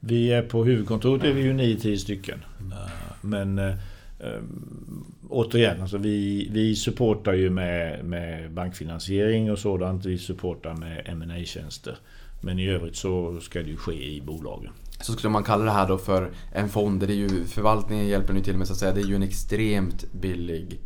Vi 0.00 0.32
är 0.32 0.42
på 0.42 0.64
huvudkontoret 0.64 1.24
är 1.24 1.32
vi 1.32 1.42
ju 1.42 1.52
9-10 1.52 1.96
stycken. 1.96 2.44
Eh, 2.58 2.90
Men 3.20 3.58
eh, 3.58 3.74
eh, 4.18 4.40
återigen, 5.28 5.82
alltså 5.82 5.98
vi, 5.98 6.48
vi 6.52 6.76
supportar 6.76 7.32
ju 7.32 7.50
med, 7.50 8.04
med 8.04 8.52
bankfinansiering 8.52 9.52
och 9.52 9.58
sådant. 9.58 10.04
Vi 10.04 10.18
supportar 10.18 10.74
med 10.74 11.28
ma 11.28 11.44
tjänster 11.44 11.98
Men 12.40 12.58
i 12.58 12.68
övrigt 12.68 12.96
så 12.96 13.40
ska 13.40 13.58
det 13.62 13.70
ju 13.70 13.76
ske 13.76 14.16
i 14.16 14.20
bolagen. 14.20 14.72
Så 15.00 15.12
skulle 15.12 15.30
man 15.30 15.44
kalla 15.44 15.64
det 15.64 15.70
här 15.70 15.88
då 15.88 15.98
för 15.98 16.30
en 16.52 16.68
fond. 16.68 17.00
Det 17.00 17.12
är 17.12 17.16
ju, 17.16 17.44
förvaltningen 17.44 18.08
hjälper 18.08 18.32
nu 18.32 18.40
till 18.40 18.56
med 18.56 18.66
så 18.66 18.72
att 18.72 18.78
säga. 18.78 18.92
Det 18.92 19.00
är 19.00 19.06
ju 19.06 19.14
en 19.14 19.22
extremt 19.22 20.12
billig 20.12 20.80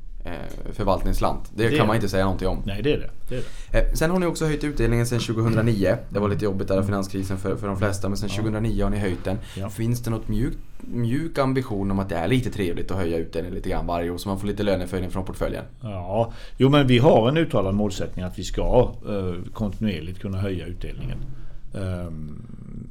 förvaltningsslant. 0.72 1.50
Det, 1.54 1.68
Det 1.68 1.76
kan 1.76 1.86
man 1.86 1.96
inte 1.96 2.08
säga 2.08 2.24
någonting 2.24 2.48
om. 2.48 2.62
Nej, 2.66 2.82
det 2.82 2.92
är 2.92 2.98
det. 2.98 3.10
det, 3.28 3.36
är 3.36 3.42
det. 3.72 3.78
Eh, 3.78 3.92
sen 3.94 4.10
har 4.10 4.18
ni 4.18 4.26
också 4.26 4.44
höjt 4.44 4.64
utdelningen 4.64 5.06
sedan 5.06 5.20
2009. 5.20 5.96
Det 6.08 6.18
var 6.18 6.28
lite 6.28 6.44
jobbigt 6.44 6.68
där 6.68 6.82
finanskrisen 6.82 7.38
för, 7.38 7.56
för 7.56 7.66
de 7.66 7.78
flesta. 7.78 8.08
Men 8.08 8.18
sen 8.18 8.28
2009 8.28 8.82
har 8.82 8.90
ni 8.90 8.98
höjt 8.98 9.24
den. 9.24 9.38
Ja. 9.56 9.70
Finns 9.70 10.02
det 10.02 10.10
något 10.10 10.28
mjukt, 10.28 10.58
mjuk 10.80 11.38
ambition 11.38 11.90
om 11.90 11.98
att 11.98 12.08
det 12.08 12.16
är 12.16 12.28
lite 12.28 12.50
trevligt 12.50 12.90
att 12.90 12.96
höja 12.96 13.18
utdelningen 13.18 13.54
lite 13.54 13.68
grann 13.68 13.86
varje 13.86 14.10
år 14.10 14.18
så 14.18 14.28
man 14.28 14.40
får 14.40 14.46
lite 14.46 14.62
löneförhöjning 14.62 15.10
från 15.10 15.24
portföljen? 15.24 15.64
Ja, 15.80 16.32
jo 16.56 16.68
men 16.68 16.86
vi 16.86 16.98
har 16.98 17.28
en 17.28 17.36
uttalad 17.36 17.74
målsättning 17.74 18.24
att 18.24 18.38
vi 18.38 18.44
ska 18.44 18.92
eh, 19.08 19.52
kontinuerligt 19.52 20.20
kunna 20.20 20.38
höja 20.38 20.66
utdelningen. 20.66 21.18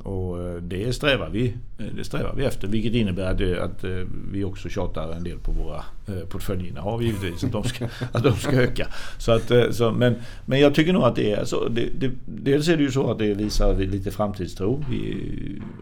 Och 0.03 0.43
eh, 0.43 0.55
det 0.55 0.93
strävar, 0.93 1.29
vi, 1.29 1.47
eh, 1.79 1.85
det 1.95 2.03
strävar 2.03 2.33
vi 2.37 2.45
efter 2.45 2.67
vilket 2.67 2.93
innebär 2.93 3.31
att, 3.31 3.37
det- 3.37 3.63
att 3.63 3.83
eh, 3.83 3.89
vi 4.31 4.43
också 4.43 4.69
tjatar 4.69 5.11
en 5.11 5.23
del 5.23 5.37
på 5.39 5.51
våra 5.51 5.83
eh, 6.07 6.27
portföljinnehav 6.29 7.03
givetvis 7.03 7.43
att 7.43 7.51
de 7.51 7.63
ska, 7.63 7.85
att 8.11 8.23
de 8.23 8.33
ska 8.35 8.51
öka. 8.51 8.87
Så 9.17 9.31
att, 9.31 9.51
eh, 9.51 9.69
så, 9.71 9.91
men, 9.91 10.15
men 10.45 10.59
jag 10.59 10.75
tycker 10.75 10.93
nog 10.93 11.03
att 11.03 11.15
det 11.15 11.31
är 11.31 11.45
så. 11.45 11.67
Det, 11.69 11.89
det, 11.99 12.11
dels 12.25 12.67
är 12.67 12.77
det 12.77 12.83
ju 12.83 12.91
så 12.91 13.11
att 13.11 13.19
det 13.19 13.33
visar 13.33 13.75
lite 13.75 14.11
framtidstro. 14.11 14.83
Vi, 14.89 15.17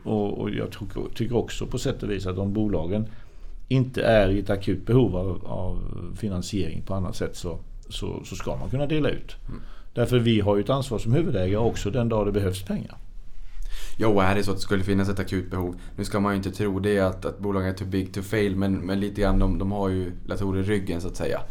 och, 0.04 0.38
och 0.42 0.50
jag 0.50 0.68
tycker 1.16 1.36
också 1.36 1.66
på 1.66 1.78
sätt 1.78 2.04
och 2.04 2.12
vis 2.12 2.26
att 2.26 2.38
om 2.38 2.54
bolagen 2.54 3.06
inte 3.68 4.04
är 4.04 4.30
i 4.30 4.40
ett 4.40 4.50
akut 4.50 4.86
behov 4.86 5.16
av, 5.16 5.42
av 5.46 5.80
finansiering 6.18 6.82
på 6.82 6.94
annat 6.94 7.16
sätt 7.16 7.36
så, 7.36 7.60
så, 7.90 8.22
så 8.26 8.36
ska 8.36 8.56
man 8.56 8.70
kunna 8.70 8.86
dela 8.86 9.10
ut. 9.10 9.36
Därför 9.94 10.20
vi 10.20 10.40
har 10.40 10.56
ju 10.56 10.62
ett 10.64 10.70
ansvar 10.70 11.00
som 11.00 11.14
huvudägare 11.14 11.58
också 11.58 11.92
den 11.92 12.10
dag 12.10 12.26
det 12.26 12.32
behövs 12.32 12.64
pengar. 12.64 12.98
Jo, 14.02 14.20
är 14.20 14.36
det 14.36 14.44
så 14.44 14.52
att 14.52 14.58
det 14.58 14.64
skulle 14.64 14.84
finnas 14.84 15.10
ett 15.10 15.20
akut 15.20 15.52
behov. 15.52 15.76
Nu 15.96 16.06
ska 16.06 16.20
man 16.20 16.34
ju 16.34 16.38
inte 16.38 16.52
tro 16.52 16.80
det 16.80 17.00
att, 17.00 17.26
att 17.26 17.40
bolagen 17.40 17.70
är 17.70 17.74
too 17.74 17.88
big 17.88 18.14
to 18.14 18.22
fail, 18.22 18.56
men, 18.56 18.74
men 18.74 19.00
lite 19.00 19.22
grann 19.22 19.40
de, 19.40 19.58
de 19.60 19.72
har 19.72 19.90
ju 19.90 20.12
datorer 20.26 20.60
i 20.60 20.64
ryggen 20.64 21.02
så 21.02 21.08
att 21.08 21.16
säga. 21.16 21.42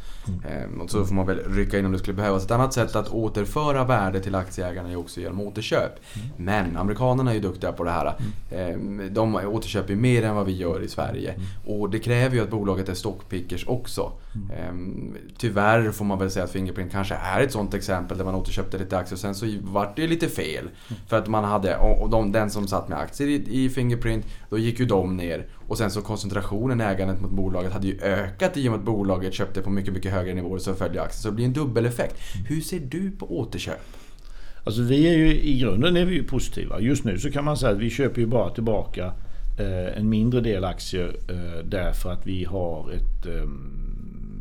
Ehm, 0.49 0.81
och 0.81 0.91
så 0.91 1.05
får 1.05 1.15
man 1.15 1.27
väl 1.27 1.39
rycka 1.39 1.79
in 1.79 1.87
om 1.87 1.93
det 1.93 1.99
skulle 1.99 2.17
behövas. 2.17 2.45
Ett 2.45 2.51
annat 2.51 2.73
sätt 2.73 2.97
att 2.97 3.09
återföra 3.09 3.85
värde 3.85 4.21
till 4.21 4.35
aktieägarna 4.35 4.91
är 4.91 4.97
också 4.97 5.21
genom 5.21 5.41
återköp. 5.41 5.93
Men 6.37 6.77
amerikanerna 6.77 7.31
är 7.31 7.35
ju 7.35 7.41
duktiga 7.41 7.73
på 7.73 7.85
det 7.85 7.91
här. 7.91 8.15
Ehm, 8.51 9.15
de 9.15 9.35
återköper 9.35 9.91
ju 9.91 10.01
mer 10.01 10.23
än 10.23 10.35
vad 10.35 10.47
vi 10.47 10.57
gör 10.57 10.83
i 10.83 10.89
Sverige. 10.89 11.35
Och 11.67 11.91
det 11.91 11.99
kräver 11.99 12.37
ju 12.37 12.43
att 12.43 12.51
bolaget 12.51 12.89
är 12.89 12.95
stockpickers 12.95 13.67
också. 13.67 14.13
Ehm, 14.59 15.17
tyvärr 15.39 15.91
får 15.91 16.05
man 16.05 16.19
väl 16.19 16.31
säga 16.31 16.45
att 16.45 16.51
Fingerprint 16.51 16.93
kanske 16.93 17.15
är 17.15 17.41
ett 17.41 17.53
sånt 17.53 17.75
exempel 17.75 18.19
där 18.19 18.25
man 18.25 18.35
återköpte 18.35 18.79
lite 18.79 18.99
aktier 18.99 19.15
och 19.15 19.21
sen 19.21 19.35
så 19.35 19.47
vart 19.63 19.97
det 19.97 20.07
lite 20.07 20.29
fel. 20.29 20.71
För 21.09 21.19
att 21.19 21.29
man 21.29 21.45
hade, 21.45 21.77
och 21.77 22.11
de, 22.11 22.33
den 22.41 22.51
som 22.51 22.67
satt 22.67 22.89
med 22.89 22.99
aktier 22.99 23.29
i, 23.29 23.65
i 23.65 23.69
Fingerprint, 23.69 24.27
då 24.51 24.59
gick 24.59 24.81
ju 24.81 24.87
de 24.87 25.17
ner. 25.17 25.47
Och 25.69 25.79
sen 25.79 25.91
så 25.91 26.03
koncentrationen 26.03 26.81
i 26.81 26.85
ägandet 26.85 27.21
mot 27.21 27.31
bolaget 27.31 27.73
hade 27.73 27.87
ju 27.87 28.01
ökat 28.01 28.57
i 28.57 28.69
och 28.69 28.73
med 28.73 28.79
att 28.79 28.87
bolaget 28.87 29.35
köpte 29.35 29.63
på 29.63 29.71
mycket, 29.71 29.95
mycket 29.95 30.13
högre 30.13 30.35
nivåer 30.35 30.59
som 30.59 30.77
följer 30.77 31.03
aktien. 31.03 31.23
Så 31.23 31.29
det 31.29 31.35
blir 31.35 31.45
en 31.45 31.53
dubbeleffekt. 31.53 32.17
Hur 32.49 32.61
ser 32.61 32.81
du 32.81 33.11
på 33.11 33.39
återköp? 33.39 33.81
Alltså 34.65 34.83
vi 34.83 35.09
är 35.09 35.19
ju 35.19 35.41
i 35.41 35.59
grunden 35.59 35.97
är 35.97 36.05
vi 36.05 36.15
ju 36.15 36.25
positiva. 36.25 36.81
Just 36.81 37.05
nu 37.05 37.19
så 37.19 37.31
kan 37.31 37.45
man 37.45 37.57
säga 37.57 37.73
att 37.73 37.79
vi 37.79 37.91
köper 37.91 38.21
ju 38.21 38.27
bara 38.27 38.51
tillbaka 38.51 39.13
eh, 39.59 39.99
en 39.99 40.09
mindre 40.09 40.41
del 40.41 40.65
aktier 40.65 41.17
eh, 41.29 41.65
därför 41.65 42.13
att 42.13 42.27
vi 42.27 42.45
har 42.45 42.91
ett 42.93 43.27
eh, 43.27 43.45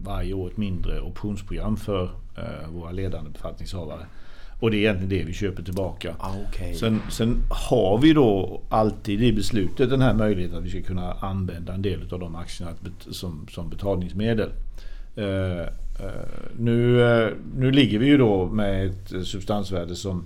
varje 0.03 0.33
år 0.33 0.47
ett 0.47 0.57
mindre 0.57 1.01
optionsprogram 1.01 1.77
för 1.77 2.03
eh, 2.37 2.69
våra 2.69 2.91
ledande 2.91 3.29
befattningshavare. 3.29 4.05
Och 4.59 4.71
det 4.71 4.77
är 4.77 4.79
egentligen 4.79 5.09
det 5.09 5.23
vi 5.23 5.33
köper 5.33 5.63
tillbaka. 5.63 6.15
Ah, 6.19 6.33
okej. 6.47 6.73
Sen, 6.73 7.01
sen 7.09 7.43
har 7.49 7.97
vi 7.97 8.13
då 8.13 8.61
alltid 8.69 9.23
i 9.23 9.33
beslutet 9.33 9.89
den 9.89 10.01
här 10.01 10.13
möjligheten 10.13 10.57
att 10.57 10.63
vi 10.63 10.69
ska 10.69 10.81
kunna 10.81 11.13
använda 11.13 11.73
en 11.73 11.81
del 11.81 12.13
av 12.13 12.19
de 12.19 12.35
aktierna 12.35 12.71
som, 13.09 13.47
som 13.51 13.69
betalningsmedel. 13.69 14.49
Eh, 15.15 15.65
nu, 16.57 17.01
eh, 17.01 17.33
nu 17.55 17.71
ligger 17.71 17.99
vi 17.99 18.05
ju 18.05 18.17
då 18.17 18.45
med 18.45 18.85
ett 18.85 19.27
substansvärde 19.27 19.95
som 19.95 20.23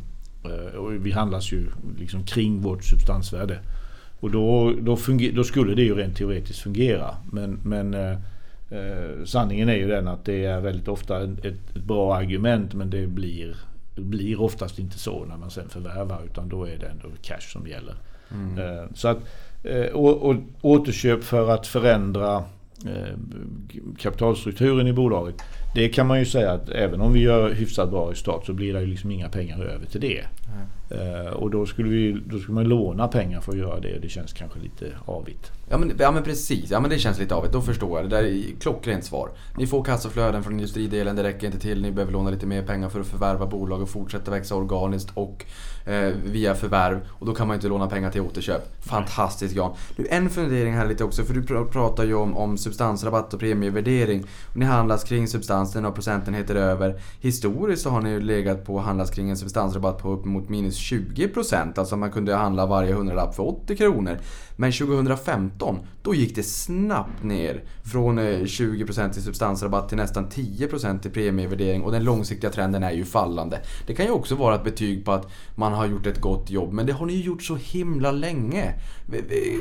vi 0.99 1.11
handlas 1.11 1.51
ju 1.51 1.65
liksom 1.99 2.23
kring 2.23 2.61
vårt 2.61 2.84
substansvärde. 2.84 3.59
Och 4.19 4.31
då, 4.31 4.73
då, 4.81 4.95
funger, 4.95 5.31
då 5.31 5.43
skulle 5.43 5.75
det 5.75 5.81
ju 5.81 5.95
rent 5.95 6.17
teoretiskt 6.17 6.59
fungera. 6.59 7.15
Men, 7.31 7.59
men 7.63 7.95
sanningen 9.25 9.69
är 9.69 9.75
ju 9.75 9.88
den 9.88 10.07
att 10.07 10.25
det 10.25 10.45
är 10.45 10.61
väldigt 10.61 10.88
ofta 10.88 11.23
ett, 11.23 11.45
ett 11.45 11.73
bra 11.73 12.15
argument 12.15 12.73
men 12.73 12.89
det 12.89 13.07
blir, 13.07 13.55
det 13.95 14.01
blir 14.01 14.41
oftast 14.41 14.79
inte 14.79 14.99
så 14.99 15.25
när 15.25 15.37
man 15.37 15.51
sen 15.51 15.69
förvärvar 15.69 16.21
utan 16.25 16.49
då 16.49 16.63
är 16.63 16.77
det 16.77 16.85
ändå 16.87 17.07
cash 17.21 17.39
som 17.53 17.67
gäller. 17.67 17.95
Eh, 18.59 18.89
Så 18.95 19.07
att, 19.07 19.17
eh, 19.63 19.85
och, 19.85 20.29
och 20.29 20.35
återköp 20.61 21.23
för 21.23 21.49
att 21.49 21.67
förändra 21.67 22.43
eh, 22.85 23.17
kapitalstrukturen 23.97 24.87
i 24.87 24.93
bolaget. 24.93 25.35
Det 25.74 25.89
kan 25.89 26.07
man 26.07 26.19
ju 26.19 26.26
säga 26.26 26.51
att 26.51 26.69
även 26.69 27.01
om 27.01 27.13
vi 27.13 27.19
gör 27.19 27.51
hyfsat 27.53 27.89
bra 27.89 28.11
i 28.11 28.15
start 28.15 28.45
så 28.45 28.53
blir 28.53 28.74
det 28.74 28.80
ju 28.82 28.88
liksom 28.88 29.11
inga 29.11 29.30
pengar 29.30 29.59
över 29.63 29.86
till 29.86 30.01
det. 30.01 30.24
Eh, 30.89 31.34
Och 31.34 31.49
då 31.51 31.65
skulle, 31.65 31.89
vi, 31.89 32.21
då 32.26 32.39
skulle 32.39 32.55
man 32.55 32.63
låna 32.63 33.07
pengar 33.07 33.41
för 33.41 33.51
att 33.51 33.57
göra 33.57 33.80
det 33.80 33.95
och 33.95 34.01
det 34.01 34.09
känns 34.09 34.34
kanske 34.34 34.59
lite 34.59 34.86
avigt. 35.05 35.51
Ja 35.69 35.78
men, 35.78 35.91
ja 35.99 36.11
men 36.11 36.24
precis, 36.24 36.71
ja 36.71 36.80
men 36.80 36.89
det 36.89 36.97
känns 36.99 37.19
lite 37.19 37.36
av 37.36 37.47
Då 37.51 37.61
förstår 37.61 37.99
jag. 37.99 38.09
Det 38.09 38.15
där 38.15 38.24
är 38.24 38.43
klockrent 38.59 39.03
svar. 39.05 39.30
Ni 39.57 39.67
får 39.67 39.84
kassaflöden 39.84 40.43
från 40.43 40.53
industridelen, 40.53 41.15
det 41.15 41.24
räcker 41.24 41.45
inte 41.47 41.59
till. 41.59 41.82
Ni 41.82 41.91
behöver 41.91 42.13
låna 42.13 42.30
lite 42.30 42.45
mer 42.45 42.61
pengar 42.61 42.89
för 42.89 42.99
att 42.99 43.07
förvärva 43.07 43.45
bolag 43.45 43.82
och 43.82 43.89
fortsätta 43.89 44.32
växa 44.32 44.55
organiskt 44.55 45.09
och 45.13 45.45
eh, 45.86 46.13
via 46.26 46.55
förvärv. 46.55 46.99
Och 47.09 47.26
då 47.26 47.34
kan 47.34 47.47
man 47.47 47.55
inte 47.55 47.67
låna 47.67 47.88
pengar 47.88 48.11
till 48.11 48.21
återköp. 48.21 48.84
Fantastiskt 48.86 49.55
Jan. 49.55 49.74
Du, 49.95 50.07
en 50.09 50.30
fundering 50.30 50.74
här 50.74 50.88
lite 50.88 51.03
också, 51.03 51.24
för 51.24 51.34
du 51.34 51.41
pr- 51.41 51.65
pratar 51.71 52.03
ju 52.03 52.13
om, 52.13 52.38
om 52.38 52.57
substansrabatt 52.57 53.34
och 53.34 53.39
premievärdering. 53.39 54.24
Ni 54.55 54.65
handlas 54.65 55.03
kring 55.03 55.28
det 55.72 55.80
är 55.80 55.82
några 55.82 55.95
procentenheter 55.95 56.55
över. 56.55 57.01
Historiskt 57.20 57.84
så 57.84 57.89
har 57.89 58.01
ni 58.01 58.09
ju 58.09 58.22
legat 58.22 58.66
på 58.66 58.80
att 58.80 58.86
handlas 58.86 59.11
kring 59.11 59.30
en 59.30 59.38
substansrabatt 59.38 60.01
på 60.01 60.11
upp 60.11 60.26
mot 60.26 60.49
minus 60.49 60.91
20%. 60.91 61.80
Alltså 61.80 61.97
man 61.97 62.11
kunde 62.11 62.36
handla 62.36 62.66
varje 62.66 62.93
hundralapp 62.93 63.36
för 63.36 63.47
80 63.47 63.76
kronor. 63.76 64.18
Men 64.55 64.72
2015, 64.72 65.80
då 66.03 66.16
gick 66.16 66.36
det 66.36 66.43
snabbt 66.43 67.24
ner 67.24 67.64
från 67.84 68.18
eh, 68.18 68.24
20% 68.24 69.18
i 69.18 69.22
substansrabatt 69.22 69.89
till 69.89 69.97
nästan 69.97 70.30
10% 70.30 71.07
i 71.07 71.09
premievärdering 71.09 71.82
och 71.82 71.91
den 71.91 72.03
långsiktiga 72.03 72.49
trenden 72.49 72.84
är 72.84 72.91
ju 72.91 73.05
fallande. 73.05 73.61
Det 73.88 73.93
kan 73.93 74.05
ju 74.05 74.11
också 74.11 74.36
vara 74.36 74.55
ett 74.55 74.64
betyg 74.64 75.05
på 75.05 75.11
att 75.11 75.32
man 75.55 75.74
har 75.74 75.86
gjort 75.86 76.07
ett 76.07 76.22
gott 76.22 76.49
jobb, 76.49 76.74
men 76.74 76.86
det 76.86 76.93
har 76.93 77.05
ni 77.05 77.14
ju 77.14 77.24
gjort 77.24 77.43
så 77.43 77.55
himla 77.55 78.11
länge. 78.11 78.74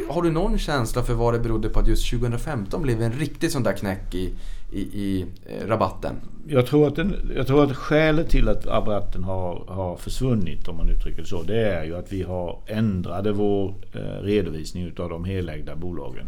Har 0.09 0.23
du 0.23 0.31
någon 0.31 0.59
känsla 0.59 1.03
för 1.03 1.15
vad 1.15 1.35
det 1.35 1.41
berodde 1.41 1.69
på 1.69 1.81
att 1.81 1.89
just 1.89 2.11
2015 2.11 2.83
blev 2.83 3.03
en 3.03 3.13
riktig 3.13 3.51
sån 3.51 3.63
där 3.63 3.73
knäck 3.73 4.15
i, 4.15 4.35
i, 4.73 4.81
i 4.81 5.27
eh, 5.47 5.67
rabatten? 5.67 6.15
Jag 6.49 6.67
tror, 6.67 6.87
att 6.87 6.97
den, 6.97 7.33
jag 7.37 7.47
tror 7.47 7.65
att 7.65 7.77
skälet 7.77 8.29
till 8.29 8.49
att 8.49 8.67
rabatten 8.67 9.25
har, 9.25 9.65
har 9.69 9.97
försvunnit, 9.97 10.69
om 10.69 10.77
man 10.77 10.89
uttrycker 10.89 11.23
det 11.23 11.29
så, 11.29 11.43
det 11.43 11.61
är 11.61 11.85
ju 11.85 11.97
att 11.97 12.13
vi 12.13 12.23
har 12.23 12.59
ändrade 12.67 13.33
vår 13.33 13.75
eh, 13.93 14.23
redovisning 14.23 14.85
utav 14.85 15.11
de 15.11 15.25
helägda 15.25 15.77
bolagen. 15.77 16.27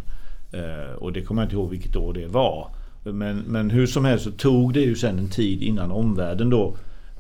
Eh, 0.53 0.95
och 0.95 1.13
det 1.13 1.23
kommer 1.23 1.43
jag 1.43 1.47
inte 1.47 1.57
ihåg 1.57 1.71
vilket 1.71 1.97
år 1.97 2.13
det 2.13 2.27
var. 2.27 2.69
Men, 3.03 3.39
men 3.39 3.71
hur 3.71 3.87
som 3.87 4.05
helst 4.05 4.25
så 4.25 4.31
tog 4.31 4.75
det 4.75 4.81
ju 4.81 4.95
sen 4.95 5.19
en 5.19 5.29
tid 5.29 5.63
innan 5.63 5.93
omvärlden 5.93 6.51
då 6.51 6.77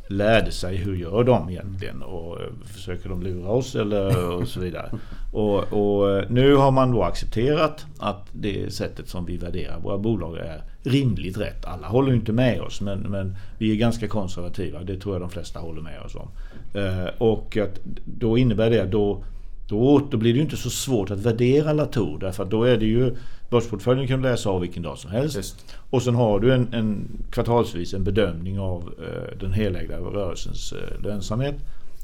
lärde 0.09 0.51
sig 0.53 0.77
hur 0.77 0.97
gör 0.97 1.25
de 1.25 1.51
egentligen 1.51 2.03
och 2.03 2.41
eh, 2.41 2.47
försöker 2.65 3.09
de 3.09 3.23
lura 3.23 3.49
oss 3.49 3.75
eller 3.75 4.31
och 4.33 4.49
så 4.49 4.61
vidare. 4.61 4.91
Och, 5.33 5.73
och 5.73 6.11
eh, 6.11 6.25
nu 6.29 6.55
har 6.55 6.71
man 6.71 6.93
då 6.93 7.03
accepterat 7.03 7.87
att 7.99 8.29
det 8.33 8.75
sättet 8.75 9.09
som 9.09 9.27
vi 9.27 9.37
värderar 9.37 9.81
våra 9.81 9.99
bolag 9.99 10.37
är 10.37 10.63
rimligt 10.83 11.39
rätt. 11.39 11.65
Alla 11.65 11.87
håller 11.87 12.13
inte 12.13 12.33
med 12.33 12.61
oss 12.61 12.81
men, 12.81 12.99
men 12.99 13.37
vi 13.59 13.73
är 13.73 13.77
ganska 13.77 14.09
konservativa. 14.09 14.83
Det 14.83 14.97
tror 14.97 15.15
jag 15.15 15.23
de 15.23 15.31
flesta 15.31 15.61
håller 15.61 15.83
med 15.83 16.01
oss 16.01 16.15
om. 16.15 16.29
Eh, 16.75 17.07
och 17.19 17.57
att 17.57 17.81
då 18.05 18.39
innebär 18.39 18.71
det 18.71 18.81
att 18.81 18.91
då 18.91 19.25
då, 19.69 20.09
då 20.11 20.17
blir 20.17 20.33
det 20.33 20.37
ju 20.37 20.43
inte 20.43 20.57
så 20.57 20.71
svårt 20.71 21.11
att 21.11 21.21
värdera 21.21 21.73
Latour 21.73 22.19
därför 22.19 22.43
att 22.43 22.51
då 22.51 22.65
är 22.65 22.77
det 22.77 22.87
ju 22.87 23.17
Börsportföljen 23.51 24.09
kan 24.09 24.23
du 24.23 24.29
läsa 24.29 24.51
av 24.51 24.61
vilken 24.61 24.83
dag 24.83 24.99
som 24.99 25.11
helst. 25.11 25.37
Just. 25.37 25.67
Och 25.91 26.03
sen 26.03 26.15
har 26.15 26.41
du 26.41 26.55
en, 26.55 26.75
en 26.75 27.09
kvartalsvis 27.31 27.95
en 27.95 28.05
bedömning 28.05 28.59
av 28.59 28.95
eh, 28.99 29.39
den 29.39 29.53
helägda 29.53 29.99
rörelsens 29.99 30.73
eh, 30.73 31.03
lönsamhet 31.03 31.55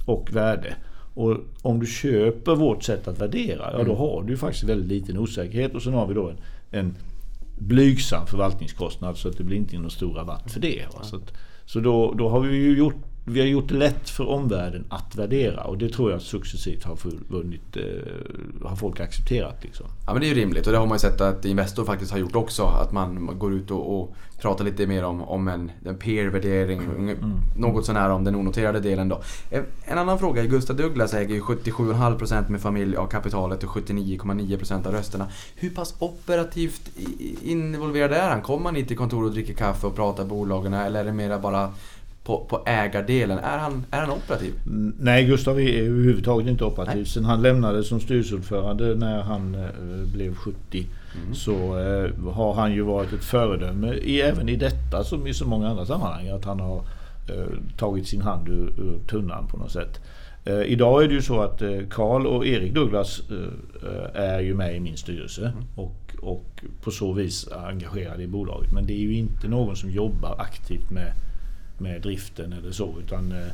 och 0.05 0.29
värde. 0.33 0.75
Och 1.15 1.37
om 1.63 1.81
du 1.81 1.87
köper 1.87 2.55
vårt 2.55 2.83
sätt 2.83 3.09
att 3.09 3.21
värdera, 3.21 3.79
ja 3.79 3.85
då 3.85 3.95
har 3.95 4.23
du 4.23 4.37
faktiskt 4.37 4.65
väldigt 4.65 4.89
liten 4.89 5.19
osäkerhet 5.19 5.75
och 5.75 5.83
sen 5.83 5.95
har 5.95 6.07
vi 6.07 6.15
då 6.15 6.29
en, 6.29 6.37
en 6.71 6.95
blygsam 7.59 8.27
förvaltningskostnad 8.27 9.17
så 9.17 9.29
att 9.29 9.39
det 9.39 9.45
blir 9.45 9.57
inte 9.57 9.79
någon 9.79 9.91
stor 9.91 10.15
rabatt 10.15 10.53
för 10.53 10.61
det. 10.61 10.85
Va? 10.95 11.03
Så, 11.03 11.17
att, 11.17 11.33
så 11.65 11.81
då, 11.81 12.15
då 12.19 12.29
har 12.29 12.41
vi 12.41 12.57
ju 12.57 12.79
gjort 12.79 13.10
vi 13.25 13.41
har 13.41 13.47
gjort 13.47 13.69
det 13.69 13.75
lätt 13.75 14.11
för 14.11 14.29
omvärlden 14.29 14.85
att 14.89 15.17
värdera 15.17 15.65
och 15.65 15.79
det 15.79 15.89
tror 15.89 16.11
jag 16.11 16.23
successivt 16.23 16.85
har, 16.85 16.99
vunnit, 17.29 17.77
eh, 17.77 18.69
har 18.69 18.77
folk 18.77 19.01
accepterat. 19.01 19.57
Liksom. 19.63 19.87
Ja 20.07 20.13
men 20.13 20.21
det 20.21 20.27
är 20.27 20.35
ju 20.35 20.41
rimligt 20.41 20.67
och 20.67 20.73
det 20.73 20.79
har 20.79 20.87
man 20.87 20.95
ju 20.95 21.01
sett 21.01 21.21
att 21.21 21.45
Investor 21.45 21.85
faktiskt 21.85 22.13
har 22.13 22.19
gjort 22.19 22.37
också. 22.37 22.63
Att 22.63 22.93
man 22.93 23.39
går 23.39 23.53
ut 23.53 23.71
och, 23.71 24.01
och 24.01 24.15
pratar 24.41 24.65
lite 24.65 24.87
mer 24.87 25.05
om, 25.05 25.23
om 25.23 25.49
en, 25.49 25.71
en 25.85 25.97
peer-värdering. 25.97 26.81
Mm. 26.81 27.17
Något 27.57 27.87
sånär 27.87 28.11
om 28.11 28.25
den 28.25 28.37
onoterade 28.37 28.81
delen 28.81 29.09
då. 29.09 29.23
En 29.85 29.99
annan 29.99 30.19
fråga. 30.19 30.45
Gustav 30.45 30.77
Douglas 30.77 31.15
äger 31.15 31.35
ju 31.35 31.41
77,5% 31.41 32.49
med 32.49 32.61
familj 32.61 32.97
av 32.97 33.07
kapitalet 33.07 33.65
och 33.65 33.71
79,9% 33.71 34.87
av 34.87 34.93
rösterna. 34.93 35.29
Hur 35.55 35.71
pass 35.71 35.95
operativt 35.99 36.91
involverad 37.43 38.13
är 38.13 38.29
han? 38.29 38.43
Kommer 38.43 38.63
man 38.63 38.75
hit 38.75 38.89
till 38.89 38.97
kontoret 38.97 39.29
och 39.29 39.33
dricker 39.33 39.55
kaffe 39.55 39.87
och 39.87 39.97
pratar 39.97 40.25
bolagen 40.25 40.75
eller 40.75 41.01
är 41.01 41.05
det 41.05 41.13
mera 41.13 41.39
bara 41.39 41.73
på, 42.25 42.45
på 42.45 42.63
ägardelen. 42.67 43.39
Är 43.39 43.59
han, 43.59 43.87
är 43.91 44.01
han 44.01 44.11
operativ? 44.11 44.55
Mm, 44.67 44.95
nej, 45.01 45.25
Gustav 45.25 45.61
är 45.61 45.83
överhuvudtaget 45.83 46.49
inte 46.49 46.65
operativ. 46.65 46.97
Nej. 46.97 47.07
Sen 47.07 47.25
han 47.25 47.43
lämnade 47.43 47.85
som 47.85 48.01
styrelseordförande 48.01 48.95
när 48.95 49.23
han 49.23 49.55
eh, 49.55 50.13
blev 50.15 50.35
70 50.35 50.87
mm. 51.15 51.35
så 51.35 51.53
eh, 51.79 52.33
har 52.33 52.55
han 52.55 52.73
ju 52.73 52.83
varit 52.83 53.13
ett 53.13 53.25
föredöme 53.25 53.95
i, 53.95 54.21
även 54.21 54.49
i 54.49 54.57
detta 54.57 55.05
som 55.05 55.27
i 55.27 55.35
så 55.35 55.47
många 55.47 55.69
andra 55.69 55.87
sammanhang. 55.87 56.29
Att 56.29 56.45
han 56.45 56.61
har 56.61 56.77
eh, 57.29 57.77
tagit 57.77 58.09
sin 58.09 58.23
hand 58.23 58.49
ur, 58.49 58.73
ur 58.79 58.99
tunnan 59.09 59.47
på 59.47 59.57
något 59.57 59.73
sätt. 59.73 60.01
Eh, 60.45 60.63
idag 60.63 61.05
är 61.05 61.09
det 61.09 61.15
ju 61.15 61.23
så 61.23 61.41
att 61.41 61.63
Karl 61.91 62.27
och 62.27 62.47
Erik 62.47 62.75
Douglas 62.75 63.23
är 64.15 64.41
ju 64.41 64.55
med 64.55 64.77
i 64.77 64.81
min 64.81 64.97
styrelse. 64.97 65.43
Mm. 65.43 65.65
Och, 65.75 66.17
och 66.23 66.65
på 66.83 66.91
så 66.91 67.13
vis 67.13 67.49
engagerade 67.53 68.23
i 68.23 68.27
bolaget. 68.27 68.73
Men 68.73 68.87
det 68.87 68.93
är 68.93 68.99
ju 68.99 69.15
inte 69.15 69.49
någon 69.49 69.77
som 69.77 69.91
jobbar 69.91 70.37
aktivt 70.39 70.91
med 70.91 71.13
med 71.81 72.03
driften 72.03 72.53
eller 72.53 72.71
så. 72.71 72.95
Utan 73.05 73.33
eh, 73.33 73.49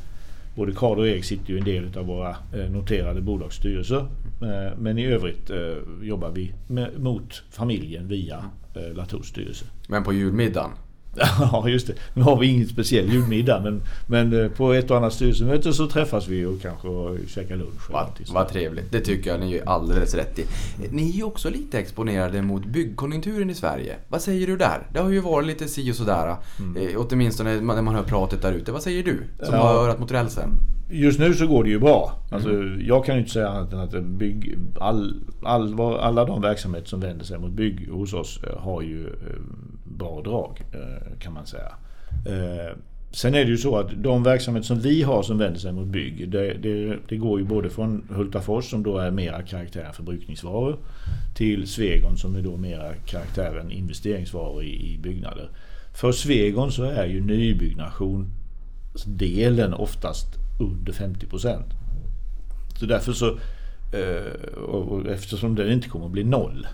både 0.54 0.72
Karl 0.72 0.98
och 0.98 1.08
Erik 1.08 1.24
sitter 1.24 1.52
ju 1.52 1.58
en 1.58 1.64
del 1.64 1.98
av 1.98 2.06
våra 2.06 2.30
eh, 2.30 2.70
noterade 2.70 3.20
bolagsstyrelser. 3.20 4.06
Eh, 4.42 4.78
men 4.78 4.98
i 4.98 5.06
övrigt 5.06 5.50
jobbar 6.02 6.30
vi 6.30 6.52
mot 6.96 7.42
familjen 7.50 8.08
via 8.08 8.44
Latours 8.94 9.26
styrelse. 9.26 9.64
Men 9.88 10.04
på 10.04 10.12
julmiddagen? 10.12 10.70
Ja, 11.52 11.68
just 11.68 11.86
det. 11.86 11.94
Nu 12.14 12.22
har 12.22 12.36
vi 12.36 12.46
ingen 12.46 12.66
speciell 12.66 13.12
julmiddag 13.12 13.60
men, 13.60 13.82
men 14.06 14.44
eh, 14.44 14.48
på 14.48 14.72
ett 14.72 14.90
och 14.90 14.96
annat 14.96 15.12
styrelsemöte 15.12 15.72
så 15.72 15.86
träffas 15.86 16.28
vi 16.28 16.44
och 16.44 16.62
kanske 16.62 16.88
käkar 17.28 17.56
lunch. 17.56 17.90
Vad 17.90 18.06
va 18.32 18.44
trevligt. 18.44 18.92
Det 18.92 19.00
tycker 19.00 19.30
jag 19.30 19.40
ni 19.40 19.54
är 19.54 19.68
alldeles 19.68 20.14
rätt 20.14 20.38
i. 20.38 20.44
Ni 20.90 21.10
är 21.10 21.12
ju 21.12 21.22
också 21.22 21.50
lite 21.50 21.78
exponerade 21.78 22.42
mot 22.42 22.64
byggkonjunkturen 22.66 23.50
i 23.50 23.54
Sverige. 23.54 23.96
Vad 24.08 24.22
säger 24.22 24.46
du 24.46 24.56
där? 24.56 24.86
Det 24.92 25.00
har 25.00 25.10
ju 25.10 25.20
varit 25.20 25.46
lite 25.46 25.68
si 25.68 25.92
och 25.92 25.96
sådär. 25.96 26.36
Mm. 26.58 26.88
Eh, 26.88 27.00
åtminstone 27.00 27.60
när 27.60 27.82
man 27.82 27.94
hör 27.94 28.02
pratet 28.02 28.42
där 28.42 28.52
ute. 28.52 28.72
Vad 28.72 28.82
säger 28.82 29.02
du 29.02 29.22
som 29.42 29.54
ja. 29.54 29.60
har 29.60 29.74
örat 29.74 29.98
mot 29.98 30.10
rälsen? 30.10 30.50
Just 30.90 31.18
nu 31.18 31.34
så 31.34 31.46
går 31.46 31.64
det 31.64 31.70
ju 31.70 31.78
bra. 31.78 32.12
Alltså, 32.30 32.50
mm. 32.50 32.86
Jag 32.86 33.04
kan 33.04 33.14
ju 33.14 33.20
inte 33.20 33.32
säga 33.32 33.48
annat 33.48 33.72
än 33.72 33.80
att 33.80 34.04
bygg, 34.04 34.58
all, 34.80 35.14
all, 35.42 35.80
alla 35.80 36.24
de 36.24 36.42
verksamheter 36.42 36.88
som 36.88 37.00
vänder 37.00 37.24
sig 37.24 37.38
mot 37.38 37.50
bygg 37.50 37.88
hos 37.90 38.12
oss 38.12 38.40
eh, 38.42 38.58
har 38.58 38.82
ju 38.82 39.06
bra 39.96 40.22
drag 40.24 40.62
eh, 40.72 41.18
kan 41.18 41.32
man 41.32 41.46
säga. 41.46 41.72
Eh, 42.26 42.76
sen 43.10 43.34
är 43.34 43.44
det 43.44 43.50
ju 43.50 43.56
så 43.56 43.76
att 43.76 44.02
de 44.02 44.22
verksamheter 44.22 44.66
som 44.66 44.80
vi 44.80 45.02
har 45.02 45.22
som 45.22 45.38
vänder 45.38 45.60
sig 45.60 45.72
mot 45.72 45.86
bygg, 45.86 46.30
det, 46.30 46.54
det, 46.54 46.98
det 47.08 47.16
går 47.16 47.38
ju 47.38 47.44
både 47.44 47.70
från 47.70 48.08
Hultafors 48.10 48.70
som 48.70 48.82
då 48.82 48.98
är 48.98 49.10
mera 49.10 49.42
karaktären 49.42 49.92
förbrukningsvaror 49.92 50.78
till 51.34 51.66
Svegon 51.66 52.16
som 52.16 52.36
är 52.36 52.42
då 52.42 52.56
mera 52.56 52.94
karaktären 52.94 53.70
investeringsvaror 53.70 54.62
i, 54.62 54.94
i 54.94 54.98
byggnader. 54.98 55.50
För 55.94 56.12
Svegon 56.12 56.72
så 56.72 56.84
är 56.84 57.06
ju 57.06 57.20
nybyggnationsdelen 57.20 59.74
oftast 59.74 60.26
under 60.60 60.92
50 60.92 61.26
procent. 61.26 61.66
Så 62.80 62.86
därför 62.86 63.12
så, 63.12 63.26
eh, 63.92 64.58
och 64.58 65.06
eftersom 65.06 65.54
den 65.54 65.72
inte 65.72 65.88
kommer 65.88 66.06
att 66.06 66.12
bli 66.12 66.24
noll, 66.24 66.66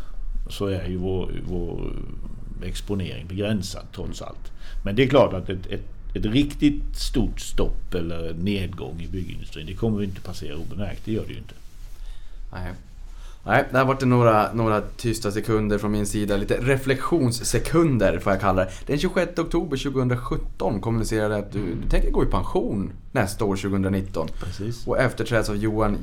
så 0.48 0.66
är 0.66 0.88
ju 0.88 0.96
vår, 0.96 1.30
vår 1.48 1.92
exponering 2.64 3.26
begränsad 3.26 3.86
trots 3.94 4.22
allt. 4.22 4.52
Men 4.84 4.96
det 4.96 5.02
är 5.02 5.08
klart 5.08 5.34
att 5.34 5.48
ett, 5.48 5.66
ett, 5.66 5.84
ett 6.14 6.24
riktigt 6.24 6.96
stort 6.96 7.40
stopp 7.40 7.94
eller 7.94 8.34
nedgång 8.34 9.00
i 9.00 9.06
byggindustrin, 9.06 9.66
det 9.66 9.74
kommer 9.74 10.02
inte 10.02 10.20
passera 10.20 10.56
obemärkt. 10.56 11.00
Det 11.04 11.12
gör 11.12 11.24
det 11.26 11.32
ju 11.32 11.38
inte. 11.38 11.54
Nej. 12.52 12.72
Nej, 13.44 13.64
det 13.70 13.78
har 13.78 13.84
varit 13.84 14.02
några, 14.02 14.52
några 14.52 14.80
tysta 14.80 15.32
sekunder 15.32 15.78
från 15.78 15.92
min 15.92 16.06
sida. 16.06 16.36
Lite 16.36 16.54
reflektionssekunder 16.60 18.18
får 18.18 18.32
jag 18.32 18.40
kalla 18.40 18.64
det. 18.64 18.70
Den 18.86 18.98
26 18.98 19.38
oktober 19.38 19.76
2017 19.76 20.80
kommunicerade 20.80 21.36
att 21.36 21.52
du, 21.52 21.74
du 21.82 21.88
tänker 21.88 22.10
gå 22.10 22.22
i 22.22 22.26
pension 22.26 22.92
nästa 23.12 23.44
år 23.44 23.56
2019. 23.56 24.28
Precis. 24.40 24.86
Och 24.86 24.98
efterträds 24.98 25.48
av 25.48 25.56
Johan 25.56 25.98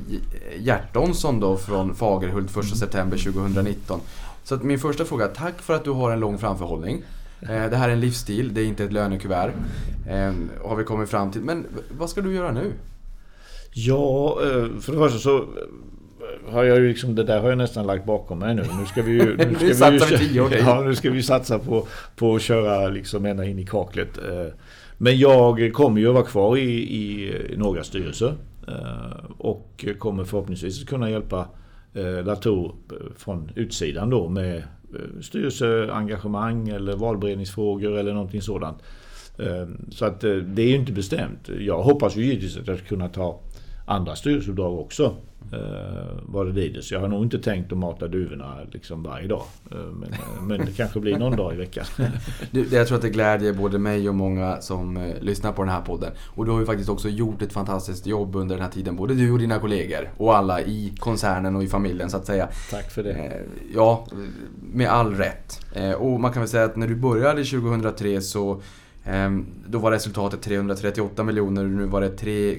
Hjertonsson 0.58 1.40
då 1.40 1.56
från 1.56 1.94
Fagerhult 1.94 2.50
1 2.50 2.56
mm. 2.56 2.66
september 2.66 3.18
2019. 3.18 4.00
Så 4.42 4.56
min 4.56 4.78
första 4.78 5.04
fråga, 5.04 5.28
tack 5.28 5.62
för 5.62 5.74
att 5.74 5.84
du 5.84 5.90
har 5.90 6.10
en 6.10 6.20
lång 6.20 6.38
framförhållning. 6.38 7.04
Eh, 7.42 7.70
det 7.70 7.76
här 7.76 7.88
är 7.88 7.92
en 7.92 8.00
livsstil, 8.00 8.54
det 8.54 8.60
är 8.60 8.64
inte 8.64 8.84
ett 8.84 8.92
lönekuvert. 8.92 9.52
Eh, 10.08 10.32
har 10.64 10.76
vi 10.76 10.84
kommit 10.84 11.08
fram 11.08 11.30
till. 11.30 11.40
Men 11.40 11.66
vad 11.98 12.10
ska 12.10 12.20
du 12.20 12.34
göra 12.34 12.52
nu? 12.52 12.72
Ja, 13.72 14.38
eh, 14.42 14.80
för 14.80 14.92
det 14.92 14.98
första 14.98 15.18
så 15.18 15.44
har 16.50 16.64
jag 16.64 16.78
ju 16.78 16.88
liksom, 16.88 17.14
det 17.14 17.24
där 17.24 17.40
har 17.40 17.48
jag 17.48 17.58
nästan 17.58 17.86
lagt 17.86 18.06
bakom 18.06 18.38
mig 18.38 18.54
nu. 18.54 18.62
Nu 18.80 18.86
ska 18.86 19.02
vi 19.02 19.12
ju... 19.12 19.36
Nu 19.60 19.74
ska 19.74 19.90
vi 19.90 19.98
ju, 19.98 20.18
tio 20.18 20.40
år 20.40 20.54
ja, 20.58 20.80
nu 20.80 20.94
ska 20.94 21.10
vi 21.10 21.22
satsa 21.22 21.58
på, 21.58 21.86
på 22.16 22.34
att 22.34 22.42
köra 22.42 22.88
liksom 22.88 23.24
ända 23.24 23.44
in 23.44 23.58
i 23.58 23.66
kaklet. 23.66 24.18
Men 24.98 25.18
jag 25.18 25.72
kommer 25.72 26.00
ju 26.00 26.08
att 26.08 26.14
vara 26.14 26.24
kvar 26.24 26.56
i, 26.56 26.70
i 26.70 27.34
några 27.56 27.84
styrelser. 27.84 28.34
Och 29.38 29.84
kommer 29.98 30.24
förhoppningsvis 30.24 30.84
kunna 30.84 31.10
hjälpa 31.10 31.48
Eh, 31.94 32.24
dator 32.24 32.74
eh, 32.90 32.96
från 33.16 33.50
utsidan 33.54 34.10
då 34.10 34.28
med 34.28 34.56
eh, 34.56 35.20
styrelseengagemang 35.20 36.68
eller 36.68 36.96
valberedningsfrågor 36.96 37.98
eller 37.98 38.12
någonting 38.12 38.42
sådant. 38.42 38.78
Så 39.90 40.04
att 40.04 40.20
det 40.20 40.62
är 40.62 40.68
ju 40.68 40.76
inte 40.76 40.92
bestämt. 40.92 41.50
Jag 41.58 41.82
hoppas 41.82 42.16
ju 42.16 42.24
givetvis 42.24 42.56
att 42.56 42.66
jag 42.66 42.78
ska 42.78 42.86
kunna 42.86 43.08
ta 43.08 43.40
andra 43.90 44.16
styrelseuppdrag 44.16 44.78
också 44.78 45.16
eh, 45.52 46.18
vad 46.22 46.46
det 46.46 46.52
lider. 46.52 46.80
Så 46.80 46.94
jag 46.94 47.00
har 47.00 47.08
nog 47.08 47.24
inte 47.24 47.38
tänkt 47.38 47.72
att 47.72 47.78
mata 47.78 48.08
duvorna 48.08 48.56
liksom 48.72 49.02
varje 49.02 49.28
dag. 49.28 49.42
Eh, 49.70 49.76
men, 49.78 50.12
eh, 50.12 50.42
men 50.42 50.66
det 50.66 50.72
kanske 50.76 51.00
blir 51.00 51.18
någon 51.18 51.36
dag 51.36 51.54
i 51.54 51.56
veckan. 51.56 51.84
Du, 52.50 52.66
jag 52.70 52.86
tror 52.86 52.96
att 52.96 53.02
det 53.02 53.10
glädjer 53.10 53.52
både 53.52 53.78
mig 53.78 54.08
och 54.08 54.14
många 54.14 54.60
som 54.60 54.96
eh, 54.96 55.20
lyssnar 55.20 55.52
på 55.52 55.62
den 55.62 55.72
här 55.72 55.80
podden. 55.80 56.12
Och 56.34 56.44
du 56.44 56.50
har 56.50 56.60
ju 56.60 56.66
faktiskt 56.66 56.90
också 56.90 57.08
gjort 57.08 57.42
ett 57.42 57.52
fantastiskt 57.52 58.06
jobb 58.06 58.36
under 58.36 58.54
den 58.56 58.64
här 58.64 58.72
tiden. 58.72 58.96
Både 58.96 59.14
du 59.14 59.32
och 59.32 59.38
dina 59.38 59.58
kollegor 59.58 60.10
och 60.16 60.36
alla 60.36 60.60
i 60.60 60.92
koncernen 60.98 61.56
och 61.56 61.62
i 61.62 61.66
familjen 61.66 62.10
så 62.10 62.16
att 62.16 62.26
säga. 62.26 62.48
Tack 62.70 62.90
för 62.90 63.02
det. 63.02 63.42
Ja, 63.74 64.06
med 64.72 64.88
all 64.88 65.14
rätt. 65.14 65.66
Och 65.98 66.20
man 66.20 66.32
kan 66.32 66.42
väl 66.42 66.48
säga 66.48 66.64
att 66.64 66.76
när 66.76 66.88
du 66.88 66.96
började 66.96 67.44
2003 67.44 68.20
så 68.20 68.62
Ehm, 69.10 69.46
då 69.66 69.78
var 69.78 69.90
resultatet 69.90 70.42
338 70.42 71.24
miljoner 71.24 71.64
och 71.64 71.70
nu 71.70 71.86
var 71.86 72.00
det 72.00 72.10
3, 72.10 72.58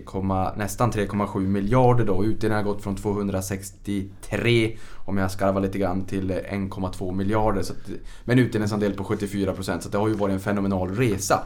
nästan 0.56 0.92
3,7 0.92 1.40
miljarder 1.40 2.06
då. 2.06 2.26
Utdelningen 2.26 2.66
har 2.66 2.74
gått 2.74 2.84
från 2.84 2.96
263, 2.96 4.78
om 5.06 5.18
jag 5.18 5.32
skarvar 5.32 5.62
lite 5.62 5.78
grann, 5.78 6.06
till 6.06 6.32
1,2 6.32 7.16
miljarder. 7.16 7.62
Så 7.62 7.74
att, 7.74 7.90
med 8.26 8.40
en 8.40 8.46
utdelningsandel 8.46 8.94
på 8.94 9.04
74 9.04 9.54
procent 9.54 9.84
Så 9.84 9.90
det 9.90 9.98
har 9.98 10.08
ju 10.08 10.14
varit 10.14 10.34
en 10.34 10.40
fenomenal 10.40 10.96
resa. 10.96 11.40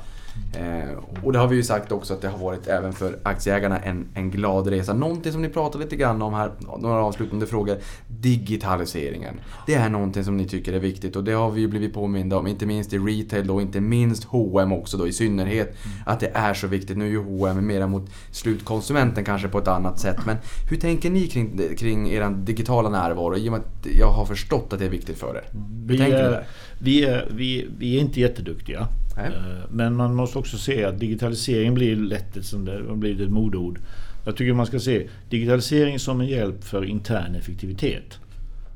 Eh, 0.58 1.24
och 1.24 1.34
det 1.34 1.40
har 1.40 1.48
vi 1.48 1.56
ju 1.56 1.64
sagt 1.64 1.92
också 1.92 2.14
att 2.14 2.22
det 2.22 2.28
har 2.28 2.38
varit 2.38 2.68
även 2.68 2.94
för 2.94 3.20
aktieägarna 3.24 3.80
en, 3.80 4.08
en 4.14 4.32
glad 4.32 4.68
resa. 4.68 4.94
Någonting 4.94 5.32
som 5.32 5.42
ni 5.42 5.50
pratade 5.50 5.84
lite 5.84 5.96
grann 5.96 6.22
om 6.22 6.34
här, 6.34 6.52
några 6.80 7.04
avslutande 7.04 7.48
frågor. 7.48 7.78
Digitaliseringen. 8.08 9.40
Det 9.68 9.74
är 9.74 9.90
någonting 9.90 10.24
som 10.24 10.38
ni 10.38 10.48
tycker 10.48 10.74
är 10.74 10.80
viktigt 10.80 11.16
och 11.16 11.24
det 11.24 11.32
har 11.32 11.52
vi 11.52 11.62
ju 11.62 11.68
blivit 11.68 11.94
påminda 11.94 12.38
om, 12.38 12.48
inte 12.48 12.66
minst 12.66 12.94
i 12.94 12.98
retail 12.98 13.52
och 13.52 13.62
inte 13.62 13.82
minst 13.82 14.24
H&M 14.24 14.72
också 14.72 14.98
då 14.98 15.08
i 15.08 15.14
synnerhet. 15.14 15.68
Mm. 15.68 15.98
Att 16.06 16.20
det 16.20 16.32
är 16.34 16.54
så 16.54 16.68
viktigt. 16.68 16.98
Nu 16.98 17.06
är 17.06 17.10
ju 17.10 17.24
H&M 17.24 17.68
mera 17.68 17.88
mot 17.88 18.10
slutkonsumenten 18.32 19.26
kanske 19.26 19.48
på 19.48 19.58
ett 19.58 19.68
annat 19.68 20.00
sätt. 20.00 20.18
Men 20.26 20.38
hur 20.70 20.78
tänker 20.78 21.10
ni 21.10 21.28
kring, 21.28 21.76
kring 21.78 22.10
er 22.10 22.30
digitala 22.30 22.90
närvaro? 22.90 23.38
I 23.38 23.50
och 23.50 23.52
med 23.52 23.62
att 23.62 23.88
jag 24.00 24.12
har 24.12 24.26
förstått 24.26 24.74
att 24.74 24.80
det 24.80 24.86
är 24.86 24.90
viktigt 24.90 25.18
för 25.18 25.36
er. 25.36 25.44
Hur 25.88 25.98
vi, 25.98 26.02
är, 26.12 26.48
vi, 26.80 27.06
är, 27.06 27.28
vi, 27.32 27.68
vi 27.78 27.98
är 27.98 28.02
inte 28.02 28.20
jätteduktiga. 28.20 28.88
Nej. 29.16 29.28
Eh, 29.28 29.66
men 29.70 29.96
man 29.96 30.16
måste 30.16 30.40
också 30.40 30.58
se 30.58 30.86
att 30.86 31.00
digitalisering 31.00 31.74
blir 31.74 31.96
lätt 31.96 32.38
ett, 32.38 32.46
som 32.46 32.66
det, 32.66 32.82
blivit 32.96 33.22
ett 33.22 33.32
modord. 33.34 33.80
Jag 34.26 34.38
tycker 34.38 34.54
man 34.54 34.66
ska 34.66 34.80
se 34.80 35.08
digitalisering 35.30 36.00
som 36.00 36.22
en 36.22 36.28
hjälp 36.28 36.64
för 36.64 36.86
intern 36.86 37.36
effektivitet. 37.36 38.20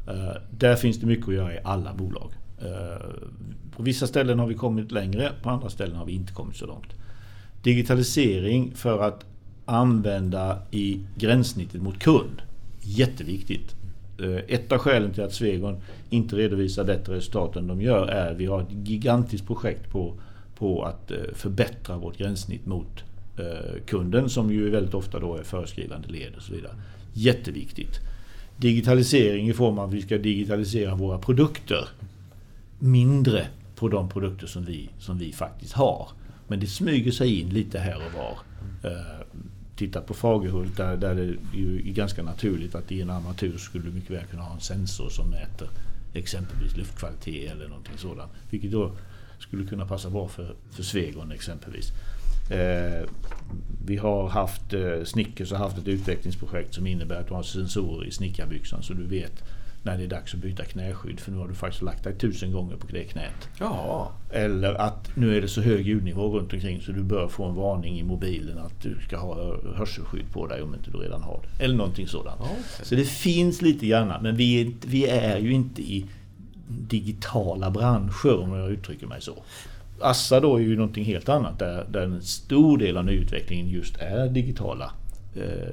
Eh, 0.07 0.41
där 0.51 0.75
finns 0.75 0.99
det 0.99 1.05
mycket 1.05 1.27
att 1.27 1.33
göra 1.33 1.53
i 1.53 1.59
alla 1.63 1.93
bolag. 1.93 2.31
Eh, 2.61 3.05
på 3.75 3.83
vissa 3.83 4.07
ställen 4.07 4.39
har 4.39 4.47
vi 4.47 4.55
kommit 4.55 4.91
längre, 4.91 5.31
på 5.43 5.49
andra 5.49 5.69
ställen 5.69 5.95
har 5.95 6.05
vi 6.05 6.13
inte 6.13 6.33
kommit 6.33 6.55
så 6.55 6.65
långt. 6.65 6.93
Digitalisering 7.63 8.71
för 8.75 8.99
att 9.03 9.25
använda 9.65 10.57
i 10.71 10.99
gränssnittet 11.15 11.81
mot 11.81 11.99
kund. 11.99 12.41
Jätteviktigt. 12.81 13.75
Ett 14.47 14.71
av 14.71 14.77
skälen 14.77 15.13
till 15.13 15.23
att 15.23 15.33
Svegon 15.33 15.77
inte 16.09 16.35
redovisar 16.35 16.83
bättre 16.83 17.15
resultat 17.15 17.55
än 17.55 17.67
de 17.67 17.81
gör 17.81 18.07
är 18.07 18.31
att 18.31 18.37
vi 18.37 18.45
har 18.45 18.61
ett 18.61 18.71
gigantiskt 18.71 19.47
projekt 19.47 19.91
på 19.91 20.13
på 20.59 20.83
att 20.83 21.11
eh, 21.11 21.17
förbättra 21.33 21.97
vårt 21.97 22.17
gränssnitt 22.17 22.65
mot 22.65 23.03
eh, 23.37 23.81
kunden 23.85 24.29
som 24.29 24.51
ju 24.51 24.69
väldigt 24.69 24.93
ofta 24.93 25.19
då 25.19 25.35
är 25.35 25.43
föreskrivande 25.43 26.07
led 26.07 26.35
och 26.35 26.41
så 26.41 26.53
vidare. 26.53 26.73
Jätteviktigt. 27.13 27.99
Digitalisering 28.57 29.49
i 29.49 29.53
form 29.53 29.79
av 29.79 29.87
att 29.87 29.93
vi 29.93 30.01
ska 30.01 30.17
digitalisera 30.17 30.95
våra 30.95 31.17
produkter. 31.17 31.89
Mindre 32.79 33.47
på 33.75 33.87
de 33.87 34.09
produkter 34.09 34.47
som 34.47 34.65
vi, 34.65 34.89
som 34.99 35.17
vi 35.17 35.33
faktiskt 35.33 35.73
har. 35.73 36.07
Men 36.47 36.59
det 36.59 36.67
smyger 36.67 37.11
sig 37.11 37.39
in 37.39 37.49
lite 37.49 37.79
här 37.79 37.95
och 37.95 38.13
var. 38.13 38.37
Eh, 38.91 39.25
titta 39.75 40.01
på 40.01 40.13
Fagerhult 40.13 40.77
där, 40.77 40.97
där 40.97 41.15
det 41.15 41.57
ju 41.57 41.89
är 41.89 41.93
ganska 41.93 42.23
naturligt 42.23 42.75
att 42.75 42.91
i 42.91 43.01
en 43.01 43.09
armatur 43.09 43.57
skulle 43.57 43.83
du 43.83 43.91
mycket 43.91 44.11
väl 44.11 44.25
kunna 44.25 44.43
ha 44.43 44.53
en 44.53 44.61
sensor 44.61 45.09
som 45.09 45.29
mäter 45.29 45.67
exempelvis 46.13 46.77
luftkvalitet 46.77 47.51
eller 47.51 47.67
någonting 47.67 47.97
sådant. 47.97 48.31
Vilket 48.49 48.71
då 48.71 48.91
skulle 49.39 49.65
kunna 49.65 49.85
passa 49.85 50.09
bra 50.09 50.27
för, 50.27 50.55
för 50.71 50.83
Svegon 50.83 51.31
exempelvis. 51.31 51.91
Eh, 52.51 53.09
vi 53.85 53.97
har 53.97 54.29
haft, 54.29 54.73
eh, 54.73 55.03
Snickers 55.03 55.51
har 55.51 55.57
haft 55.57 55.77
ett 55.77 55.87
utvecklingsprojekt 55.87 56.73
som 56.73 56.87
innebär 56.87 57.19
att 57.19 57.27
du 57.27 57.33
har 57.33 57.43
sensorer 57.43 58.07
i 58.07 58.11
snickarbyxan 58.11 58.83
så 58.83 58.93
du 58.93 59.03
vet 59.03 59.43
när 59.83 59.97
det 59.97 60.03
är 60.03 60.07
dags 60.07 60.33
att 60.33 60.39
byta 60.39 60.65
knäskydd 60.65 61.19
för 61.19 61.31
nu 61.31 61.37
har 61.37 61.47
du 61.47 61.53
faktiskt 61.53 61.83
lagt 61.83 62.03
dig 62.03 62.15
tusen 62.17 62.51
gånger 62.51 62.75
på 62.75 62.87
det 62.87 63.03
knät. 63.03 63.49
Ja. 63.59 64.11
Eller 64.31 64.73
att 64.73 65.15
nu 65.15 65.37
är 65.37 65.41
det 65.41 65.47
så 65.47 65.61
hög 65.61 65.87
ljudnivå 65.87 66.37
runt 66.37 66.53
omkring 66.53 66.81
så 66.81 66.91
du 66.91 67.03
bör 67.03 67.27
få 67.27 67.45
en 67.45 67.55
varning 67.55 67.99
i 67.99 68.03
mobilen 68.03 68.57
att 68.57 68.81
du 68.81 68.97
ska 69.07 69.17
ha 69.17 69.35
hörselskydd 69.75 70.31
på 70.31 70.47
dig 70.47 70.61
om 70.61 70.75
inte 70.75 70.91
du 70.91 70.97
redan 70.97 71.21
har 71.21 71.41
det. 71.43 71.63
Eller 71.63 71.75
någonting 71.75 72.07
sådant. 72.07 72.41
Okay. 72.41 72.55
Så 72.83 72.95
det 72.95 73.05
finns 73.05 73.61
lite 73.61 73.85
grann 73.85 74.23
men 74.23 74.35
vi 74.35 74.61
är, 74.61 74.71
vi 74.85 75.07
är 75.07 75.37
ju 75.37 75.51
inte 75.51 75.81
i 75.81 76.05
digitala 76.69 77.69
branscher 77.69 78.39
om 78.39 78.53
jag 78.53 78.71
uttrycker 78.71 79.07
mig 79.07 79.21
så. 79.21 79.43
Assa 80.01 80.39
då 80.39 80.55
är 80.55 80.61
ju 80.61 80.75
någonting 80.75 81.05
helt 81.05 81.29
annat 81.29 81.59
där, 81.59 81.85
där 81.89 82.01
en 82.01 82.21
stor 82.21 82.77
del 82.77 82.97
av 82.97 83.05
nyutvecklingen 83.05 83.67
just 83.67 83.97
är 83.97 84.27
digitala 84.27 84.91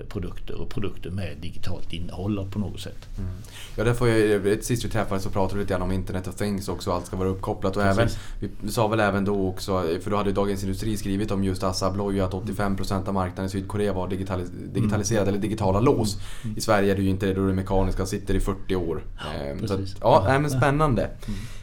produkter 0.09 0.61
och 0.61 0.69
produkter 0.69 1.11
med 1.11 1.37
digitalt 1.41 1.93
innehåll 1.93 2.49
på 2.53 2.59
något 2.59 2.81
sätt. 2.81 3.09
Mm. 3.19 3.31
Ja, 3.77 3.85
därför 3.85 4.07
jag, 4.07 4.65
sist 4.65 4.85
vi 4.85 4.89
träffades 4.89 5.25
så 5.25 5.31
pratade 5.31 5.59
vi 5.59 5.65
lite 5.65 5.75
grann 5.75 5.83
om 5.83 5.93
Internet 5.93 6.29
of 6.29 6.35
Things 6.35 6.69
också, 6.69 6.93
allt 6.93 7.07
ska 7.07 7.17
vara 7.17 7.29
uppkopplat. 7.29 7.77
Och 7.77 7.83
även, 7.83 8.09
vi 8.41 8.71
sa 8.71 8.89
väl 8.89 9.01
även 9.01 9.25
då 9.25 9.49
också, 9.49 9.85
för 10.01 10.11
då 10.11 10.17
hade 10.17 10.33
Dagens 10.33 10.63
Industri 10.63 10.97
skrivit 10.97 11.31
om 11.31 11.45
just 11.45 11.63
Assa 11.63 11.87
Abloy 11.87 12.21
att 12.21 12.33
85% 12.33 13.09
av 13.09 13.15
marknaden 13.15 13.47
i 13.47 13.49
Sydkorea 13.49 13.93
var 13.93 14.09
digitalis 14.09 14.51
digitaliserad 14.73 15.23
mm. 15.23 15.35
eller 15.35 15.43
digitala 15.43 15.81
lås. 15.81 16.19
Mm. 16.45 16.57
I 16.57 16.61
Sverige 16.61 16.93
är 16.93 16.97
det 16.97 17.03
ju 17.03 17.11
inte 17.11 17.27
det, 17.27 17.35
då 17.35 17.43
är 17.43 17.47
det 17.47 17.55
mekaniska, 17.55 18.07
sitter 18.07 18.35
i 18.35 18.41
40 18.41 18.77
år. 18.77 19.03
Ja, 19.19 19.43
ehm, 19.43 19.69
så 19.69 19.75
att, 19.75 19.81
ja, 20.01 20.25
ja, 20.29 20.39
men 20.39 20.51
spännande. 20.51 21.11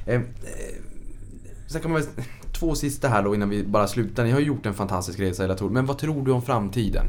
Mm. 0.06 0.22
Eh, 0.24 0.28
sen 1.68 1.82
kan 1.82 1.92
man 1.92 2.02
väl, 2.02 2.10
två 2.54 2.76
sista 2.76 3.08
här 3.08 3.24
då 3.24 3.36
innan 3.36 3.50
vi 3.50 3.64
bara 3.64 3.88
slutar. 3.88 4.24
Ni 4.24 4.32
har 4.32 4.40
gjort 4.40 4.66
en 4.66 4.74
fantastisk 4.74 5.20
resa 5.20 5.48
Latour, 5.48 5.70
men 5.70 5.86
vad 5.86 5.98
tror 5.98 6.26
du 6.26 6.32
om 6.32 6.42
framtiden? 6.42 7.06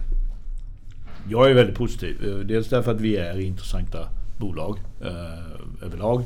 Jag 1.28 1.50
är 1.50 1.54
väldigt 1.54 1.76
positiv. 1.76 2.24
Eh, 2.24 2.46
dels 2.46 2.68
därför 2.68 2.92
att 2.92 3.00
vi 3.00 3.16
är 3.16 3.40
intressanta 3.40 4.08
bolag 4.38 4.78
eh, 5.00 5.86
överlag. 5.86 6.24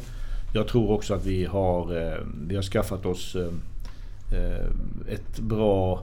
Jag 0.53 0.69
tror 0.69 0.91
också 0.91 1.15
att 1.15 1.27
vi 1.27 1.45
har, 1.45 1.97
eh, 1.97 2.19
vi 2.49 2.57
har 2.57 2.63
skaffat 2.63 3.07
oss 3.07 3.37
eh, 3.37 3.49
eh 4.39 4.67
ett 5.09 5.39
bra 5.39 6.03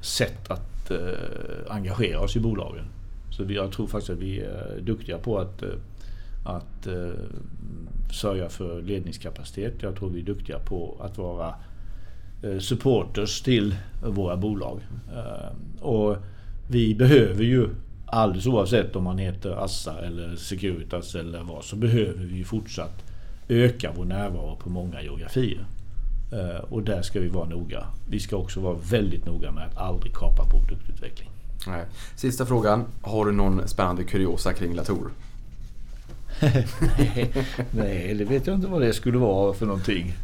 sätt 0.00 0.50
att 0.50 0.90
eh, 0.90 0.98
engagera 1.68 2.20
oss 2.20 2.36
i 2.36 2.40
bolagen. 2.40 2.84
Så 3.30 3.44
vi, 3.44 3.54
jag 3.54 3.72
tror 3.72 3.86
faktiskt 3.86 4.10
att 4.10 4.18
vi 4.18 4.40
är 4.40 4.80
duktiga 4.80 5.18
på 5.18 5.38
att, 5.38 5.62
eh, 5.62 5.68
att 6.44 6.86
eh, 6.86 7.10
sörja 8.12 8.48
för 8.48 8.82
ledningskapacitet. 8.82 9.74
Jag 9.80 9.96
tror 9.96 10.10
vi 10.10 10.20
är 10.20 10.24
duktiga 10.24 10.58
på 10.58 10.96
att 11.00 11.18
vara 11.18 11.54
supporters 12.60 13.42
till 13.42 13.74
våra 14.02 14.36
bolag. 14.36 14.80
Och 15.80 16.16
vi 16.68 16.94
behöver 16.94 17.44
ju 17.44 17.68
alldeles 18.14 18.46
oavsett 18.46 18.96
om 18.96 19.04
man 19.04 19.18
heter 19.18 19.64
Assa 19.64 20.00
eller 20.06 20.36
Securitas 20.36 21.14
eller 21.14 21.42
vad 21.42 21.64
så 21.64 21.76
behöver 21.76 22.24
vi 22.24 22.44
fortsatt 22.44 23.02
öka 23.48 23.92
vår 23.96 24.04
närvaro 24.04 24.56
på 24.56 24.70
många 24.70 25.02
geografier. 25.02 25.64
Eh, 26.32 26.64
och 26.68 26.82
där 26.82 27.02
ska 27.02 27.20
vi 27.20 27.28
vara 27.28 27.48
noga. 27.48 27.86
Vi 28.10 28.20
ska 28.20 28.36
också 28.36 28.60
vara 28.60 28.76
väldigt 28.90 29.26
noga 29.26 29.50
med 29.50 29.66
att 29.66 29.76
aldrig 29.76 30.14
kapa 30.14 30.44
produktutveckling. 30.44 31.30
Nej. 31.66 31.84
Sista 32.16 32.46
frågan. 32.46 32.84
Har 33.02 33.26
du 33.26 33.32
någon 33.32 33.68
spännande 33.68 34.04
kuriosa 34.04 34.52
kring 34.52 34.74
Latour? 34.74 35.10
Nej, 37.70 38.14
det 38.14 38.24
vet 38.24 38.46
jag 38.46 38.56
inte 38.56 38.66
vad 38.66 38.82
det 38.82 38.92
skulle 38.92 39.18
vara 39.18 39.54
för 39.54 39.66
någonting. 39.66 40.14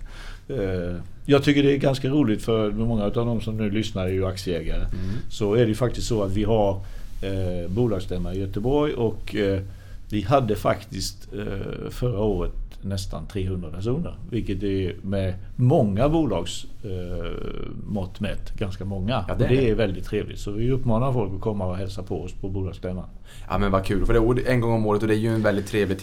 Eh, 0.48 0.96
jag 1.24 1.44
tycker 1.44 1.62
det 1.62 1.72
är 1.72 1.78
ganska 1.78 2.08
roligt 2.08 2.42
för 2.42 2.70
många 2.70 3.04
av 3.04 3.12
de 3.12 3.40
som 3.40 3.56
nu 3.56 3.70
lyssnar 3.70 4.04
är 4.04 4.12
ju 4.12 4.26
aktieägare. 4.26 4.82
Mm. 4.82 5.16
Så 5.28 5.54
är 5.54 5.60
det 5.60 5.68
ju 5.68 5.74
faktiskt 5.74 6.06
så 6.06 6.22
att 6.22 6.32
vi 6.32 6.44
har 6.44 6.82
eh, 7.20 7.70
bolagsstämma 7.70 8.34
i 8.34 8.40
Göteborg 8.40 8.94
och 8.94 9.34
eh, 9.34 9.62
vi 10.10 10.22
hade 10.22 10.56
faktiskt 10.56 11.28
eh, 11.32 11.90
förra 11.90 12.20
året 12.20 12.52
nästan 12.82 13.26
300 13.26 13.70
personer. 13.70 14.14
Vilket 14.30 14.62
är 14.62 14.96
med 15.02 15.34
många 15.56 16.08
bolags 16.08 16.66
eh, 16.82 17.30
mått 17.86 18.20
mätt 18.20 18.54
ganska 18.58 18.84
många. 18.84 19.24
Ja, 19.28 19.34
det, 19.34 19.44
och 19.44 19.50
det 19.50 19.70
är 19.70 19.74
väldigt 19.74 20.04
trevligt. 20.04 20.38
Så 20.38 20.50
vi 20.50 20.70
uppmanar 20.70 21.12
folk 21.12 21.34
att 21.34 21.40
komma 21.40 21.66
och 21.66 21.76
hälsa 21.76 22.02
på 22.02 22.22
oss 22.22 22.32
på 22.32 22.48
bolagsstämman. 22.48 23.08
Ja 23.48 23.58
men 23.58 23.70
vad 23.70 23.84
kul. 23.84 24.06
För 24.06 24.34
det 24.34 24.42
är 24.42 24.52
en 24.52 24.60
gång 24.60 24.72
om 24.72 24.86
året 24.86 25.02
och 25.02 25.08
det 25.08 25.14
är 25.14 25.18
ju 25.18 25.34
en 25.34 25.42
väldigt 25.42 25.66
trevlig 25.66 25.98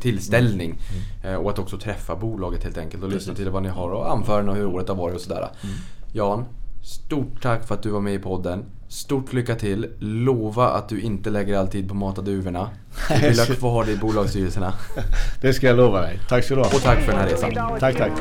tillställning. 0.00 0.74
Mm. 1.22 1.34
Eh, 1.34 1.40
och 1.40 1.50
att 1.50 1.58
också 1.58 1.78
träffa 1.78 2.16
bolaget 2.16 2.64
helt 2.64 2.78
enkelt 2.78 3.02
och 3.02 3.10
lyssna 3.10 3.34
till 3.34 3.50
vad 3.50 3.62
ni 3.62 3.68
har 3.68 3.90
och 3.90 4.12
anföra 4.12 4.54
hur 4.54 4.66
året 4.66 4.88
har 4.88 4.96
varit 4.96 5.14
och 5.14 5.20
sådär. 5.20 5.38
Mm. 5.38 5.76
Jan, 6.12 6.44
Stort 6.86 7.42
tack 7.42 7.66
för 7.66 7.74
att 7.74 7.82
du 7.82 7.90
var 7.90 8.00
med 8.00 8.14
i 8.14 8.18
podden. 8.18 8.64
Stort 8.88 9.32
lycka 9.32 9.54
till. 9.54 9.86
Lova 9.98 10.68
att 10.68 10.88
du 10.88 11.00
inte 11.00 11.30
lägger 11.30 11.58
all 11.58 11.68
tid 11.68 11.88
på 11.88 11.94
att 11.94 11.98
mata 11.98 12.22
duvorna. 12.22 12.70
Du 13.20 13.28
vill 13.28 13.38
ha 13.38 13.46
kvar 13.46 13.84
dig 13.84 13.94
i 13.94 13.96
bolagsstyrelserna. 13.96 14.74
Det 15.40 15.54
ska 15.54 15.66
jag 15.66 15.76
lova 15.76 16.00
dig. 16.00 16.20
Tack 16.28 16.44
ska 16.44 16.54
du 16.54 16.60
ha. 16.60 16.66
Och 16.66 16.82
tack 16.82 16.98
för 16.98 17.12
den 17.12 17.20
här 17.20 17.28
resan. 17.28 17.78
Tack, 17.80 17.96
tack. 17.96 18.12